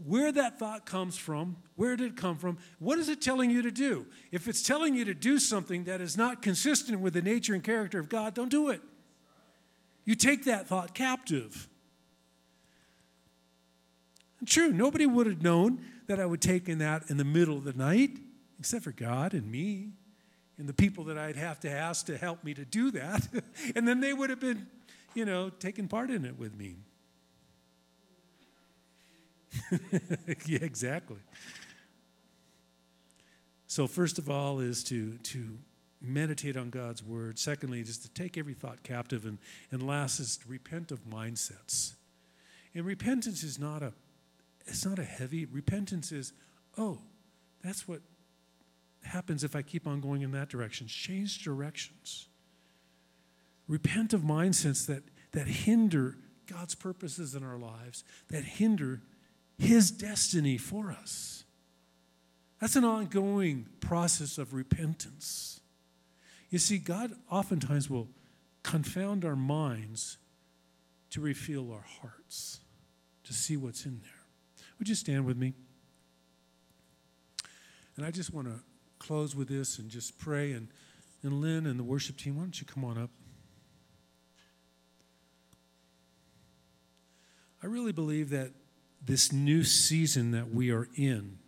where 0.06 0.32
that 0.32 0.58
thought 0.58 0.86
comes 0.86 1.16
from, 1.16 1.56
where 1.76 1.96
did 1.96 2.12
it 2.12 2.16
come 2.16 2.36
from, 2.36 2.58
what 2.78 2.98
is 2.98 3.08
it 3.08 3.20
telling 3.20 3.50
you 3.50 3.62
to 3.62 3.70
do? 3.70 4.06
If 4.30 4.48
it's 4.48 4.62
telling 4.62 4.94
you 4.94 5.04
to 5.04 5.14
do 5.14 5.38
something 5.38 5.84
that 5.84 6.00
is 6.00 6.16
not 6.16 6.42
consistent 6.42 7.00
with 7.00 7.14
the 7.14 7.22
nature 7.22 7.54
and 7.54 7.62
character 7.62 7.98
of 7.98 8.08
God, 8.08 8.34
don't 8.34 8.48
do 8.48 8.70
it. 8.70 8.80
You 10.04 10.14
take 10.14 10.44
that 10.44 10.66
thought 10.66 10.94
captive. 10.94 11.68
True, 14.44 14.72
nobody 14.72 15.06
would 15.06 15.26
have 15.26 15.42
known 15.42 15.84
that 16.08 16.18
I 16.18 16.26
would 16.26 16.40
take 16.40 16.68
in 16.68 16.78
that 16.78 17.08
in 17.08 17.16
the 17.16 17.24
middle 17.24 17.56
of 17.56 17.64
the 17.64 17.72
night, 17.72 18.18
except 18.58 18.84
for 18.84 18.92
God 18.92 19.34
and 19.34 19.50
me 19.50 19.90
and 20.58 20.68
the 20.68 20.74
people 20.74 21.04
that 21.04 21.18
I'd 21.18 21.36
have 21.36 21.60
to 21.60 21.70
ask 21.70 22.06
to 22.06 22.16
help 22.16 22.44
me 22.44 22.54
to 22.54 22.64
do 22.64 22.90
that. 22.92 23.26
and 23.76 23.86
then 23.86 24.00
they 24.00 24.12
would 24.12 24.30
have 24.30 24.40
been, 24.40 24.66
you 25.14 25.24
know, 25.24 25.48
taking 25.48 25.88
part 25.88 26.10
in 26.10 26.24
it 26.24 26.38
with 26.38 26.56
me. 26.56 26.76
yeah, 30.46 30.58
exactly. 30.62 31.18
So, 33.66 33.86
first 33.86 34.18
of 34.18 34.28
all, 34.28 34.60
is 34.60 34.84
to, 34.84 35.16
to 35.18 35.58
meditate 36.00 36.56
on 36.56 36.70
God's 36.70 37.02
word. 37.02 37.38
Secondly, 37.38 37.80
is 37.80 37.98
to 37.98 38.08
take 38.10 38.36
every 38.36 38.54
thought 38.54 38.82
captive. 38.82 39.24
And, 39.24 39.38
and 39.70 39.86
last 39.86 40.20
is 40.20 40.36
to 40.38 40.48
repent 40.48 40.90
of 40.90 41.04
mindsets. 41.06 41.94
And 42.74 42.84
repentance 42.84 43.42
is 43.42 43.58
not 43.58 43.82
a 43.82 43.92
it's 44.66 44.86
not 44.86 44.98
a 44.98 45.04
heavy 45.04 45.44
repentance 45.44 46.12
is, 46.12 46.32
oh, 46.78 46.98
that's 47.62 47.88
what 47.88 48.00
happens 49.04 49.44
if 49.44 49.56
I 49.56 49.62
keep 49.62 49.86
on 49.86 50.00
going 50.00 50.22
in 50.22 50.32
that 50.32 50.48
direction. 50.48 50.86
Change 50.86 51.42
directions. 51.42 52.28
Repent 53.68 54.12
of 54.12 54.22
mindsets 54.22 54.86
that, 54.86 55.02
that 55.32 55.46
hinder 55.46 56.16
God's 56.46 56.74
purposes 56.74 57.34
in 57.34 57.42
our 57.42 57.58
lives, 57.58 58.04
that 58.28 58.44
hinder 58.44 59.00
his 59.58 59.90
destiny 59.90 60.58
for 60.58 60.90
us. 60.90 61.44
That's 62.60 62.76
an 62.76 62.84
ongoing 62.84 63.66
process 63.80 64.38
of 64.38 64.54
repentance. 64.54 65.60
You 66.50 66.58
see, 66.58 66.78
God 66.78 67.12
oftentimes 67.30 67.90
will 67.90 68.08
confound 68.62 69.24
our 69.24 69.36
minds 69.36 70.18
to 71.10 71.20
reveal 71.20 71.72
our 71.72 71.84
hearts, 72.00 72.60
to 73.24 73.32
see 73.32 73.56
what's 73.56 73.84
in 73.84 74.00
there. 74.00 74.66
Would 74.78 74.88
you 74.88 74.94
stand 74.94 75.24
with 75.26 75.36
me? 75.36 75.54
And 77.96 78.06
I 78.06 78.10
just 78.10 78.32
want 78.32 78.48
to 78.48 78.60
close 78.98 79.34
with 79.34 79.48
this 79.48 79.78
and 79.78 79.90
just 79.90 80.18
pray. 80.18 80.52
And, 80.52 80.68
and 81.22 81.40
Lynn 81.40 81.66
and 81.66 81.78
the 81.78 81.84
worship 81.84 82.16
team, 82.16 82.36
why 82.36 82.42
don't 82.42 82.60
you 82.60 82.66
come 82.66 82.84
on 82.84 82.96
up? 82.96 83.10
I 87.62 87.66
really 87.66 87.92
believe 87.92 88.30
that 88.30 88.52
this 89.04 89.32
new 89.32 89.64
season 89.64 90.30
that 90.30 90.52
we 90.52 90.70
are 90.70 90.88
in. 90.94 91.38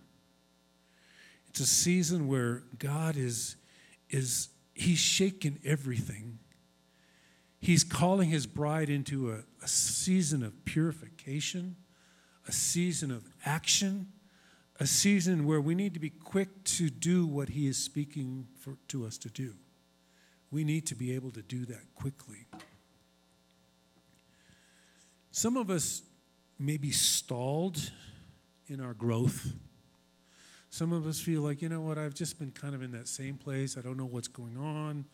It's 1.48 1.60
a 1.60 1.66
season 1.66 2.26
where 2.26 2.64
God 2.78 3.16
is, 3.16 3.56
is 4.10 4.48
He's 4.74 4.98
shaken 4.98 5.60
everything. 5.64 6.40
He's 7.60 7.84
calling 7.84 8.28
His 8.28 8.46
bride 8.46 8.90
into 8.90 9.30
a, 9.30 9.44
a 9.62 9.68
season 9.68 10.42
of 10.42 10.64
purification, 10.64 11.76
a 12.48 12.52
season 12.52 13.12
of 13.12 13.28
action, 13.44 14.08
a 14.80 14.86
season 14.86 15.46
where 15.46 15.60
we 15.60 15.76
need 15.76 15.94
to 15.94 16.00
be 16.00 16.10
quick 16.10 16.64
to 16.64 16.90
do 16.90 17.24
what 17.24 17.50
He 17.50 17.68
is 17.68 17.78
speaking 17.78 18.48
for, 18.58 18.76
to 18.88 19.06
us 19.06 19.16
to 19.18 19.28
do. 19.28 19.54
We 20.50 20.64
need 20.64 20.86
to 20.86 20.96
be 20.96 21.14
able 21.14 21.30
to 21.30 21.42
do 21.42 21.64
that 21.66 21.94
quickly. 21.94 22.46
Some 25.30 25.56
of 25.56 25.70
us 25.70 26.02
may 26.58 26.76
be 26.76 26.90
stalled 26.90 27.90
in 28.68 28.80
our 28.80 28.94
growth. 28.94 29.52
Some 30.70 30.92
of 30.92 31.06
us 31.06 31.20
feel 31.20 31.42
like, 31.42 31.62
you 31.62 31.68
know 31.68 31.80
what, 31.80 31.98
I've 31.98 32.14
just 32.14 32.38
been 32.38 32.50
kind 32.50 32.74
of 32.74 32.82
in 32.82 32.90
that 32.92 33.06
same 33.06 33.36
place. 33.36 33.76
I 33.78 33.80
don't 33.80 33.96
know 33.96 34.06
what's 34.06 34.28
going 34.28 34.56
on. 34.56 35.04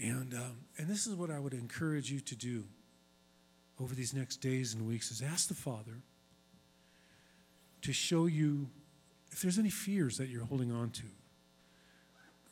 And, 0.00 0.32
um, 0.34 0.58
and 0.78 0.88
this 0.88 1.06
is 1.06 1.14
what 1.14 1.30
I 1.30 1.38
would 1.38 1.54
encourage 1.54 2.10
you 2.10 2.20
to 2.20 2.36
do 2.36 2.64
over 3.80 3.94
these 3.94 4.14
next 4.14 4.36
days 4.36 4.74
and 4.74 4.86
weeks 4.86 5.10
is 5.10 5.22
ask 5.22 5.48
the 5.48 5.54
Father 5.54 6.02
to 7.82 7.92
show 7.92 8.26
you 8.26 8.68
if 9.32 9.42
there's 9.42 9.58
any 9.58 9.70
fears 9.70 10.18
that 10.18 10.28
you're 10.28 10.44
holding 10.44 10.72
on 10.72 10.90
to, 10.90 11.04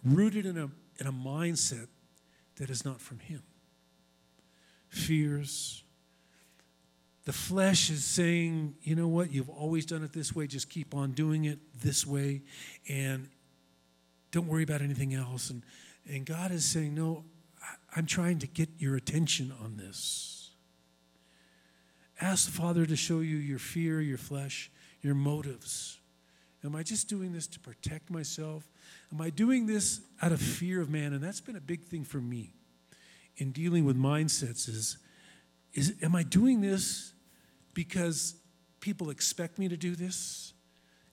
rooted 0.05 0.47
in 0.47 0.57
a, 0.57 0.71
in 0.99 1.07
a 1.07 1.13
mindset 1.13 1.89
that 2.57 2.71
is 2.71 2.85
not 2.85 3.01
from 3.01 3.19
Him. 3.19 3.43
Fears, 4.89 5.83
the 7.29 7.35
flesh 7.35 7.91
is 7.91 8.07
saying, 8.07 8.75
you 8.81 8.97
know 8.97 9.07
what, 9.07 9.31
you've 9.31 9.51
always 9.51 9.85
done 9.85 10.03
it 10.03 10.15
this 10.15 10.35
way, 10.35 10.47
just 10.47 10.71
keep 10.71 10.95
on 10.95 11.13
doing 11.13 11.45
it 11.45 11.59
this 11.83 12.07
way, 12.07 12.41
and 12.89 13.29
don't 14.31 14.47
worry 14.47 14.63
about 14.63 14.81
anything 14.81 15.13
else. 15.13 15.51
And, 15.51 15.63
and 16.11 16.25
God 16.25 16.51
is 16.51 16.65
saying, 16.65 16.95
no, 16.95 17.27
I'm 17.95 18.07
trying 18.07 18.39
to 18.39 18.47
get 18.47 18.71
your 18.79 18.97
attention 18.97 19.53
on 19.63 19.77
this. 19.77 20.53
Ask 22.19 22.47
the 22.47 22.53
Father 22.53 22.87
to 22.87 22.97
show 22.97 23.21
you 23.21 23.37
your 23.37 23.59
fear, 23.59 24.01
your 24.01 24.17
flesh, 24.17 24.71
your 25.03 25.15
motives. 25.15 25.99
Am 26.65 26.75
I 26.75 26.83
just 26.83 27.11
doing 27.11 27.35
this 27.35 27.47
to 27.49 27.61
protect 27.61 28.09
myself? 28.09 28.67
Am 29.13 29.21
I 29.21 29.29
doing 29.29 29.67
this 29.67 30.01
out 30.23 30.33
of 30.33 30.41
fear 30.41 30.81
of 30.81 30.89
man? 30.89 31.13
And 31.13 31.23
that's 31.23 31.43
been 31.43 31.57
a 31.57 31.61
big 31.61 31.85
thing 31.85 32.05
for 32.05 32.23
me 32.23 32.55
in 33.37 33.53
dealing 33.53 33.85
with 33.85 33.99
mindsets 33.99 34.67
is, 34.67 34.97
is 35.75 35.95
am 36.03 36.17
I 36.17 36.23
doing 36.23 36.63
this 36.63 37.13
because 37.75 38.37
people 38.81 39.11
expect 39.11 39.59
me 39.59 39.69
to 39.69 39.77
do 39.77 39.95
this, 39.95 40.53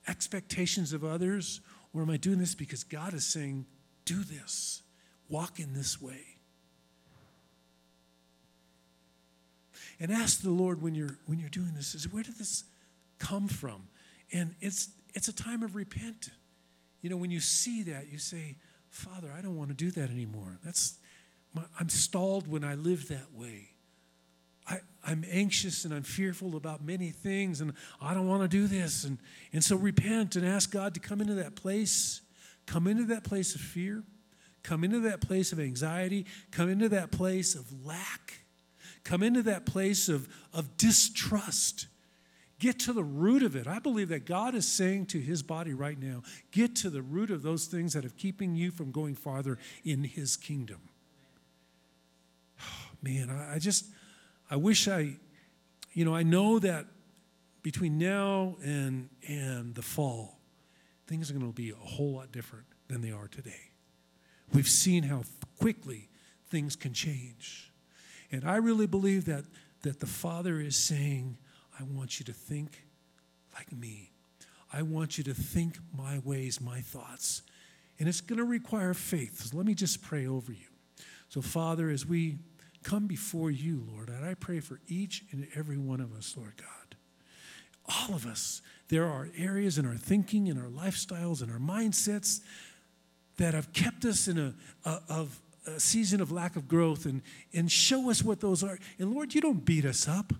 expectations 0.08 0.92
of 0.92 1.04
others, 1.04 1.60
or 1.92 2.02
am 2.02 2.10
I 2.10 2.16
doing 2.16 2.38
this 2.38 2.54
because 2.54 2.84
God 2.84 3.14
is 3.14 3.24
saying, 3.24 3.66
do 4.04 4.22
this, 4.22 4.82
walk 5.28 5.58
in 5.58 5.74
this 5.74 6.00
way? 6.00 6.36
And 9.98 10.12
ask 10.12 10.42
the 10.42 10.50
Lord 10.50 10.82
when 10.82 10.94
you're 10.94 11.18
when 11.26 11.38
you're 11.38 11.48
doing 11.48 11.72
this, 11.74 11.94
is 11.94 12.12
where 12.12 12.22
did 12.22 12.36
this 12.36 12.64
come 13.18 13.48
from? 13.48 13.88
And 14.32 14.54
it's 14.60 14.90
it's 15.14 15.28
a 15.28 15.32
time 15.32 15.62
of 15.62 15.74
repent. 15.74 16.28
You 17.00 17.10
know, 17.10 17.16
when 17.16 17.30
you 17.30 17.40
see 17.40 17.82
that, 17.84 18.12
you 18.12 18.18
say, 18.18 18.56
Father, 18.90 19.32
I 19.36 19.40
don't 19.40 19.56
want 19.56 19.70
to 19.70 19.74
do 19.74 19.90
that 19.92 20.10
anymore. 20.10 20.58
That's 20.64 20.98
my, 21.54 21.62
I'm 21.80 21.88
stalled 21.88 22.46
when 22.46 22.64
I 22.64 22.74
live 22.74 23.08
that 23.08 23.32
way. 23.32 23.70
I, 24.68 24.80
I'm 25.04 25.24
anxious 25.30 25.84
and 25.84 25.94
I'm 25.94 26.02
fearful 26.02 26.56
about 26.56 26.84
many 26.84 27.10
things, 27.10 27.60
and 27.60 27.72
I 28.00 28.14
don't 28.14 28.26
want 28.26 28.42
to 28.42 28.48
do 28.48 28.66
this. 28.66 29.04
And, 29.04 29.18
and 29.52 29.62
so 29.62 29.76
repent 29.76 30.36
and 30.36 30.46
ask 30.46 30.70
God 30.70 30.94
to 30.94 31.00
come 31.00 31.20
into 31.20 31.34
that 31.34 31.54
place, 31.54 32.20
come 32.66 32.86
into 32.86 33.04
that 33.06 33.24
place 33.24 33.54
of 33.54 33.60
fear, 33.60 34.02
come 34.62 34.82
into 34.82 35.00
that 35.00 35.20
place 35.20 35.52
of 35.52 35.60
anxiety, 35.60 36.26
come 36.50 36.68
into 36.68 36.88
that 36.88 37.12
place 37.12 37.54
of 37.54 37.86
lack, 37.86 38.40
come 39.04 39.22
into 39.22 39.42
that 39.42 39.64
place 39.64 40.08
of, 40.08 40.28
of 40.52 40.76
distrust. 40.76 41.86
Get 42.58 42.80
to 42.80 42.94
the 42.94 43.04
root 43.04 43.42
of 43.42 43.54
it. 43.54 43.66
I 43.66 43.78
believe 43.78 44.08
that 44.08 44.24
God 44.24 44.54
is 44.54 44.66
saying 44.66 45.06
to 45.06 45.20
his 45.20 45.42
body 45.42 45.74
right 45.74 46.00
now, 46.00 46.22
get 46.52 46.74
to 46.76 46.90
the 46.90 47.02
root 47.02 47.30
of 47.30 47.42
those 47.42 47.66
things 47.66 47.92
that 47.92 48.04
are 48.04 48.10
keeping 48.16 48.56
you 48.56 48.70
from 48.70 48.90
going 48.90 49.14
farther 49.14 49.58
in 49.84 50.04
his 50.04 50.36
kingdom. 50.36 50.80
Man, 53.02 53.28
I, 53.28 53.56
I 53.56 53.58
just 53.58 53.84
I 54.50 54.56
wish 54.56 54.88
I, 54.88 55.16
you 55.92 56.04
know, 56.04 56.14
I 56.14 56.22
know 56.22 56.58
that 56.58 56.86
between 57.62 57.98
now 57.98 58.56
and, 58.62 59.08
and 59.26 59.74
the 59.74 59.82
fall, 59.82 60.38
things 61.06 61.30
are 61.30 61.34
going 61.34 61.46
to 61.46 61.52
be 61.52 61.70
a 61.70 61.74
whole 61.74 62.14
lot 62.14 62.32
different 62.32 62.66
than 62.88 63.00
they 63.00 63.10
are 63.10 63.28
today. 63.28 63.70
We've 64.52 64.68
seen 64.68 65.02
how 65.02 65.24
quickly 65.58 66.08
things 66.48 66.76
can 66.76 66.92
change. 66.92 67.72
And 68.30 68.44
I 68.44 68.56
really 68.56 68.86
believe 68.86 69.24
that, 69.24 69.44
that 69.82 70.00
the 70.00 70.06
Father 70.06 70.60
is 70.60 70.76
saying, 70.76 71.38
I 71.78 71.82
want 71.82 72.18
you 72.18 72.24
to 72.26 72.32
think 72.32 72.84
like 73.54 73.72
me. 73.72 74.12
I 74.72 74.82
want 74.82 75.18
you 75.18 75.24
to 75.24 75.34
think 75.34 75.78
my 75.96 76.20
ways, 76.24 76.60
my 76.60 76.80
thoughts. 76.80 77.42
And 77.98 78.08
it's 78.08 78.20
going 78.20 78.38
to 78.38 78.44
require 78.44 78.94
faith. 78.94 79.40
So 79.40 79.56
let 79.56 79.66
me 79.66 79.74
just 79.74 80.02
pray 80.02 80.26
over 80.26 80.52
you. 80.52 80.66
So, 81.28 81.40
Father, 81.40 81.90
as 81.90 82.06
we 82.06 82.38
come 82.86 83.08
before 83.08 83.50
you, 83.50 83.84
Lord. 83.92 84.08
And 84.08 84.24
I 84.24 84.34
pray 84.34 84.60
for 84.60 84.80
each 84.86 85.24
and 85.32 85.48
every 85.56 85.76
one 85.76 86.00
of 86.00 86.14
us, 86.14 86.34
Lord 86.36 86.54
God. 86.56 86.96
All 87.88 88.14
of 88.14 88.26
us. 88.26 88.62
There 88.88 89.06
are 89.06 89.28
areas 89.36 89.76
in 89.76 89.86
our 89.86 89.96
thinking, 89.96 90.46
in 90.46 90.56
our 90.56 90.68
lifestyles, 90.68 91.42
in 91.42 91.50
our 91.50 91.58
mindsets 91.58 92.42
that 93.38 93.54
have 93.54 93.72
kept 93.72 94.04
us 94.04 94.28
in 94.28 94.38
a, 94.38 94.54
a, 94.88 95.00
of 95.08 95.40
a 95.66 95.80
season 95.80 96.20
of 96.20 96.30
lack 96.30 96.54
of 96.54 96.68
growth 96.68 97.06
and, 97.06 97.22
and 97.52 97.70
show 97.70 98.08
us 98.08 98.22
what 98.22 98.40
those 98.40 98.62
are. 98.62 98.78
And 99.00 99.12
Lord, 99.12 99.34
you 99.34 99.40
don't 99.40 99.64
beat 99.64 99.84
us 99.84 100.06
up. 100.06 100.32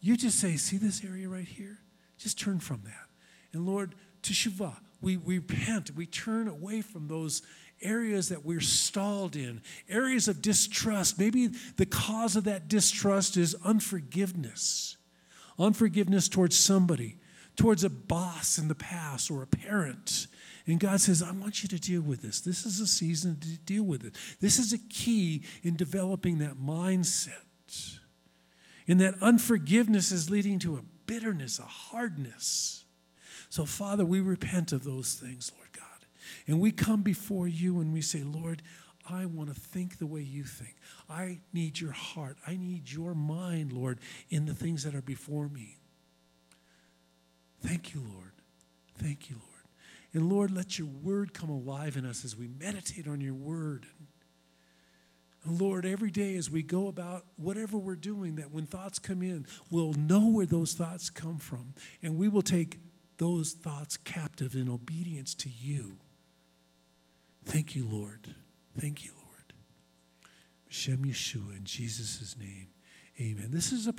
You 0.00 0.16
just 0.16 0.38
say, 0.38 0.56
see 0.56 0.78
this 0.78 1.04
area 1.04 1.28
right 1.28 1.46
here? 1.46 1.78
Just 2.16 2.40
turn 2.40 2.58
from 2.58 2.80
that. 2.84 3.06
And 3.52 3.66
Lord, 3.66 3.94
teshuvah, 4.22 4.76
we, 5.02 5.18
we 5.18 5.38
repent, 5.38 5.90
we 5.94 6.06
turn 6.06 6.48
away 6.48 6.80
from 6.80 7.08
those 7.08 7.42
areas 7.82 8.28
that 8.28 8.44
we're 8.44 8.60
stalled 8.60 9.36
in, 9.36 9.60
areas 9.88 10.28
of 10.28 10.42
distrust. 10.42 11.18
Maybe 11.18 11.48
the 11.76 11.86
cause 11.86 12.36
of 12.36 12.44
that 12.44 12.68
distrust 12.68 13.36
is 13.36 13.54
unforgiveness, 13.64 14.96
unforgiveness 15.58 16.28
towards 16.28 16.58
somebody, 16.58 17.18
towards 17.56 17.84
a 17.84 17.90
boss 17.90 18.58
in 18.58 18.68
the 18.68 18.74
past 18.74 19.30
or 19.30 19.42
a 19.42 19.46
parent. 19.46 20.26
And 20.66 20.78
God 20.78 21.00
says, 21.00 21.22
I 21.22 21.32
want 21.32 21.62
you 21.62 21.68
to 21.70 21.78
deal 21.78 22.02
with 22.02 22.22
this. 22.22 22.40
This 22.40 22.64
is 22.64 22.80
a 22.80 22.86
season 22.86 23.38
to 23.40 23.58
deal 23.58 23.82
with 23.82 24.04
it. 24.04 24.14
This 24.40 24.58
is 24.58 24.72
a 24.72 24.78
key 24.78 25.42
in 25.62 25.76
developing 25.76 26.38
that 26.38 26.56
mindset. 26.56 27.98
And 28.88 29.00
that 29.00 29.14
unforgiveness 29.20 30.12
is 30.12 30.30
leading 30.30 30.58
to 30.60 30.76
a 30.76 30.82
bitterness, 31.06 31.58
a 31.58 31.62
hardness. 31.62 32.84
So, 33.48 33.64
Father, 33.64 34.04
we 34.04 34.20
repent 34.20 34.72
of 34.72 34.84
those 34.84 35.14
things, 35.14 35.52
Lord. 35.56 35.61
And 36.46 36.60
we 36.60 36.72
come 36.72 37.02
before 37.02 37.46
you 37.46 37.80
and 37.80 37.92
we 37.92 38.00
say, 38.00 38.22
Lord, 38.22 38.62
I 39.08 39.26
want 39.26 39.48
to 39.48 39.60
think 39.60 39.98
the 39.98 40.06
way 40.06 40.22
you 40.22 40.44
think. 40.44 40.76
I 41.08 41.40
need 41.52 41.80
your 41.80 41.92
heart. 41.92 42.36
I 42.46 42.56
need 42.56 42.90
your 42.90 43.14
mind, 43.14 43.72
Lord, 43.72 43.98
in 44.30 44.46
the 44.46 44.54
things 44.54 44.84
that 44.84 44.94
are 44.94 45.02
before 45.02 45.48
me. 45.48 45.78
Thank 47.60 47.94
you, 47.94 48.00
Lord. 48.00 48.32
Thank 48.98 49.30
you, 49.30 49.36
Lord. 49.36 49.48
And 50.14 50.30
Lord, 50.30 50.50
let 50.50 50.78
your 50.78 50.88
word 50.88 51.32
come 51.32 51.48
alive 51.48 51.96
in 51.96 52.04
us 52.04 52.24
as 52.24 52.36
we 52.36 52.46
meditate 52.46 53.08
on 53.08 53.20
your 53.20 53.34
word. 53.34 53.86
And 55.44 55.60
Lord, 55.60 55.84
every 55.84 56.10
day 56.10 56.36
as 56.36 56.50
we 56.50 56.62
go 56.62 56.86
about 56.86 57.24
whatever 57.36 57.78
we're 57.78 57.96
doing, 57.96 58.36
that 58.36 58.52
when 58.52 58.66
thoughts 58.66 58.98
come 58.98 59.22
in, 59.22 59.46
we'll 59.70 59.94
know 59.94 60.28
where 60.28 60.46
those 60.46 60.74
thoughts 60.74 61.10
come 61.10 61.38
from. 61.38 61.74
And 62.02 62.16
we 62.16 62.28
will 62.28 62.42
take 62.42 62.78
those 63.18 63.52
thoughts 63.52 63.96
captive 63.96 64.54
in 64.54 64.68
obedience 64.68 65.34
to 65.36 65.48
you. 65.48 65.98
Thank 67.44 67.74
you, 67.74 67.86
Lord. 67.86 68.34
Thank 68.78 69.04
you, 69.04 69.10
Lord. 69.12 69.52
Shem 70.68 71.04
Yeshua, 71.04 71.56
in 71.56 71.64
Jesus' 71.64 72.36
name, 72.38 72.68
amen. 73.20 73.48
This 73.50 73.72
is 73.72 73.86
a 73.86 73.90